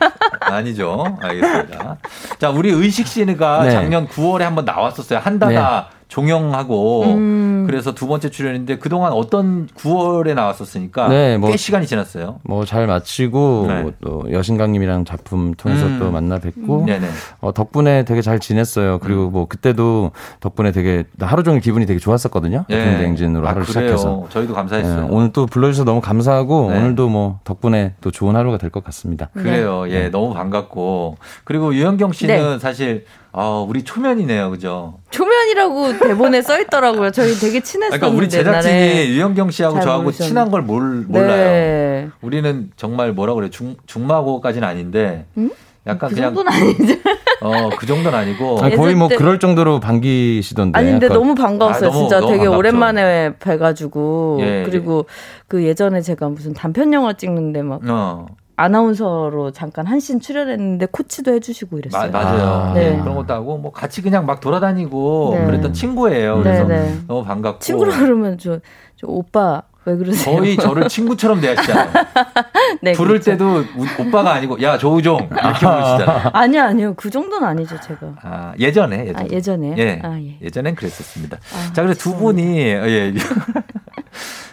아니죠. 0.40 1.04
알겠습니다. 1.20 1.96
자, 2.38 2.50
우리 2.50 2.70
의식 2.70 3.06
씨가 3.06 3.64
네. 3.64 3.70
작년 3.70 4.06
9월에 4.08 4.40
한번 4.40 4.64
나왔었어요. 4.64 5.18
한다다 5.20 5.88
종영하고. 6.12 7.02
음. 7.04 7.64
그래서 7.66 7.94
두 7.94 8.06
번째 8.06 8.28
출연인데 8.30 8.78
그동안 8.78 9.12
어떤 9.12 9.66
9월에 9.68 10.34
나왔었으니까 10.34 11.08
네, 11.08 11.38
뭐- 11.38 11.50
꽤 11.50 11.56
시간이 11.56 11.86
지났어요. 11.86 12.40
뭐 12.44 12.64
잘 12.64 12.86
마치고 12.86 13.64
네. 13.68 13.82
뭐 13.82 13.92
또 14.02 14.24
여신강님이랑 14.32 15.04
작품 15.04 15.54
통해서 15.54 15.86
음. 15.86 15.98
또 15.98 16.10
만나 16.10 16.38
뵙고 16.38 16.84
네네. 16.86 17.06
어, 17.40 17.52
덕분에 17.52 18.04
되게 18.04 18.20
잘 18.22 18.40
지냈어요. 18.40 18.98
그리고 18.98 19.26
음. 19.28 19.32
뭐 19.32 19.46
그때도 19.46 20.10
덕분에 20.40 20.72
되게 20.72 21.04
하루 21.20 21.42
종일 21.42 21.60
기분이 21.60 21.86
되게 21.86 21.98
좋았었거든요. 22.00 22.64
예. 22.70 22.74
FM 22.74 22.98
대행진으로 22.98 23.46
아, 23.46 23.50
하루를 23.50 23.66
그래요. 23.66 23.96
시작해서. 23.96 24.26
저희도 24.30 24.54
감사했어요. 24.54 25.04
예, 25.04 25.08
오늘 25.10 25.32
또 25.32 25.46
불러주셔서 25.46 25.84
너무 25.84 26.00
감사하고 26.00 26.70
네. 26.72 26.78
오늘도 26.78 27.08
뭐 27.08 27.38
덕분에 27.44 27.94
또 28.00 28.10
좋은 28.10 28.34
하루가 28.36 28.58
될 28.58 28.70
것 28.70 28.82
같습니다. 28.84 29.28
그래요. 29.34 29.84
예, 29.88 30.04
네. 30.04 30.08
너무 30.10 30.32
반갑고. 30.34 31.16
그리고 31.44 31.74
유현경 31.74 32.12
씨는 32.12 32.58
사실 32.58 33.04
어, 33.34 33.64
우리 33.66 33.82
초면이네요. 33.82 34.50
그죠? 34.50 34.94
초면이라고 35.10 35.98
대본에 35.98 36.42
써 36.42 36.60
있더라고요. 36.60 37.10
저희 37.12 37.32
되게 37.34 37.60
친했었는데. 37.60 37.98
그러니까 37.98 38.08
우리 38.08 38.28
제작진이 38.28 38.74
옛날에. 38.74 39.08
유현경 39.08 39.50
씨하고 39.50 39.76
잘 39.76 39.84
저하고 39.84 40.02
모르셨는데. 40.04 40.28
친한 40.28 40.50
걸 40.50 40.60
몰, 40.62 41.04
몰라요. 41.08 41.28
네. 41.36 42.08
우리는 42.20 42.70
정말 42.76 43.12
뭐라 43.12 43.32
그래 43.34 43.48
중 43.48 43.76
중마고까지는 43.86 44.68
아닌데 44.68 45.24
음? 45.38 45.50
약간 45.86 46.10
그 46.10 46.14
그냥 46.14 46.34
정도는 46.34 46.52
아니죠. 46.52 46.94
어 47.44 47.70
그 47.76 47.86
정도는 47.86 48.16
아니고 48.16 48.60
아니, 48.62 48.76
거의 48.76 48.94
뭐 48.94 49.08
그럴 49.08 49.38
정도로 49.40 49.80
반기시던데. 49.80 50.78
아니 50.78 50.90
근데 50.92 51.06
아까 51.06 51.14
너무 51.14 51.34
반가웠어요. 51.34 51.88
아, 51.88 51.92
너무- 51.92 52.02
진짜 52.04 52.20
너무 52.20 52.32
되게 52.32 52.44
반갑죠. 52.44 52.58
오랜만에 52.58 53.32
뵈 53.40 53.58
가지고 53.58 54.38
예, 54.42 54.62
그리고 54.64 55.06
그 55.48 55.64
예전에 55.64 56.02
제가 56.02 56.28
무슨 56.28 56.52
단편 56.52 56.92
영화 56.92 57.14
찍는데 57.14 57.62
막 57.62 57.80
어 57.88 58.26
아나운서로 58.62 59.50
잠깐 59.52 59.86
한 59.86 60.00
씬 60.02 60.18
출연했는데 60.20 60.86
코치도 60.90 61.32
해주시고 61.34 61.76
마, 61.76 61.78
이랬어요. 61.78 62.10
맞아요. 62.10 62.42
아, 62.48 62.74
예, 62.76 62.90
네. 62.90 62.98
그런 63.00 63.14
것도 63.14 63.32
하고 63.34 63.56
뭐 63.58 63.70
같이 63.70 64.02
그냥 64.02 64.26
막 64.26 64.40
돌아다니고 64.40 65.36
네. 65.38 65.46
그랬던 65.46 65.72
친구예요. 65.74 66.38
네, 66.38 66.42
그래서 66.42 66.64
네. 66.64 66.98
너무 67.06 67.24
반갑고 67.24 67.60
친구라 67.60 67.96
그러면 67.98 68.36
저, 68.38 68.58
저 68.96 69.06
오빠 69.06 69.62
왜 69.84 69.96
그러세요? 69.96 70.36
거의 70.36 70.56
저를 70.56 70.88
친구처럼 70.88 71.40
대하시잖아요. 71.40 71.90
네, 72.82 72.92
부를 72.92 73.20
그렇죠. 73.20 73.32
때도 73.32 73.64
우- 73.76 74.02
오빠가 74.08 74.32
아니고 74.34 74.60
야 74.62 74.76
조우종 74.78 75.16
이렇게 75.30 75.66
부르시잖아요. 75.66 76.30
아니요, 76.34 76.62
아니요. 76.62 76.94
그 76.96 77.10
정도는 77.10 77.46
아니죠, 77.46 77.78
제가. 77.80 78.14
아, 78.22 78.52
예전에 78.58 79.06
예전에 79.08 79.14
아, 79.20 79.26
예전에요? 79.30 79.74
예, 79.78 80.00
아, 80.04 80.18
예. 80.20 80.38
예전엔 80.42 80.74
그랬었습니다. 80.76 81.38
자 81.72 81.82
그래서 81.82 81.98
두 82.00 82.16
분이 82.16 82.58
예. 82.58 83.12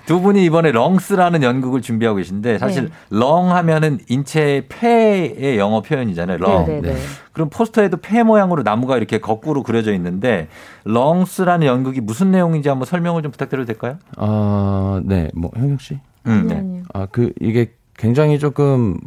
두 0.10 0.22
분이 0.22 0.44
이번에 0.44 0.72
렁스라는 0.72 1.44
연극을 1.44 1.84
준비하고 1.84 2.18
계신데 2.18 2.58
사실 2.58 2.86
네. 2.86 2.90
렁 3.12 3.52
하면은 3.52 4.00
인체 4.10 4.66
폐의 4.68 5.60
영어 5.60 5.84
표현이잖아요. 5.84 6.40
렁. 6.40 6.66
네, 6.66 6.82
네, 6.82 6.94
네. 6.94 7.00
그럼 7.32 7.52
포스터에도 7.52 7.98
폐 7.98 8.24
모양으로 8.24 8.64
나무가 8.64 8.98
이렇게 8.98 9.20
거꾸로 9.20 9.62
그려져 9.62 9.94
있는데 9.94 10.48
렁스라는 10.86 11.68
연극이 11.68 12.02
무슨 12.02 12.32
내용인지 12.32 12.70
한번 12.70 12.88
설명을 12.88 13.22
좀 13.22 13.32
부탁드려도 13.32 13.68
될까요? 13.68 14.00
어, 14.18 15.00
네, 15.04 15.30
뭐 15.36 15.52
형영 15.56 15.78
씨. 15.78 16.00
음, 16.26 16.48
네. 16.48 16.56
아니요. 16.56 16.84
아, 16.92 17.06
그 17.06 17.32
이게 17.40 17.74
굉장히 17.96 18.40
조금 18.40 18.98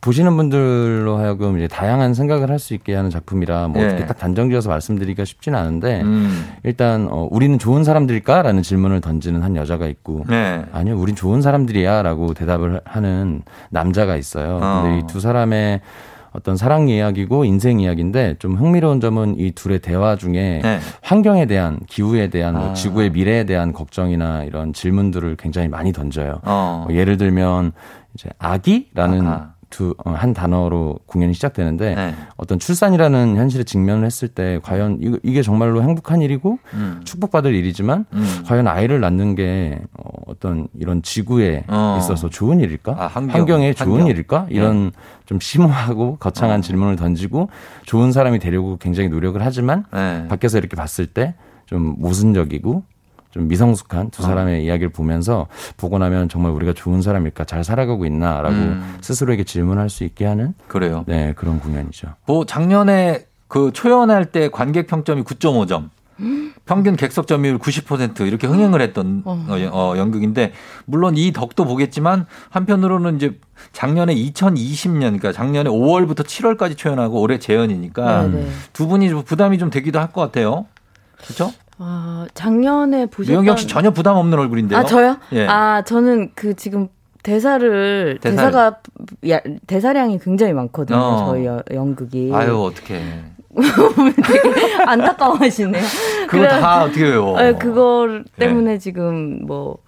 보시는 0.00 0.36
분들로 0.36 1.16
하여금 1.16 1.56
이제 1.58 1.66
다양한 1.68 2.14
생각을 2.14 2.50
할 2.50 2.58
수 2.58 2.74
있게 2.74 2.94
하는 2.94 3.08
작품이라 3.10 3.68
뭐 3.68 3.80
예. 3.82 3.86
어떻게 3.86 4.06
딱 4.06 4.18
단정지어서 4.18 4.68
말씀드리기가 4.68 5.24
쉽지는 5.24 5.58
않은데 5.58 6.02
음. 6.02 6.44
일단 6.64 7.06
어, 7.10 7.28
우리는 7.30 7.56
좋은 7.58 7.84
사람들일까라는 7.84 8.62
질문을 8.62 9.00
던지는 9.00 9.42
한 9.42 9.54
여자가 9.56 9.86
있고 9.86 10.24
네. 10.28 10.64
아니요, 10.72 10.98
우린 10.98 11.14
좋은 11.14 11.40
사람들이야라고 11.42 12.34
대답을 12.34 12.80
하는 12.84 13.42
남자가 13.70 14.16
있어요. 14.16 14.58
어. 14.62 14.82
근데 14.82 14.98
이 14.98 15.02
두 15.06 15.20
사람의 15.20 15.80
어떤 16.32 16.56
사랑 16.56 16.88
이야기고 16.88 17.44
인생 17.44 17.80
이야기인데 17.80 18.36
좀 18.38 18.54
흥미로운 18.56 19.00
점은 19.00 19.38
이 19.38 19.52
둘의 19.52 19.78
대화 19.80 20.14
중에 20.16 20.60
네. 20.62 20.78
환경에 21.02 21.46
대한 21.46 21.80
기후에 21.88 22.28
대한 22.28 22.54
뭐 22.54 22.70
아. 22.70 22.72
지구의 22.74 23.10
미래에 23.10 23.44
대한 23.44 23.72
걱정이나 23.72 24.44
이런 24.44 24.72
질문들을 24.72 25.36
굉장히 25.36 25.68
많이 25.68 25.92
던져요. 25.92 26.40
어. 26.44 26.84
뭐 26.86 26.94
예를 26.96 27.16
들면 27.16 27.72
이제 28.14 28.28
아기라는 28.38 29.26
아하. 29.26 29.52
두 29.70 29.94
한 30.04 30.32
단어로 30.32 30.98
공연이 31.06 31.34
시작되는데 31.34 31.94
네. 31.94 32.14
어떤 32.36 32.58
출산이라는 32.58 33.36
현실에 33.36 33.64
직면을 33.64 34.04
했을 34.06 34.28
때 34.28 34.58
과연 34.62 34.98
이거- 35.00 35.18
이게 35.22 35.42
정말로 35.42 35.82
행복한 35.82 36.22
일이고 36.22 36.58
음. 36.74 37.00
축복받을 37.04 37.54
일이지만 37.54 38.06
음. 38.12 38.42
과연 38.46 38.66
아이를 38.66 39.00
낳는 39.00 39.34
게 39.34 39.78
어, 39.98 40.10
어떤 40.26 40.68
이런 40.78 41.02
지구에 41.02 41.64
어. 41.68 41.96
있어서 42.00 42.30
좋은 42.30 42.60
일일까? 42.60 42.96
아, 42.98 43.06
환경, 43.08 43.60
에 43.62 43.74
좋은. 43.74 44.04
네. 44.04 44.10
일일까? 44.10 44.46
이런 44.50 44.90
좀 45.26 45.38
심오하고 45.40 46.16
거창한 46.16 46.58
어. 46.60 46.62
질문을 46.62 46.96
던지고 46.96 47.50
좋은 47.84 48.10
사람이 48.12 48.38
되려고 48.38 48.78
굉장히 48.78 49.08
노력을 49.10 49.40
하지만 49.44 49.84
네. 49.92 50.26
밖에서 50.28 50.58
이렇게 50.58 50.76
봤을 50.76 51.06
때 51.06 51.34
좀 51.66 51.96
모순적이고 51.98 52.82
좀 53.30 53.48
미성숙한 53.48 54.06
어. 54.06 54.08
두 54.10 54.22
사람의 54.22 54.64
이야기를 54.64 54.90
보면서 54.90 55.46
보고 55.76 55.98
나면 55.98 56.28
정말 56.28 56.52
우리가 56.52 56.72
좋은 56.72 57.02
사람일까 57.02 57.44
잘 57.44 57.62
살아가고 57.64 58.04
있나라고 58.06 58.54
음. 58.54 58.96
스스로에게 59.00 59.44
질문할 59.44 59.90
수 59.90 60.04
있게 60.04 60.24
하는 60.24 60.54
그래요. 60.66 61.04
네 61.06 61.34
그런 61.36 61.60
공연이죠. 61.60 62.08
뭐 62.26 62.46
작년에 62.46 63.26
그 63.48 63.70
초연할 63.72 64.26
때 64.26 64.48
관객 64.48 64.86
평점이 64.86 65.22
9.5점. 65.22 65.90
평균 66.66 66.96
객석 66.96 67.28
점유율 67.28 67.58
90% 67.58 68.26
이렇게 68.26 68.48
흥행을 68.48 68.80
했던 68.82 69.22
어, 69.24 69.38
어, 69.70 69.94
연극인데 69.96 70.52
물론 70.84 71.16
이 71.16 71.32
덕도 71.32 71.64
보겠지만 71.64 72.26
한편으로는 72.50 73.16
이제 73.16 73.38
작년에 73.72 74.14
2020년 74.16 75.00
그러니까 75.00 75.30
작년에 75.32 75.70
5월부터 75.70 76.24
7월까지 76.24 76.76
초연하고 76.76 77.20
올해 77.20 77.38
재연이니까 77.38 78.22
네, 78.24 78.28
네. 78.40 78.48
두 78.72 78.88
분이 78.88 79.08
좀 79.10 79.22
부담이 79.22 79.58
좀 79.58 79.70
되기도 79.70 80.00
할 80.00 80.08
것 80.08 80.20
같아요. 80.20 80.66
그렇죠? 81.24 81.52
아, 81.78 82.26
작년에 82.34 83.06
보셨던 83.06 83.32
유영경 83.34 83.56
씨 83.56 83.66
전혀 83.68 83.90
부담 83.92 84.16
없는 84.16 84.38
얼굴인데요. 84.38 84.78
아, 84.78 84.84
저요? 84.84 85.16
예. 85.32 85.46
아, 85.46 85.82
저는 85.84 86.32
그 86.34 86.54
지금 86.54 86.88
대사를 87.22 88.18
대사가 88.20 88.78
야, 89.28 89.40
대사량이 89.66 90.18
굉장히 90.20 90.52
많거든요. 90.54 90.98
어. 90.98 91.26
저희 91.28 91.46
여- 91.46 91.62
연극이. 91.72 92.30
아유 92.34 92.56
어떻게 92.62 93.00
되게 93.54 94.74
안타까워하시네요. 94.86 95.82
그거 96.28 96.42
그래- 96.42 96.48
다 96.48 96.84
어떻게 96.84 97.04
외워? 97.04 97.40
네, 97.40 97.54
그거 97.54 98.20
때문에 98.38 98.78
지금 98.78 99.46
뭐 99.46 99.78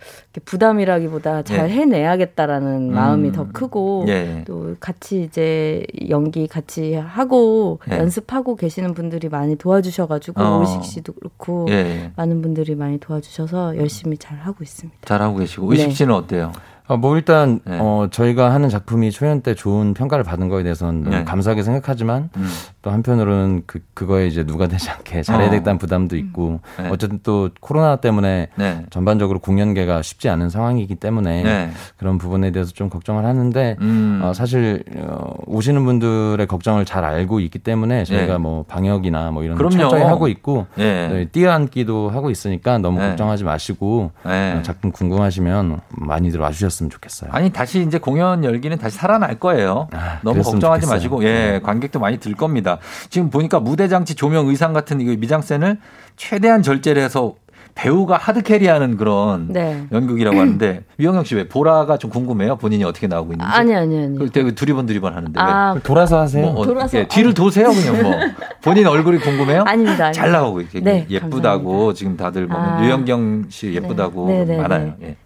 부담이라기보다 0.44 1.42
잘 1.42 1.68
예. 1.70 1.74
해내야겠다라는 1.74 2.90
음. 2.90 2.94
마음이 2.94 3.32
더 3.32 3.48
크고 3.52 4.06
예. 4.08 4.44
또 4.46 4.74
같이 4.80 5.22
이제 5.22 5.84
연기 6.08 6.46
같이 6.46 6.94
하고 6.94 7.80
예. 7.90 7.98
연습하고 7.98 8.56
계시는 8.56 8.94
분들이 8.94 9.28
많이 9.28 9.56
도와주셔가지고 9.56 10.42
어. 10.42 10.60
오식 10.62 10.84
씨도 10.84 11.12
그렇고 11.14 11.66
예, 11.68 11.74
예. 11.74 12.12
많은 12.16 12.40
분들이 12.42 12.74
많이 12.74 12.98
도와주셔서 12.98 13.76
열심히 13.76 14.16
잘 14.16 14.38
하고 14.38 14.62
있습니다. 14.62 14.98
잘 15.04 15.20
하고 15.20 15.36
계시고 15.38 15.70
의식 15.70 15.88
네. 15.88 15.94
씨는 15.94 16.14
어때요? 16.14 16.52
아, 16.90 16.96
뭐 16.96 17.16
일단 17.16 17.60
네. 17.64 17.78
어 17.80 18.08
저희가 18.10 18.52
하는 18.52 18.68
작품이 18.68 19.12
초연 19.12 19.42
때 19.42 19.54
좋은 19.54 19.94
평가를 19.94 20.24
받은 20.24 20.48
거에 20.48 20.64
대해서는 20.64 21.08
네. 21.08 21.24
감사하게 21.24 21.62
생각하지만 21.62 22.30
음. 22.36 22.48
또 22.82 22.90
한편으로는 22.90 23.62
그 23.66 23.78
그거에 23.94 24.26
이제 24.26 24.44
누가 24.44 24.66
되지 24.66 24.90
않게 24.90 25.22
잘해야 25.22 25.46
어. 25.46 25.50
되겠다는 25.50 25.78
부담도 25.78 26.16
있고 26.16 26.58
네. 26.78 26.88
어쨌든 26.88 27.20
또 27.22 27.50
코로나 27.60 27.94
때문에 27.96 28.48
네. 28.56 28.84
전반적으로 28.90 29.38
공연계가 29.38 30.02
쉽지 30.02 30.28
않은 30.30 30.50
상황이기 30.50 30.96
때문에 30.96 31.44
네. 31.44 31.70
그런 31.96 32.18
부분에 32.18 32.50
대해서 32.50 32.72
좀 32.72 32.88
걱정을 32.90 33.24
하는데 33.24 33.76
음. 33.80 34.20
어, 34.24 34.32
사실 34.32 34.82
어, 34.96 35.34
오시는 35.46 35.84
분들의 35.84 36.44
걱정을 36.48 36.84
잘 36.86 37.04
알고 37.04 37.38
있기 37.38 37.60
때문에 37.60 38.02
저희가 38.02 38.32
네. 38.32 38.38
뭐 38.38 38.64
방역이나 38.64 39.30
뭐 39.30 39.44
이런 39.44 39.56
거 39.56 39.62
그럼요. 39.62 39.88
철저히 39.90 40.02
하고 40.02 40.26
있고 40.26 40.66
예. 40.78 41.06
네, 41.08 41.24
뛰어앉기도 41.26 42.10
하고 42.10 42.30
있으니까 42.30 42.78
너무 42.78 42.98
네. 42.98 43.10
걱정하지 43.10 43.44
마시고 43.44 44.10
네. 44.26 44.54
어, 44.58 44.62
작품 44.62 44.90
궁금하시면 44.90 45.80
많이들 45.90 46.40
와주셨 46.40 46.79
으면 46.84 46.90
좋겠어요. 46.90 47.30
아니 47.32 47.50
다시 47.50 47.82
이제 47.82 47.98
공연 47.98 48.44
열기는 48.44 48.76
다시 48.78 48.96
살아날 48.96 49.38
거예요. 49.38 49.88
너무 50.22 50.34
그랬으면 50.34 50.52
걱정하지 50.54 50.82
좋겠어요. 50.82 50.94
마시고 50.96 51.24
예 51.24 51.60
관객도 51.62 51.98
많이 51.98 52.18
들 52.18 52.34
겁니다. 52.34 52.78
지금 53.08 53.30
보니까 53.30 53.60
무대 53.60 53.88
장치 53.88 54.14
조명 54.14 54.48
의상 54.48 54.72
같은 54.72 55.00
이거 55.00 55.12
미장센을 55.16 55.78
최대한 56.16 56.62
절제를 56.62 57.02
해서 57.02 57.34
배우가 57.80 58.18
하드캐리하는 58.18 58.98
그런 58.98 59.48
네. 59.48 59.86
연극이라고 59.90 60.38
하는데 60.38 60.82
유영혁 61.00 61.26
씨 61.26 61.34
왜 61.34 61.48
보라가 61.48 61.96
좀 61.96 62.10
궁금해요? 62.10 62.56
본인이 62.56 62.84
어떻게 62.84 63.06
나오고 63.06 63.32
있는지. 63.32 63.50
아니 63.50 63.74
아니 63.74 63.98
아니. 64.04 64.18
그때 64.18 64.50
두리번 64.54 64.84
두리번 64.84 65.14
하는데 65.14 65.40
왜? 65.40 65.46
아, 65.46 65.74
돌아서 65.82 66.20
하세요. 66.20 66.44
뭐 66.44 66.60
어떻게 66.60 66.74
돌아서- 66.74 67.08
뒤를 67.08 67.32
도세요 67.32 67.70
그냥 67.70 68.02
뭐 68.02 68.12
본인 68.60 68.86
얼굴이 68.86 69.18
궁금해요? 69.20 69.62
아닙니다, 69.66 70.06
아닙니다. 70.06 70.12
잘 70.12 70.30
나오고 70.30 70.60
이렇게 70.60 70.80
네, 70.80 71.06
예쁘다고 71.08 71.94
지금 71.94 72.18
다들 72.18 72.46
뭐 72.46 72.58
아. 72.60 72.84
유영경 72.84 73.46
씨 73.48 73.72
예쁘다고 73.72 74.28
네, 74.28 74.44
네, 74.44 74.56
네, 74.56 74.60
많아요. 74.60 74.94
예. 75.02 75.16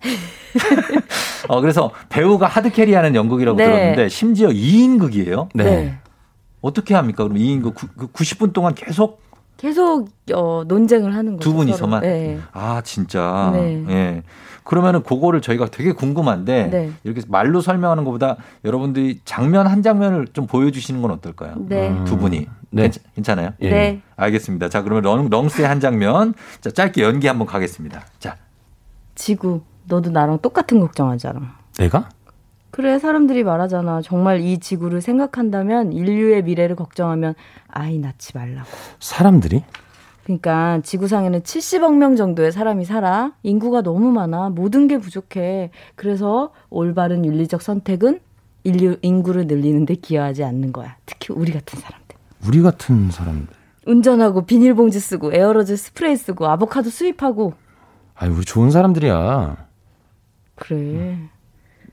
어 1.48 1.60
그래서 1.60 1.90
배우가 2.08 2.46
하드캐리하는 2.46 3.16
연극이라고 3.16 3.58
네. 3.58 3.64
들었는데 3.66 4.08
심지어 4.08 4.48
2인극이에요. 4.50 5.48
네. 5.54 5.64
네. 5.64 5.94
어떻게 6.60 6.94
합니까? 6.94 7.24
그럼 7.24 7.36
2인극 7.36 7.74
구- 7.74 7.88
그 7.98 8.06
90분 8.12 8.52
동안 8.52 8.74
계속 8.76 9.23
계속 9.64 10.10
어, 10.34 10.62
논쟁을 10.68 11.14
하는 11.14 11.38
거죠. 11.38 11.48
두 11.50 11.56
분이서만. 11.56 12.02
네. 12.02 12.38
아 12.52 12.82
진짜. 12.84 13.50
네. 13.54 13.82
예. 13.88 14.22
그러면은 14.62 15.02
그거를 15.02 15.40
저희가 15.40 15.68
되게 15.70 15.92
궁금한데 15.92 16.68
네. 16.70 16.92
이렇게 17.02 17.22
말로 17.28 17.62
설명하는 17.62 18.04
것보다 18.04 18.36
여러분들이 18.66 19.20
장면 19.24 19.66
한 19.66 19.82
장면을 19.82 20.26
좀 20.34 20.46
보여주시는 20.46 21.00
건 21.00 21.12
어떨까요? 21.12 21.54
네. 21.60 21.96
두 22.04 22.18
분이 22.18 22.46
네. 22.70 22.82
괜찮- 22.82 23.02
괜찮아요? 23.14 23.50
예. 23.62 23.70
네. 23.70 24.02
알겠습니다. 24.16 24.68
자 24.68 24.82
그러면 24.82 25.02
렁, 25.04 25.28
렁스의 25.30 25.66
한 25.66 25.80
장면 25.80 26.34
자 26.60 26.70
짧게 26.70 27.02
연기 27.02 27.26
한번 27.26 27.46
가겠습니다. 27.46 28.04
자 28.18 28.36
지구, 29.14 29.62
너도 29.86 30.10
나랑 30.10 30.40
똑같은 30.40 30.78
걱정하잖아. 30.80 31.40
내가? 31.78 32.10
그래, 32.74 32.98
사람들이 32.98 33.44
말하잖아. 33.44 34.02
정말 34.02 34.40
이 34.40 34.58
지구를 34.58 35.00
생각한다면 35.00 35.92
인류의 35.92 36.42
미래를 36.42 36.74
걱정하면 36.74 37.36
아이 37.68 37.98
낳지 37.98 38.36
말라고. 38.36 38.68
사람들이? 38.98 39.62
그러니까 40.24 40.80
지구상에는 40.82 41.42
70억 41.42 41.94
명 41.94 42.16
정도의 42.16 42.50
사람이 42.50 42.84
살아. 42.84 43.30
인구가 43.44 43.82
너무 43.82 44.10
많아. 44.10 44.48
모든 44.50 44.88
게 44.88 44.98
부족해. 44.98 45.70
그래서 45.94 46.52
올바른 46.68 47.24
윤리적 47.24 47.62
선택은 47.62 48.18
인류 48.64 48.96
인구를 49.02 49.46
늘리는 49.46 49.86
데 49.86 49.94
기여하지 49.94 50.42
않는 50.42 50.72
거야. 50.72 50.96
특히 51.06 51.32
우리 51.32 51.52
같은 51.52 51.78
사람들. 51.78 52.16
우리 52.44 52.60
같은 52.60 53.08
사람들. 53.12 53.54
운전하고 53.86 54.46
비닐봉지 54.46 54.98
쓰고 54.98 55.32
에어로졸 55.32 55.76
스프레이 55.76 56.16
쓰고 56.16 56.48
아보카도 56.48 56.90
수입하고 56.90 57.54
아니 58.16 58.34
우리 58.34 58.44
좋은 58.44 58.72
사람들이야. 58.72 59.68
그래. 60.56 61.28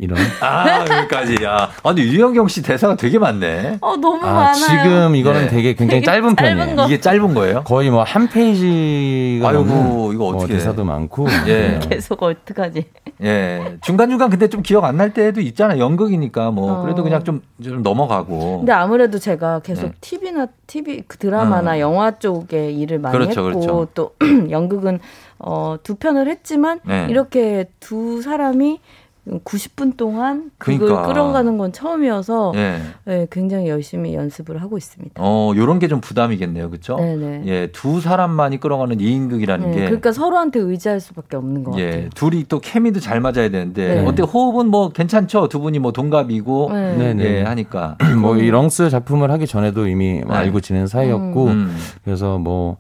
이런. 0.01 0.17
아, 0.41 0.79
여기까지. 0.97 1.43
야. 1.43 1.69
아니, 1.83 2.01
유영경 2.01 2.47
씨 2.47 2.63
대사가 2.63 2.95
되게 2.95 3.19
많네. 3.19 3.77
어 3.81 3.95
너무 3.97 4.17
아, 4.25 4.33
많아요. 4.33 4.53
지금 4.55 5.15
이거는 5.15 5.41
네. 5.41 5.47
되게 5.47 5.73
굉장히 5.75 6.01
되게 6.01 6.05
짧은 6.05 6.35
짧은 6.35 6.57
편이에요. 6.57 6.75
거. 6.75 6.85
이게 6.87 6.99
짧은 6.99 7.33
거예요? 7.35 7.63
거의 7.63 7.91
뭐 7.91 8.03
한 8.03 8.27
페이지가 8.27 9.49
아이고, 9.49 9.63
넘는 9.63 10.13
이거 10.15 10.23
뭐 10.31 10.35
어떻게 10.37 10.53
대사도 10.53 10.83
많고. 10.83 11.27
예. 11.47 11.79
네. 11.79 11.79
계속 11.87 12.23
어떡하지? 12.23 12.83
예. 13.23 13.77
중간중간 13.81 14.31
근데 14.31 14.47
좀 14.49 14.63
기억 14.63 14.85
안 14.85 14.97
날 14.97 15.13
때도 15.13 15.39
있잖아. 15.41 15.77
연극이니까 15.77 16.49
뭐. 16.51 16.79
어. 16.79 16.81
그래도 16.83 17.03
그냥 17.03 17.23
좀, 17.23 17.41
좀 17.63 17.81
넘어가고. 17.83 18.57
근데 18.59 18.71
아무래도 18.71 19.19
제가 19.19 19.59
계속 19.59 19.83
네. 19.87 19.91
TV나 20.01 20.47
TV 20.67 21.03
그 21.07 21.17
드라마나 21.17 21.73
어. 21.75 21.79
영화 21.79 22.11
쪽에 22.17 22.71
일을 22.71 22.97
많이 22.99 23.13
그렇죠, 23.13 23.47
했고 23.47 23.59
그렇죠. 23.61 23.87
또 23.93 24.15
연극은 24.49 24.99
어, 25.39 25.75
두 25.83 25.95
편을 25.95 26.27
했지만 26.27 26.79
네. 26.83 27.07
이렇게 27.09 27.65
두 27.79 28.21
사람이 28.21 28.79
90분 29.28 29.97
동안 29.97 30.49
그걸 30.57 30.80
그러니까. 30.80 31.07
끌어가는 31.07 31.57
건 31.59 31.72
처음이어서 31.72 32.53
예. 32.55 32.82
네, 33.05 33.28
굉장히 33.30 33.67
열심히 33.69 34.15
연습을 34.15 34.59
하고 34.63 34.78
있습니다. 34.80 35.13
어, 35.24 35.53
요런 35.55 35.78
게 35.78 35.88
좀 35.88 36.01
부담이겠네요. 36.01 36.69
그쵸? 36.72 36.95
네네. 36.95 37.43
예, 37.45 37.67
두 37.72 38.01
사람만이 38.01 38.59
끌어가는 38.59 38.97
2인극이라는 38.97 39.65
네, 39.67 39.72
게. 39.76 39.86
그러니까 39.86 40.11
서로한테 40.11 40.59
의지할 40.59 40.99
수밖에 41.01 41.36
없는 41.38 41.63
것 41.63 41.72
같아요. 41.72 41.86
예, 41.88 42.09
둘이 42.15 42.45
또 42.47 42.59
케미도 42.59 42.99
잘 42.99 43.19
맞아야 43.19 43.49
되는데 43.49 43.95
네. 44.01 44.05
어때 44.07 44.24
호흡은 44.24 44.67
뭐 44.67 44.89
괜찮죠? 44.89 45.49
두 45.49 45.59
분이 45.59 45.78
뭐 45.80 45.91
동갑이고 45.91 46.69
네. 46.74 47.15
예, 47.19 47.43
하니까 47.43 47.97
뭐 48.22 48.38
이 48.38 48.49
렁스 48.49 48.89
작품을 48.89 49.30
하기 49.32 49.45
전에도 49.45 49.88
이미 49.88 50.22
뭐 50.26 50.34
네. 50.34 50.39
알고 50.39 50.61
지낸 50.61 50.88
사이였고 50.88 51.45
음. 51.47 51.76
그래서 52.03 52.39
뭐 52.39 52.78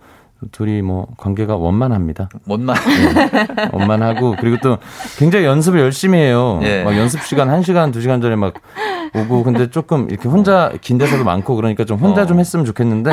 둘이 0.51 0.81
뭐 0.81 1.07
관계가 1.17 1.55
원만합니다. 1.55 2.29
원만 2.47 2.75
네, 2.75 3.69
원만하고 3.71 4.35
그리고 4.39 4.57
또 4.61 4.77
굉장히 5.17 5.45
연습을 5.45 5.79
열심히 5.79 6.19
해요. 6.19 6.59
예. 6.63 6.83
막 6.83 6.95
연습 6.97 7.21
시간 7.23 7.47
1시간, 7.49 7.93
2시간 7.93 8.21
전에 8.21 8.35
막 8.35 8.53
오고 9.13 9.43
근데 9.43 9.69
조금 9.69 10.09
이렇게 10.09 10.29
혼자 10.29 10.71
긴 10.81 10.97
데서도 10.97 11.23
많고 11.23 11.55
그러니까 11.55 11.83
좀 11.85 11.97
혼자 11.97 12.23
어. 12.23 12.25
좀 12.25 12.39
했으면 12.39 12.65
좋겠는데 12.65 13.11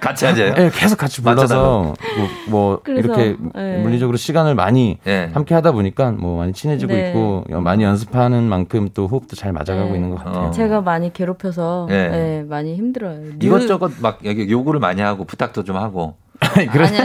같이 0.00 0.24
하자요. 0.26 0.54
예, 0.58 0.70
계속 0.72 0.96
같이 0.96 1.22
불러서 1.22 1.82
뭐, 1.82 2.28
뭐 2.48 2.80
그래서, 2.82 3.08
이렇게 3.08 3.36
예. 3.56 3.78
물리적으로 3.78 4.16
시간을 4.16 4.54
많이 4.54 4.98
예. 5.06 5.30
함께 5.32 5.54
하다 5.54 5.72
보니까 5.72 6.10
뭐 6.12 6.38
많이 6.38 6.52
친해지고 6.52 6.92
네. 6.92 7.08
있고 7.08 7.44
많이 7.60 7.84
연습하는 7.84 8.44
만큼 8.44 8.88
또 8.94 9.06
호흡도 9.06 9.36
잘 9.36 9.52
맞아가고 9.52 9.90
네. 9.90 9.94
있는 9.94 10.10
것 10.10 10.24
같아요. 10.24 10.46
어. 10.46 10.50
제가 10.50 10.80
많이 10.80 11.12
괴롭혀서 11.12 11.88
예. 11.90 12.08
네, 12.08 12.44
많이 12.48 12.74
힘들어요. 12.76 13.20
이것저것 13.40 13.92
막 14.00 14.18
여기 14.24 14.50
요구를 14.50 14.80
많이 14.80 15.00
하고 15.02 15.24
부탁도 15.24 15.64
좀 15.64 15.76
하고. 15.76 16.14
아니 16.40 16.68
아니 16.68 16.98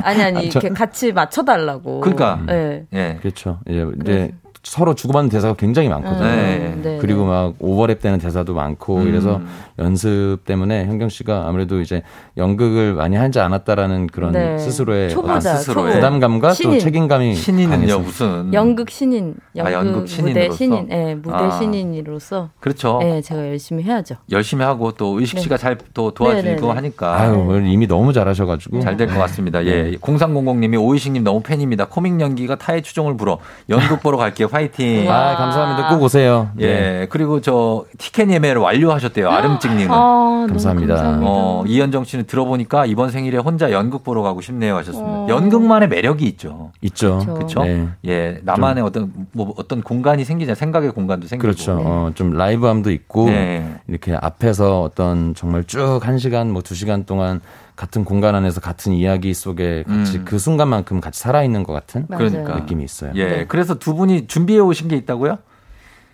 아니, 0.00 0.22
아니 0.22 0.36
아, 0.36 0.40
저- 0.50 0.58
이렇게 0.60 0.68
같이 0.70 1.12
맞춰달라고. 1.12 2.00
그러니까. 2.00 2.40
네. 2.46 2.86
예. 2.92 3.18
그렇죠. 3.20 3.60
이제, 3.68 3.86
이제 4.00 4.32
서로 4.64 4.94
주고받는 4.94 5.28
대사가 5.30 5.54
굉장히 5.54 5.88
많거든요. 5.90 6.24
네. 6.24 6.74
네, 6.82 6.98
그리고 7.00 7.24
막 7.26 7.54
오버랩 7.60 8.00
되는 8.00 8.18
대사도 8.18 8.54
많고 8.54 8.96
음. 8.96 9.08
이래서 9.08 9.40
연습 9.78 10.38
때문에 10.44 10.86
현경 10.86 11.08
씨가 11.08 11.46
아무래도 11.46 11.80
이제 11.80 12.02
연극을 12.36 12.94
많이 12.94 13.14
하지 13.16 13.40
않았다라는 13.40 14.06
그런 14.08 14.32
네. 14.32 14.58
스스로의 14.58 15.10
초보자, 15.10 15.34
어떤 15.36 15.56
스스로의. 15.58 15.94
부담감과 15.94 16.48
또 16.48 16.54
신인. 16.54 16.78
책임감이 16.80 17.34
신인은요. 17.34 17.98
무슨 18.00 18.52
연극 18.54 18.90
신인, 18.90 19.34
연극, 19.54 19.68
아, 19.70 19.72
연극 19.74 20.00
무대? 20.00 20.50
신인, 20.50 20.88
예, 20.90 21.14
무대 21.14 21.36
아. 21.36 21.50
신인으로서 21.58 22.50
그렇죠. 22.60 23.00
예, 23.02 23.20
제가 23.20 23.40
열심히 23.46 23.82
해야죠. 23.84 24.16
열심히 24.30 24.64
하고 24.64 24.92
또 24.92 25.20
의식 25.20 25.36
네. 25.36 25.42
씨가 25.42 25.56
잘 25.58 25.74
또 25.92 26.10
도와주고 26.12 26.68
네. 26.68 26.72
하니까 26.72 27.14
아유 27.20 27.62
이미 27.66 27.86
너무 27.86 28.12
잘하셔가지고 28.12 28.80
잘 28.80 28.96
될 28.96 29.06
것 29.08 29.18
같습니다. 29.18 29.64
예. 29.66 29.92
0300님이 30.00 30.80
오이식님 30.80 31.22
너무 31.24 31.40
팬입니다. 31.42 31.86
코믹 31.86 32.20
연기가 32.20 32.54
타의 32.56 32.82
추종을 32.82 33.16
불어 33.16 33.38
연극 33.68 34.00
보러 34.02 34.16
갈게요. 34.16 34.48
화이팅. 34.54 35.10
아 35.10 35.36
감사합니다. 35.36 35.88
꼭 35.88 36.02
오세요. 36.04 36.50
예. 36.60 36.66
네. 36.66 37.06
그리고 37.10 37.40
저 37.40 37.84
티켓 37.98 38.30
예매를 38.30 38.60
완료하셨대요. 38.60 39.28
아름찍님은. 39.28 39.90
아, 39.90 39.96
너무 39.96 40.46
감사합니다. 40.46 40.94
감사합니다. 40.94 41.30
어, 41.30 41.64
이현정 41.66 42.04
씨는 42.04 42.26
들어보니까 42.26 42.86
이번 42.86 43.10
생일에 43.10 43.38
혼자 43.38 43.72
연극 43.72 44.04
보러 44.04 44.22
가고 44.22 44.40
싶네요 44.40 44.76
하셨습니다. 44.76 45.10
어. 45.10 45.26
연극만의 45.28 45.88
매력이 45.88 46.24
있죠. 46.26 46.70
있죠. 46.82 47.18
그쵸. 47.18 47.34
그렇죠? 47.34 47.64
네. 47.64 47.88
예, 48.06 48.38
나만의 48.44 48.84
어떤 48.84 49.10
뭐 49.32 49.52
어떤 49.56 49.82
공간이 49.82 50.24
생기잖아요. 50.24 50.54
생각의 50.54 50.92
공간도 50.92 51.26
생기고. 51.26 51.42
그렇죠. 51.46 51.76
어, 51.84 52.10
좀 52.14 52.30
라이브함도 52.32 52.90
있고 52.92 53.26
네. 53.26 53.74
이렇게 53.88 54.16
앞에서 54.20 54.82
어떤 54.82 55.34
정말 55.34 55.64
쭉 55.64 56.00
한 56.04 56.18
시간 56.18 56.50
뭐 56.52 56.62
두 56.62 56.74
시간 56.74 57.04
동안 57.04 57.40
같은 57.76 58.04
공간 58.04 58.34
안에서 58.34 58.60
같은 58.60 58.92
이야기 58.92 59.34
속에 59.34 59.82
같이 59.84 60.18
음. 60.18 60.24
그 60.24 60.38
순간만큼 60.38 61.00
같이 61.00 61.20
살아있는 61.20 61.64
것 61.64 61.72
같은 61.72 62.06
맞아요. 62.08 62.28
그러니까. 62.28 62.54
느낌이 62.60 62.84
있어요. 62.84 63.12
예, 63.16 63.24
네. 63.26 63.44
그래서 63.46 63.74
두 63.74 63.94
분이 63.94 64.26
준비해 64.28 64.60
오신 64.60 64.88
게 64.88 64.96
있다고요? 64.96 65.38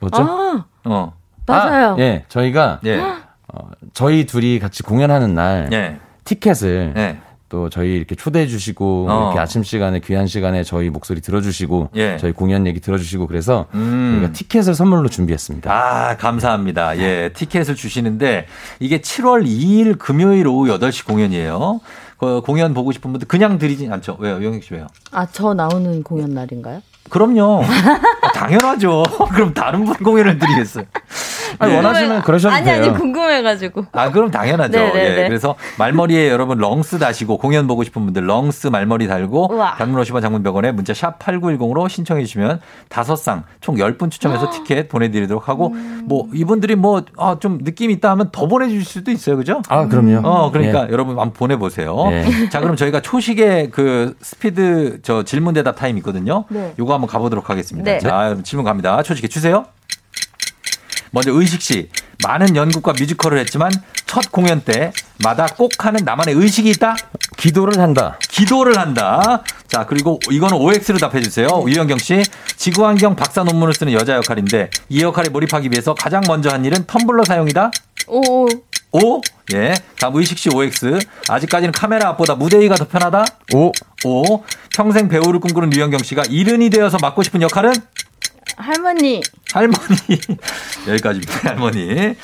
뭐죠? 0.01 0.23
아, 0.23 0.65
어, 0.85 1.13
맞아요. 1.47 1.93
아, 1.93 1.97
예, 1.99 2.25
저희가 2.29 2.81
예, 2.87 2.99
어, 2.99 3.71
저희 3.93 4.25
둘이 4.25 4.59
같이 4.59 4.83
공연하는 4.83 5.35
날 5.35 5.69
예, 5.73 5.99
티켓을 6.25 6.95
예, 6.97 7.21
또 7.51 7.69
저희 7.69 7.97
이렇게 7.97 8.15
초대해 8.15 8.47
주시고 8.47 9.07
어. 9.11 9.25
이렇게 9.27 9.41
아침 9.41 9.63
시간에 9.63 10.01
귀한 10.01 10.27
시간에 10.27 10.63
저희 10.63 10.89
목소리 10.89 11.21
들어주시고 11.21 11.91
예. 11.97 12.17
저희 12.17 12.33
공연 12.33 12.67
얘기 12.67 12.81
들어주시고 12.81 13.27
그래서 13.27 13.67
음. 13.75 14.13
저희가 14.15 14.33
티켓을 14.33 14.75
선물로 14.75 15.09
준비했습니다. 15.09 15.71
아, 15.71 16.17
감사합니다. 16.17 16.97
예, 16.99 17.31
티켓을 17.35 17.75
주시는데 17.75 18.47
이게 18.79 19.01
7월 19.01 19.45
2일 19.45 19.99
금요일 19.99 20.47
오후 20.47 20.69
8시 20.69 21.05
공연이에요. 21.07 21.81
그 22.19 22.41
공연 22.43 22.73
보고 22.73 22.93
싶은 22.93 23.11
분들 23.13 23.27
그냥 23.27 23.59
드리진 23.59 23.93
않죠. 23.93 24.17
왜요? 24.21 24.45
영익 24.45 24.63
씨 24.63 24.75
왜요? 24.75 24.87
아, 25.11 25.27
저 25.27 25.53
나오는 25.53 26.03
공연 26.03 26.31
날인가요? 26.31 26.83
그럼요. 27.09 27.63
아, 27.65 28.33
당연하죠. 28.33 29.03
그럼 29.35 29.53
다른 29.55 29.85
분 29.85 29.95
공연을 29.97 30.39
드리겠어요. 30.39 30.85
아니, 31.59 31.73
예. 31.73 31.77
원하시면 31.77 32.23
그러셔도 32.23 32.55
아니 32.55 32.65
돼요. 32.65 32.85
아니 32.85 32.93
궁금해가지고. 32.97 33.87
아, 33.93 34.11
그럼 34.13 34.31
당연하죠. 34.31 34.79
네네네. 34.79 35.23
예, 35.25 35.29
그래서 35.29 35.57
말머리에 35.79 36.29
여러분 36.31 36.59
렁스 36.59 36.99
다시고 36.99 37.39
공연 37.39 37.67
보고 37.67 37.83
싶은 37.83 38.05
분들 38.05 38.29
렁스 38.29 38.69
말머리 38.69 39.09
달고. 39.09 39.59
단문 39.79 40.01
50원 40.03 40.21
장문 40.23 40.45
100원에 40.45 40.71
문자 40.73 40.95
샵 40.95 41.19
8910으로 41.19 41.89
신청해 41.89 42.25
주시면 42.25 42.61
다섯 42.89 43.17
쌍 43.17 43.43
총 43.61 43.75
10분 43.77 44.11
추첨해서 44.11 44.51
티켓 44.51 44.89
보내드리도록 44.89 45.49
하고 45.49 45.71
뭐 46.05 46.29
이분들이 46.33 46.77
뭐 46.77 47.03
좀 47.41 47.59
느낌 47.65 47.91
있다 47.91 48.11
하면 48.13 48.29
더 48.33 48.47
보내주실 48.47 48.85
수도 48.85 49.11
있어요. 49.11 49.37
그죠? 49.37 49.63
아, 49.69 49.87
그럼요. 49.87 50.21
어, 50.27 50.51
그러니까 50.51 50.87
예. 50.89 50.93
여러분 50.93 51.19
한번 51.19 51.33
보내보세요. 51.33 52.07
예. 52.13 52.49
자, 52.51 52.61
그럼 52.61 52.77
저희가 52.77 53.01
초대석에 53.01 53.69
그 53.71 54.15
스피드 54.21 55.01
저 55.03 55.23
질문 55.25 55.55
대답 55.55 55.77
타임 55.77 55.97
있거든요. 55.99 56.45
네. 56.49 56.73
요거 56.79 56.90
한번 56.95 57.09
가보도록 57.09 57.51
하겠습니다. 57.51 57.91
네. 57.91 57.99
자, 57.99 58.37
질문 58.43 58.65
갑니다. 58.65 59.03
초시계 59.03 59.29
주세요. 59.29 59.67
먼저 61.11 61.33
의식 61.33 61.63
씨. 61.63 61.89
많은 62.23 62.55
연극과 62.55 62.93
뮤지컬을 62.93 63.39
했지만 63.39 63.71
첫 64.07 64.31
공연 64.31 64.61
때마다 64.61 65.47
꼭 65.57 65.71
하는 65.85 66.05
나만의 66.05 66.35
의식이 66.35 66.69
있다? 66.71 66.97
기도를 67.37 67.81
한다. 67.81 68.19
기도를 68.29 68.79
한다. 68.79 69.43
자, 69.69 69.87
그리고 69.87 70.21
이거는 70.31 70.59
OX로 70.59 70.99
답해 70.99 71.23
주세요. 71.23 71.49
유영경 71.67 71.99
씨. 71.99 72.23
지구환경 72.57 73.17
박사 73.17 73.43
논문을 73.43 73.73
쓰는 73.73 73.93
여자 73.95 74.17
역할인데 74.17 74.69
이 74.91 75.03
역할에 75.03 75.31
몰입하기 75.31 75.71
위해서 75.71 75.95
가장 75.95 76.23
먼저 76.29 76.51
한 76.51 76.65
일은 76.65 76.85
텀블러 76.85 77.25
사용이다? 77.25 77.71
오, 78.09 78.47
O. 78.93 79.21
예. 79.55 79.75
다음 79.99 80.17
의식 80.17 80.39
씨 80.39 80.49
OX. 80.55 80.99
아직까지는 81.29 81.73
카메라 81.73 82.09
앞보다 82.11 82.35
무대 82.35 82.59
위가 82.61 82.75
더 82.77 82.87
편하다? 82.87 83.25
오. 83.55 83.73
O. 84.05 84.45
평생 84.75 85.09
배우를 85.09 85.41
꿈꾸는 85.41 85.73
유영경 85.73 86.03
씨가 86.03 86.23
이른이 86.29 86.71
되어서 86.71 86.99
맡고 87.01 87.23
싶은 87.23 87.43
역할은? 87.43 87.73
할머니. 88.57 89.21
할머니. 89.53 89.77
여기까지입니다. 90.89 91.33
할머니. 91.51 92.15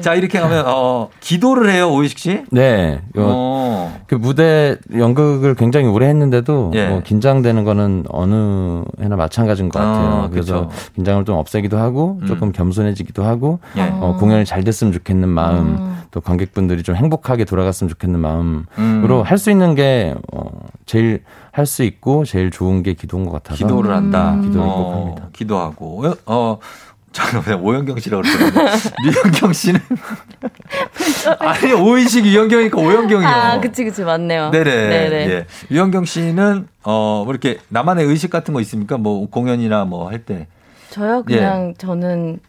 자, 0.00 0.14
이렇게 0.14 0.38
하면, 0.38 0.64
어, 0.66 1.08
기도를 1.20 1.70
해요, 1.72 1.90
오이식 1.92 2.18
씨? 2.18 2.42
네. 2.50 3.00
요- 3.16 3.22
어. 3.26 4.00
그 4.06 4.14
무대 4.14 4.76
연극을 4.94 5.54
굉장히 5.54 5.86
오래 5.86 6.06
했는데도 6.08 6.72
예. 6.74 6.88
뭐 6.88 7.00
긴장되는 7.02 7.64
거는 7.64 8.04
어느 8.08 8.82
해나 9.00 9.16
마찬가지인 9.16 9.68
것 9.68 9.78
같아요. 9.78 10.06
아, 10.24 10.28
그래서 10.30 10.68
그쵸. 10.68 10.80
긴장을 10.94 11.24
좀 11.24 11.36
없애기도 11.36 11.78
하고 11.78 12.18
음. 12.22 12.26
조금 12.26 12.52
겸손해지기도 12.52 13.24
하고 13.24 13.60
예. 13.76 13.82
어, 13.82 14.16
공연이 14.18 14.44
잘 14.44 14.62
됐으면 14.64 14.92
좋겠는 14.92 15.28
마음 15.28 15.96
또 16.10 16.20
관객분들이 16.20 16.82
좀 16.82 16.94
행복하게 16.96 17.44
돌아갔으면 17.44 17.88
좋겠는 17.88 18.18
마음으로 18.20 19.20
음. 19.20 19.22
할수 19.24 19.50
있는 19.50 19.74
게 19.74 20.14
어, 20.32 20.44
제일 20.86 21.22
할 21.52 21.66
수 21.66 21.82
있고 21.82 22.24
제일 22.24 22.50
좋은 22.50 22.82
게 22.82 22.94
기도인 22.94 23.24
것 23.26 23.32
같아서 23.32 23.56
기도를 23.66 23.94
한다. 23.94 24.38
기도를 24.40 24.60
어, 24.68 24.72
꼭 24.72 24.92
합니다. 24.94 25.28
기도하고. 25.32 26.04
어, 26.26 26.58
어 27.10 27.12
잠깐만요. 27.12 27.60
오영경 27.62 27.98
씨라고 27.98 28.22
그러더라고요. 28.22 28.76
유영경 29.04 29.52
씨는. 29.54 29.80
아니, 31.40 31.72
오이식 31.72 32.24
유영경이니까 32.24 32.78
오영경이요. 32.78 33.28
아, 33.28 33.60
그치 33.60 33.84
그치 33.84 34.04
맞네요. 34.04 34.50
네네. 34.50 34.64
네네. 34.88 35.16
예. 35.30 35.46
유영경 35.70 36.04
씨는, 36.04 36.68
어, 36.84 37.22
뭐 37.24 37.32
이렇게 37.32 37.58
나만의 37.68 38.06
의식 38.06 38.30
같은 38.30 38.54
거 38.54 38.60
있습니까? 38.60 38.96
뭐 38.96 39.28
공연이나 39.28 39.84
뭐 39.84 40.08
할 40.08 40.20
때. 40.24 40.46
저요 40.90 41.22
예. 41.30 41.36
그냥 41.36 41.74
저는 41.78 42.40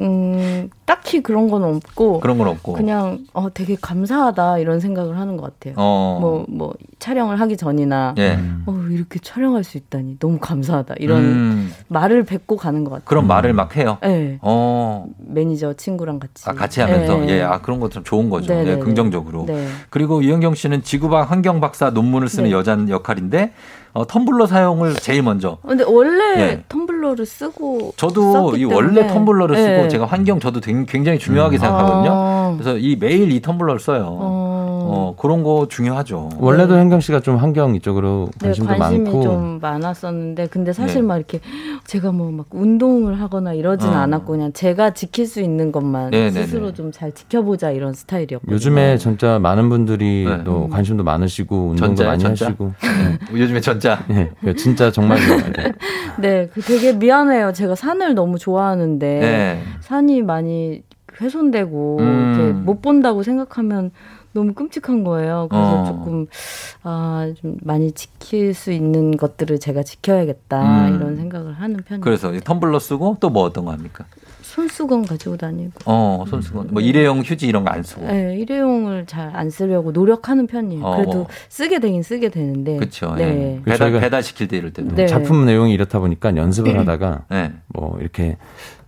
음 0.00 0.70
딱히 0.86 1.22
그런 1.22 1.48
건 1.50 1.62
없고 1.62 2.20
그런 2.20 2.38
건 2.38 2.48
없고. 2.48 2.72
그냥 2.72 3.26
어 3.32 3.52
되게 3.52 3.76
감사하다 3.80 4.58
이런 4.58 4.80
생각을 4.80 5.18
하는 5.18 5.36
것 5.36 5.44
같아요. 5.58 5.74
어. 5.76 6.46
뭐뭐 6.48 6.74
촬영을 6.98 7.40
하기 7.40 7.56
전이나 7.56 8.14
예. 8.18 8.38
어 8.66 8.72
이렇게 8.90 9.18
촬영할 9.18 9.62
수 9.62 9.76
있다니 9.76 10.18
너무 10.18 10.38
감사하다 10.38 10.94
이런 10.98 11.18
음, 11.22 11.72
말을 11.88 12.24
뱉고 12.24 12.56
가는 12.56 12.84
것 12.84 12.90
같아요. 12.90 13.04
그런 13.06 13.26
말을 13.26 13.52
막 13.52 13.76
해요. 13.76 13.98
네. 14.02 14.38
어. 14.42 15.06
매니저 15.18 15.74
친구랑 15.74 16.18
같이. 16.18 16.48
아, 16.48 16.52
같이 16.52 16.80
하면서 16.80 17.18
네. 17.18 17.28
예, 17.28 17.42
아 17.42 17.60
그런 17.60 17.78
것좀 17.78 18.02
좋은 18.04 18.30
거죠. 18.30 18.52
네, 18.52 18.60
예, 18.60 18.74
네, 18.74 18.78
긍정적으로. 18.78 19.44
네. 19.46 19.66
그리고 19.90 20.22
유영경 20.22 20.54
씨는 20.54 20.82
지구방 20.82 21.30
환경 21.30 21.60
박사 21.60 21.90
논문을 21.90 22.28
쓰는 22.28 22.50
네. 22.50 22.52
여자 22.52 22.76
역할인데 22.88 23.52
어, 23.92 24.04
텀블러 24.04 24.46
사용을 24.46 24.94
제일 24.94 25.22
먼저. 25.22 25.58
근데 25.66 25.84
원래 25.84 26.40
예. 26.40 26.64
텀블러를 26.68 27.26
쓰고 27.26 27.94
저도 27.96 28.32
썼기 28.32 28.60
이 28.60 28.64
원래 28.64 29.06
때문에. 29.06 29.14
텀블러를 29.14 29.56
쓰고 29.56 29.82
네. 29.82 29.88
제가 29.88 30.06
환경 30.06 30.38
저도 30.38 30.60
굉장히 30.60 31.18
중요하게 31.18 31.58
생각하거든요. 31.58 32.10
아. 32.12 32.56
그래서 32.58 32.78
이 32.78 32.96
매일 32.96 33.32
이 33.32 33.40
텀블러를 33.40 33.80
써요. 33.80 34.06
어. 34.08 34.59
어, 34.90 35.14
그런 35.16 35.42
거 35.42 35.66
중요하죠. 35.68 36.30
원래도 36.38 36.76
현경 36.76 37.00
씨가 37.00 37.20
좀 37.20 37.36
환경 37.36 37.74
이쪽으로 37.74 38.30
네, 38.40 38.48
관심도 38.48 38.74
관심이 38.76 39.04
많고 39.04 39.22
좀 39.22 39.58
많았었는데 39.60 40.46
근데 40.48 40.72
사실 40.72 41.02
네. 41.02 41.06
막 41.06 41.16
이렇게 41.16 41.40
제가 41.86 42.12
뭐 42.12 42.30
막 42.30 42.46
운동을 42.52 43.20
하거나 43.20 43.52
이러진 43.52 43.90
어. 43.90 43.92
않았고 43.92 44.32
그냥 44.32 44.52
제가 44.52 44.90
지킬 44.90 45.26
수 45.26 45.40
있는 45.40 45.72
것만 45.72 46.10
네, 46.10 46.30
네, 46.30 46.42
스스로 46.42 46.68
네. 46.68 46.74
좀잘 46.74 47.12
지켜보자 47.12 47.70
이런 47.70 47.92
스타일이었거든요. 47.92 48.54
요즘에 48.54 48.96
진짜 48.98 49.38
많은 49.38 49.68
분들이 49.68 50.24
네. 50.24 50.44
또 50.44 50.68
관심도 50.68 51.02
많으시고 51.04 51.56
운동도 51.70 51.86
전자요, 51.86 52.08
많이 52.08 52.22
전자? 52.22 52.46
하시고 52.46 52.72
요즘에 53.34 53.60
전자. 53.60 54.04
네, 54.08 54.54
진짜 54.54 54.90
정말 54.90 55.18
네, 56.18 56.48
그 56.52 56.60
되게 56.60 56.92
미안해요. 56.92 57.52
제가 57.52 57.74
산을 57.74 58.14
너무 58.14 58.38
좋아하는데 58.38 59.20
네. 59.20 59.62
산이 59.80 60.22
많이 60.22 60.82
훼손되고 61.20 61.98
음. 62.00 62.62
못 62.64 62.80
본다고 62.80 63.22
생각하면 63.22 63.90
너무 64.32 64.52
끔찍한 64.54 65.02
거예요. 65.04 65.48
그래서 65.50 65.82
어. 65.82 65.84
조금 65.86 66.26
아, 66.82 67.32
좀 67.40 67.56
많이 67.62 67.90
지킬 67.92 68.54
수 68.54 68.70
있는 68.72 69.16
것들을 69.16 69.58
제가 69.58 69.82
지켜야겠다 69.82 70.88
음. 70.88 70.94
이런 70.96 71.16
생각을 71.16 71.52
하는 71.54 71.76
편이에요. 71.78 72.00
그래서 72.02 72.32
이 72.32 72.38
텀블러 72.40 72.78
쓰고 72.80 73.16
또 73.20 73.30
뭐 73.30 73.44
어떤 73.44 73.64
거 73.64 73.72
합니까? 73.72 74.04
손수건 74.42 75.06
가지고 75.06 75.36
다니고. 75.36 75.72
어, 75.84 76.24
손수건. 76.28 76.68
뭐 76.72 76.82
일회용 76.82 77.20
휴지 77.20 77.46
이런 77.46 77.64
거 77.64 77.70
안 77.70 77.84
쓰고. 77.84 78.04
네, 78.04 78.36
일회용을 78.38 79.06
잘 79.06 79.30
안 79.34 79.48
쓰려고 79.50 79.92
노력하는 79.92 80.48
편이에요. 80.48 80.84
어. 80.84 80.96
그래도 80.96 81.26
쓰게 81.48 81.78
되긴 81.78 82.02
쓰게 82.02 82.30
되는데. 82.30 82.76
그렇죠. 82.76 83.14
네. 83.14 83.58
예. 83.58 83.62
배달 83.64 83.92
배달 83.92 84.22
시킬 84.24 84.48
때 84.48 84.56
이럴 84.56 84.72
때도. 84.72 84.94
네. 84.96 85.06
작품 85.06 85.44
내용이 85.46 85.72
이렇다 85.72 86.00
보니까 86.00 86.34
연습을 86.34 86.76
하다가 86.80 87.26
네. 87.30 87.52
뭐 87.68 87.96
이렇게 88.00 88.36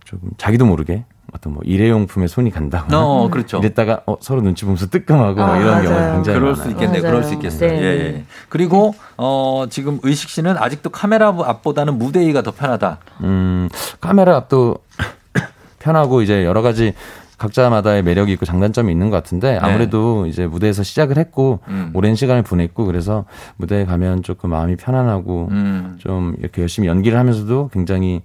조금 0.03 0.31
자기도 0.37 0.65
모르게 0.65 1.05
어떤 1.33 1.53
뭐 1.53 1.63
일회용품에 1.65 2.27
손이 2.27 2.51
간다거나 2.51 2.99
어, 3.03 3.29
그렇죠. 3.29 3.57
이랬다가 3.57 4.01
어, 4.05 4.17
서로 4.21 4.41
눈치 4.41 4.65
보면서 4.65 4.87
뜨끔하고 4.87 5.41
아, 5.41 5.57
이런 5.57 5.71
맞아요. 5.71 5.83
경우가 5.83 6.13
굉장히 6.13 6.39
그럴 6.39 6.51
많아요. 6.51 6.63
수 6.63 6.69
있겠네요. 6.71 7.01
그럴 7.01 7.23
수 7.23 7.33
있겠어요. 7.33 7.69
네. 7.71 7.77
예, 7.81 7.83
예. 7.83 8.23
그리고 8.49 8.93
어 9.17 9.65
지금 9.69 9.99
의식 10.03 10.29
씨는 10.29 10.57
아직도 10.57 10.91
카메라 10.91 11.29
앞보다는 11.29 11.97
무대 11.97 12.19
위가 12.27 12.43
더 12.43 12.51
편하다. 12.51 12.99
음, 13.23 13.67
카메라 13.99 14.35
앞도 14.37 14.77
편하고 15.79 16.21
이제 16.21 16.45
여러 16.45 16.61
가지 16.61 16.93
각자마다의 17.37 18.03
매력이 18.03 18.31
있고 18.33 18.45
장단점이 18.45 18.91
있는 18.91 19.09
것 19.09 19.17
같은데 19.17 19.57
아무래도 19.61 20.27
이제 20.27 20.45
무대에서 20.47 20.83
시작을 20.83 21.17
했고 21.17 21.59
네. 21.67 21.73
음. 21.73 21.91
오랜 21.93 22.15
시간을 22.15 22.43
보냈고 22.43 22.85
그래서 22.85 23.25
무대에 23.57 23.85
가면 23.85 24.23
조금 24.23 24.51
마음이 24.51 24.75
편안하고 24.77 25.47
음. 25.51 25.95
좀 25.99 26.35
이렇게 26.39 26.61
열심히 26.61 26.87
연기를 26.87 27.17
하면서도 27.17 27.71
굉장히 27.73 28.21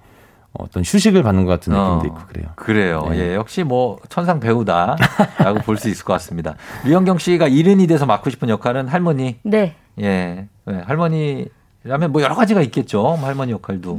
어떤 0.58 0.82
휴식을 0.84 1.22
받는 1.22 1.44
것 1.44 1.50
같은 1.52 1.72
느낌도 1.72 2.00
어, 2.00 2.02
있고 2.04 2.26
그래요. 2.28 2.48
그래요. 2.56 3.06
네. 3.10 3.18
예, 3.30 3.34
역시 3.34 3.62
뭐 3.64 3.98
천상 4.08 4.40
배우다라고 4.40 5.60
볼 5.64 5.76
수 5.78 5.88
있을 5.88 6.04
것 6.04 6.12
같습니다. 6.14 6.56
류현경 6.84 7.18
씨가 7.18 7.48
이른이 7.48 7.86
돼서 7.86 8.04
맡고 8.06 8.30
싶은 8.30 8.48
역할은 8.48 8.88
할머니. 8.88 9.38
네. 9.42 9.76
예, 10.00 10.48
네, 10.66 10.82
할머니라면 10.86 12.12
뭐 12.12 12.22
여러 12.22 12.34
가지가 12.34 12.60
있겠죠. 12.62 13.02
뭐 13.02 13.26
할머니 13.26 13.52
역할도. 13.52 13.94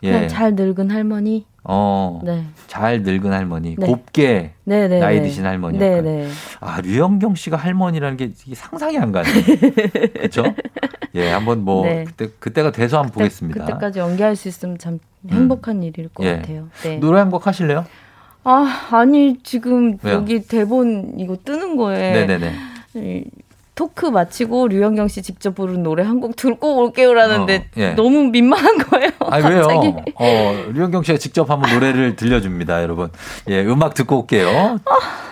그냥 0.00 0.24
예. 0.24 0.28
잘 0.28 0.54
늙은 0.54 0.90
할머니. 0.90 1.46
어. 1.64 2.20
네. 2.24 2.44
잘 2.66 3.02
늙은 3.02 3.32
할머니, 3.32 3.76
네. 3.78 3.86
곱게 3.86 4.52
네, 4.64 4.88
네, 4.88 4.98
나이 4.98 5.16
네. 5.20 5.22
드신 5.28 5.46
할머니. 5.46 5.78
네. 5.78 6.28
아, 6.60 6.80
류현경 6.80 7.34
씨가 7.36 7.56
할머니라는 7.56 8.16
게 8.16 8.30
상상이 8.34 8.98
안 8.98 9.12
가네. 9.12 9.28
그렇죠? 10.14 10.44
예, 11.14 11.30
한번 11.30 11.62
뭐 11.64 11.84
네. 11.84 12.04
그때 12.04 12.28
그때가 12.38 12.72
돼서 12.72 12.98
한번 12.98 13.12
보겠습니다. 13.12 13.64
그때까지 13.64 13.98
연기할 14.00 14.34
수 14.34 14.48
있으면 14.48 14.78
참 14.78 14.98
행복한 15.30 15.82
일일 15.82 16.08
것 16.08 16.24
예. 16.24 16.36
같아요. 16.36 16.68
네. 16.82 16.96
노래 16.98 17.18
한 17.20 17.30
곡 17.30 17.46
하실래요? 17.46 17.84
아, 18.44 18.88
아니 18.90 19.38
지금 19.44 19.98
왜요? 20.02 20.16
여기 20.16 20.42
대본 20.42 21.14
이거 21.18 21.36
뜨는 21.44 21.76
거에 21.76 22.26
네네네. 22.26 22.52
이 23.72 23.74
토크 23.74 24.06
마치고 24.06 24.68
류현경 24.68 25.08
씨 25.08 25.22
직접 25.22 25.54
부른 25.54 25.82
노래 25.82 26.02
한 26.02 26.20
곡 26.20 26.36
듣고 26.36 26.76
올게요라는데 26.84 27.56
어, 27.56 27.62
예. 27.78 27.90
너무 27.94 28.24
민망한 28.24 28.78
거예요. 28.78 29.10
아 29.26 29.38
왜요? 29.38 29.66
어, 30.14 30.64
류현경 30.72 31.02
씨가 31.02 31.18
직접 31.18 31.50
한번 31.50 31.72
노래를 31.72 32.14
들려줍니다, 32.16 32.82
여러분. 32.82 33.08
예, 33.48 33.64
음악 33.64 33.94
듣고 33.94 34.20
올게요. 34.20 34.78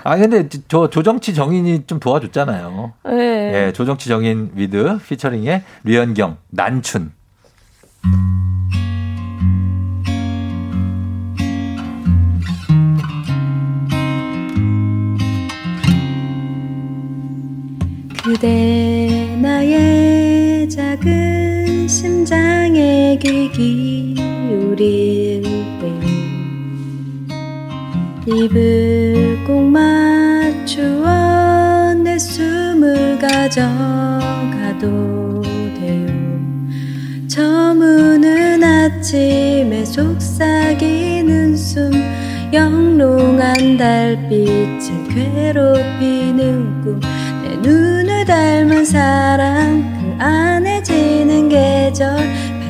아 0.03 0.16
근데 0.16 0.49
저 0.68 0.88
조정치 0.88 1.34
정인이 1.34 1.86
좀 1.86 2.01
도와줬잖아요. 2.01 2.93
네. 3.05 3.66
예, 3.68 3.72
조정치 3.72 4.09
정인 4.09 4.51
위드 4.55 4.99
피처링의 5.07 5.62
류현경 5.84 6.38
난춘. 6.51 7.12
그대 18.23 19.35
나의 19.41 20.68
작은 20.68 21.89
심장에 21.89 23.18
귀 23.18 23.51
기울일 23.51 25.43
때 25.81 25.91
입을 28.27 29.39
꼭 29.47 29.62
맞추어 29.62 31.05
내 31.95 32.18
숨을 32.18 33.18
가져가도 33.18 34.91
돼요. 35.81 36.07
저무는 37.27 38.62
아침에 38.62 39.83
속삭이는 39.87 41.57
숨 41.57 41.91
영롱한 42.53 43.79
달빛을 43.79 45.09
괴롭히는 45.09 46.83
꿈. 46.83 47.01
내 47.43 47.57
눈을 47.57 48.10
닮은 48.31 48.85
사랑 48.85 49.83
그 50.01 50.24
안에 50.24 50.81
지는 50.85 51.49
계절. 51.49 52.16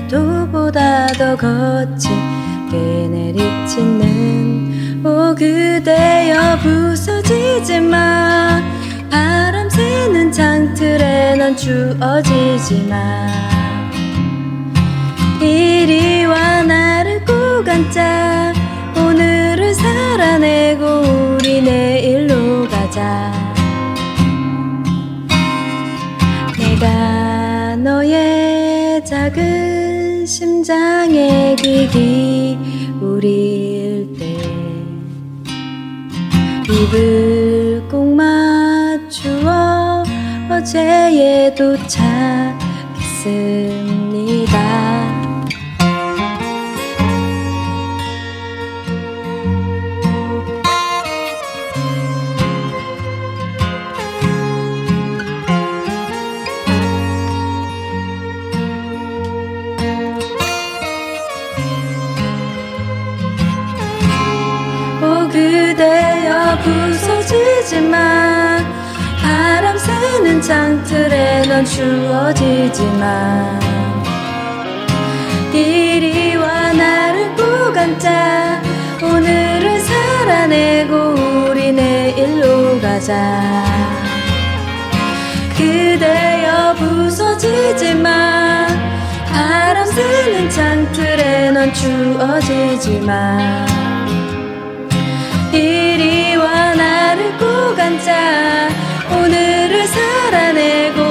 파도보다 0.08 1.06
더 1.08 1.36
거칠게 1.36 3.08
내리치는. 3.10 5.02
오 5.04 5.34
그대여 5.34 6.56
부서지지 6.62 7.80
마. 7.80 8.62
바람 9.10 9.68
새는 9.68 10.32
창틀에 10.32 11.36
넌 11.36 11.54
주어지지 11.54 12.86
마. 12.88 13.26
이리 15.42 16.24
와 16.24 16.62
나를 16.62 17.22
꼭 17.26 17.68
앉자 17.68 18.49
작은 29.30 30.26
심장에 30.26 31.54
귀 31.56 31.88
기울일 32.98 34.16
때 34.18 34.36
입을 36.68 37.82
꼭 37.88 38.14
맞추어 38.14 40.02
어제에 40.50 41.54
도착했습 41.54 43.30
새는 70.50 70.84
창틀에 70.84 71.42
넌 71.46 71.64
주어지지 71.64 72.82
마 72.98 73.60
이리 75.52 76.34
와 76.34 76.72
나를 76.72 77.36
꼭 77.36 77.76
앉자. 77.76 78.60
오늘을 79.00 79.78
살아내고 79.78 81.50
우리 81.50 81.70
내일로 81.70 82.80
가자. 82.80 83.64
그대여 85.56 86.74
부서지지 86.74 87.94
마 87.94 88.66
바람 89.32 89.86
새는 89.86 90.50
창틀에 90.50 91.52
넌 91.52 91.72
주어지지 91.72 93.00
마 93.06 93.38
이리 95.52 96.34
와 96.34 96.74
나를 96.74 97.38
꼭 97.38 97.78
안자 97.78 98.89
오늘을 99.12 99.86
살아내고 99.86 101.09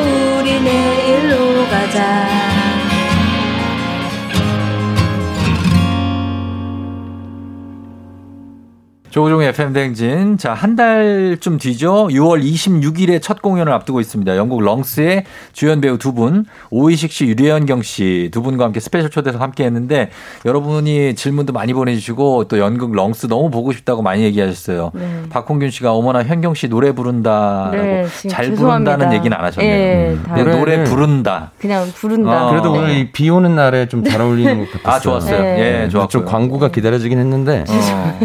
조우종의 9.19 9.49
FM 9.49 9.73
대행진. 9.73 10.37
자, 10.37 10.53
한 10.53 10.77
달쯤 10.77 11.57
뒤죠. 11.57 12.07
6월 12.07 12.41
26일에 12.41 13.21
첫 13.21 13.41
공연을 13.41 13.73
앞두고 13.73 13.99
있습니다. 13.99 14.37
연극 14.37 14.61
렁스의 14.63 15.25
주연 15.51 15.81
배우 15.81 15.97
두 15.97 16.13
분, 16.13 16.45
오의식 16.71 17.11
씨, 17.11 17.25
류현경 17.25 17.81
씨 17.81 18.29
두 18.31 18.41
분과 18.41 18.63
함께 18.63 18.79
스페셜 18.79 19.09
초대석 19.09 19.41
함께 19.41 19.65
했는데 19.65 20.09
여러분이 20.45 21.15
질문도 21.15 21.51
많이 21.51 21.73
보내주시고 21.73 22.45
또 22.47 22.59
연극 22.59 22.93
렁스 22.93 23.27
너무 23.27 23.49
보고 23.51 23.73
싶다고 23.73 24.01
많이 24.01 24.23
얘기하셨어요. 24.23 24.91
네. 24.93 25.23
박홍균 25.29 25.69
씨가 25.69 25.91
어머나 25.91 26.23
현경 26.23 26.53
씨 26.53 26.69
노래 26.69 26.93
부른다라고 26.93 27.75
네, 27.75 28.05
잘 28.29 28.45
죄송합니다. 28.51 28.91
부른다는 28.95 29.17
얘기는 29.17 29.37
안 29.37 29.43
하셨네요. 29.43 29.69
예, 29.73 30.09
음. 30.13 30.23
다 30.25 30.35
네, 30.35 30.43
노래 30.43 30.77
노래를- 30.77 30.85
부른다. 30.85 31.51
그냥 31.59 31.85
부른다. 31.93 32.47
어. 32.47 32.49
그래도 32.51 32.71
네. 32.71 32.79
오늘 32.79 32.97
이 32.97 33.11
비 33.11 33.29
오는 33.29 33.53
날에 33.53 33.87
좀 33.89 33.99
잘 34.05 34.21
어울리는 34.21 34.57
것 34.59 34.71
같았어요. 34.81 34.93
아, 34.95 34.99
좋았어요. 35.01 35.41
네. 35.41 35.83
예, 35.83 35.89
좋았고요. 35.89 36.07
좀 36.07 36.23
광고가 36.25 36.69
기다려지긴 36.69 37.19
했는데 37.19 37.65
어. 37.67 38.19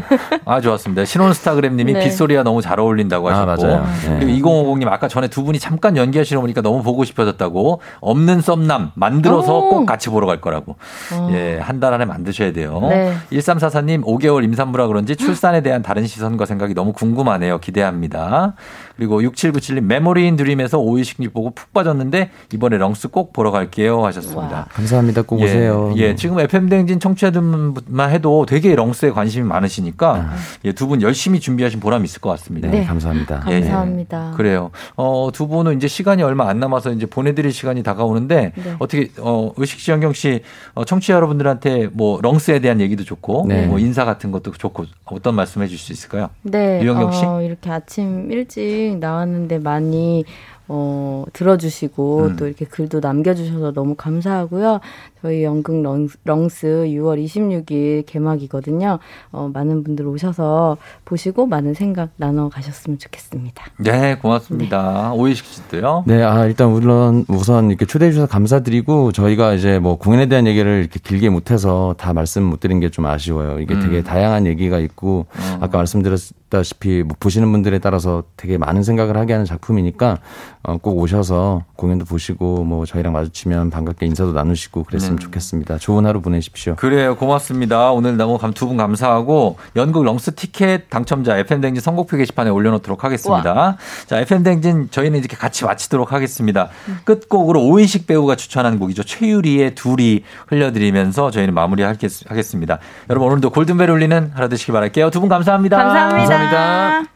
아, 0.44 0.60
좋았 0.60 0.83
습니다. 0.84 1.04
신혼스타그램님이 1.04 1.94
네. 1.94 2.04
빗소리가 2.04 2.42
너무 2.42 2.62
잘 2.62 2.78
어울린다고 2.78 3.28
아, 3.30 3.32
하셨고. 3.46 3.62
맞아요. 3.66 3.86
네. 4.08 4.18
그리고 4.20 4.50
2050님 4.50 4.86
아까 4.88 5.08
전에 5.08 5.28
두 5.28 5.42
분이 5.42 5.58
잠깐 5.58 5.96
연기하시는 5.96 6.38
거 6.38 6.42
보니까 6.42 6.60
너무 6.60 6.82
보고 6.82 7.04
싶어졌다고. 7.04 7.80
없는 8.00 8.40
썸남 8.40 8.92
만들어서 8.94 9.58
오. 9.58 9.68
꼭 9.70 9.86
같이 9.86 10.08
보러 10.10 10.26
갈 10.26 10.40
거라고. 10.40 10.76
어. 11.14 11.28
예, 11.32 11.58
한 11.60 11.80
달 11.80 11.92
안에 11.92 12.04
만드셔야 12.04 12.52
돼요. 12.52 12.78
네. 12.88 13.12
1344님 13.32 14.04
5개월 14.04 14.44
임산부라 14.44 14.86
그런지 14.86 15.16
출산에 15.16 15.60
대한 15.62 15.82
다른 15.82 16.06
시선과 16.06 16.46
생각이 16.46 16.72
너무 16.74 16.92
궁금하네요. 16.92 17.58
기대합니다. 17.58 18.54
그리고 18.96 19.20
6797님 19.22 19.80
메모리인 19.82 20.36
드림에서 20.36 20.78
오이식님 20.78 21.30
보고 21.32 21.50
푹 21.50 21.72
빠졌는데 21.72 22.30
이번에 22.52 22.76
렁스 22.78 23.08
꼭 23.08 23.32
보러 23.32 23.50
갈게요 23.50 24.04
하셨습니다. 24.06 24.66
감사합니다. 24.72 25.22
꼭 25.22 25.40
예, 25.40 25.44
오세요. 25.44 25.92
예, 25.96 26.14
지금 26.14 26.38
FM 26.38 26.68
댕진 26.68 27.00
청취자들만 27.00 28.10
해도 28.10 28.46
되게 28.46 28.74
렁스에 28.74 29.10
관심이 29.10 29.46
많으시니까 29.46 30.30
예, 30.64 30.72
두 30.72 30.84
분 30.84 31.00
열심히 31.00 31.40
준비하신 31.40 31.80
보람이 31.80 32.04
있을 32.04 32.20
것 32.20 32.28
같습니다. 32.30 32.68
네, 32.68 32.84
감사합니다. 32.84 33.44
예, 33.48 33.54
예. 33.54 33.60
감사합니다. 33.62 34.34
그래요. 34.36 34.70
어, 34.96 35.30
두 35.32 35.48
분은 35.48 35.76
이제 35.78 35.88
시간이 35.88 36.22
얼마 36.22 36.46
안 36.48 36.60
남아서 36.60 36.92
이제 36.92 37.06
보내드릴 37.06 37.52
시간이 37.52 37.82
다가오는데 37.82 38.52
네. 38.54 38.74
어떻게 38.78 39.10
어, 39.18 39.50
의식 39.56 39.80
씨, 39.80 39.90
영경 39.90 40.12
씨, 40.12 40.42
어, 40.74 40.84
청취자 40.84 41.14
여러분들한테 41.14 41.88
뭐 41.92 42.20
렁스에 42.22 42.58
대한 42.60 42.80
얘기도 42.82 43.02
좋고 43.02 43.46
네. 43.48 43.66
뭐 43.66 43.78
인사 43.78 44.04
같은 44.04 44.30
것도 44.30 44.52
좋고 44.52 44.84
어떤 45.06 45.34
말씀해 45.36 45.66
주실 45.68 45.86
수 45.86 45.92
있을까요? 45.92 46.28
네, 46.42 46.82
유영경 46.82 47.12
씨? 47.12 47.24
어, 47.24 47.40
이렇게 47.40 47.70
아침 47.70 48.30
일찍 48.30 48.83
나왔는데 48.92 49.58
많이 49.58 50.24
어, 50.68 51.24
들어주시고 51.32 52.24
음. 52.24 52.36
또 52.36 52.46
이렇게 52.46 52.64
글도 52.64 53.00
남겨주셔서 53.00 53.72
너무 53.72 53.94
감사하고요. 53.94 54.80
저희 55.24 55.42
연극 55.42 55.80
렁스, 55.80 56.18
렁스 56.26 56.66
6월 56.66 57.24
26일 57.24 58.04
개막이거든요. 58.04 58.98
어, 59.32 59.50
많은 59.54 59.82
분들 59.82 60.06
오셔서 60.06 60.76
보시고 61.06 61.46
많은 61.46 61.72
생각 61.72 62.10
나눠 62.16 62.50
가셨으면 62.50 62.98
좋겠습니다. 62.98 63.64
네, 63.78 64.16
고맙습니다. 64.16 65.14
오이식 65.14 65.46
씨도요. 65.46 66.04
네, 66.06 66.22
아, 66.22 66.44
일단 66.44 66.70
물론 66.72 67.24
우선 67.28 67.70
이렇게 67.70 67.86
초대해 67.86 68.10
주셔서 68.10 68.30
감사드리고 68.30 69.12
저희가 69.12 69.54
이제 69.54 69.78
뭐 69.78 69.96
공연에 69.96 70.26
대한 70.26 70.46
얘기를 70.46 70.80
이렇게 70.80 71.00
길게 71.02 71.30
못해서 71.30 71.94
다 71.96 72.12
말씀 72.12 72.42
못 72.42 72.60
드린 72.60 72.80
게 72.80 72.90
좀 72.90 73.06
아쉬워요. 73.06 73.60
이게 73.60 73.72
음. 73.74 73.80
되게 73.80 74.02
다양한 74.02 74.46
얘기가 74.46 74.78
있고 74.78 75.24
어. 75.30 75.58
아까 75.62 75.78
말씀드렸다시피 75.78 77.02
뭐 77.02 77.16
보시는 77.18 77.50
분들에 77.50 77.78
따라서 77.78 78.24
되게 78.36 78.58
많은 78.58 78.82
생각을 78.82 79.16
하게 79.16 79.32
하는 79.32 79.46
작품이니까 79.46 80.18
어, 80.64 80.76
꼭 80.76 80.98
오셔서 80.98 81.64
공연도 81.76 82.04
보시고 82.04 82.62
뭐 82.64 82.84
저희랑 82.84 83.14
마주치면 83.14 83.70
반갑게 83.70 84.04
인사도 84.04 84.32
나누시고 84.32 84.84
그랬으면 84.84 85.13
음. 85.14 85.18
좋겠습니다. 85.18 85.78
좋은 85.78 86.06
하루 86.06 86.20
보내십시오. 86.20 86.74
그래요. 86.76 87.16
고맙습니다. 87.16 87.90
오늘 87.92 88.16
너무 88.16 88.38
두 88.54 88.66
분 88.66 88.76
감사하고 88.76 89.56
연극 89.76 90.04
렁스 90.04 90.34
티켓 90.34 90.88
당첨자 90.90 91.36
FM댕진 91.38 91.80
선곡표 91.82 92.16
게시판에 92.16 92.50
올려놓도록 92.50 93.04
하겠습니다. 93.04 93.76
자, 94.06 94.18
FM댕진 94.20 94.88
저희는 94.90 95.18
이렇게 95.18 95.36
같이 95.36 95.64
마치도록 95.64 96.12
하겠습니다. 96.12 96.68
끝곡으로 97.04 97.64
오이식 97.66 98.06
배우가 98.06 98.36
추천한 98.36 98.78
곡이죠. 98.78 99.02
최유리의 99.04 99.74
둘이 99.74 100.22
흘려드리면서 100.48 101.30
저희는 101.30 101.54
마무리하겠습니다. 101.54 102.78
여러분 103.10 103.28
오늘도 103.30 103.50
골든벨 103.50 103.90
울리는 103.90 104.30
하루 104.34 104.48
되시길 104.48 104.72
바랄게요. 104.72 105.10
두 105.10 105.20
분 105.20 105.28
감사합니다. 105.28 105.76
감사합니다. 105.76 106.18
감사합니다. 106.18 107.13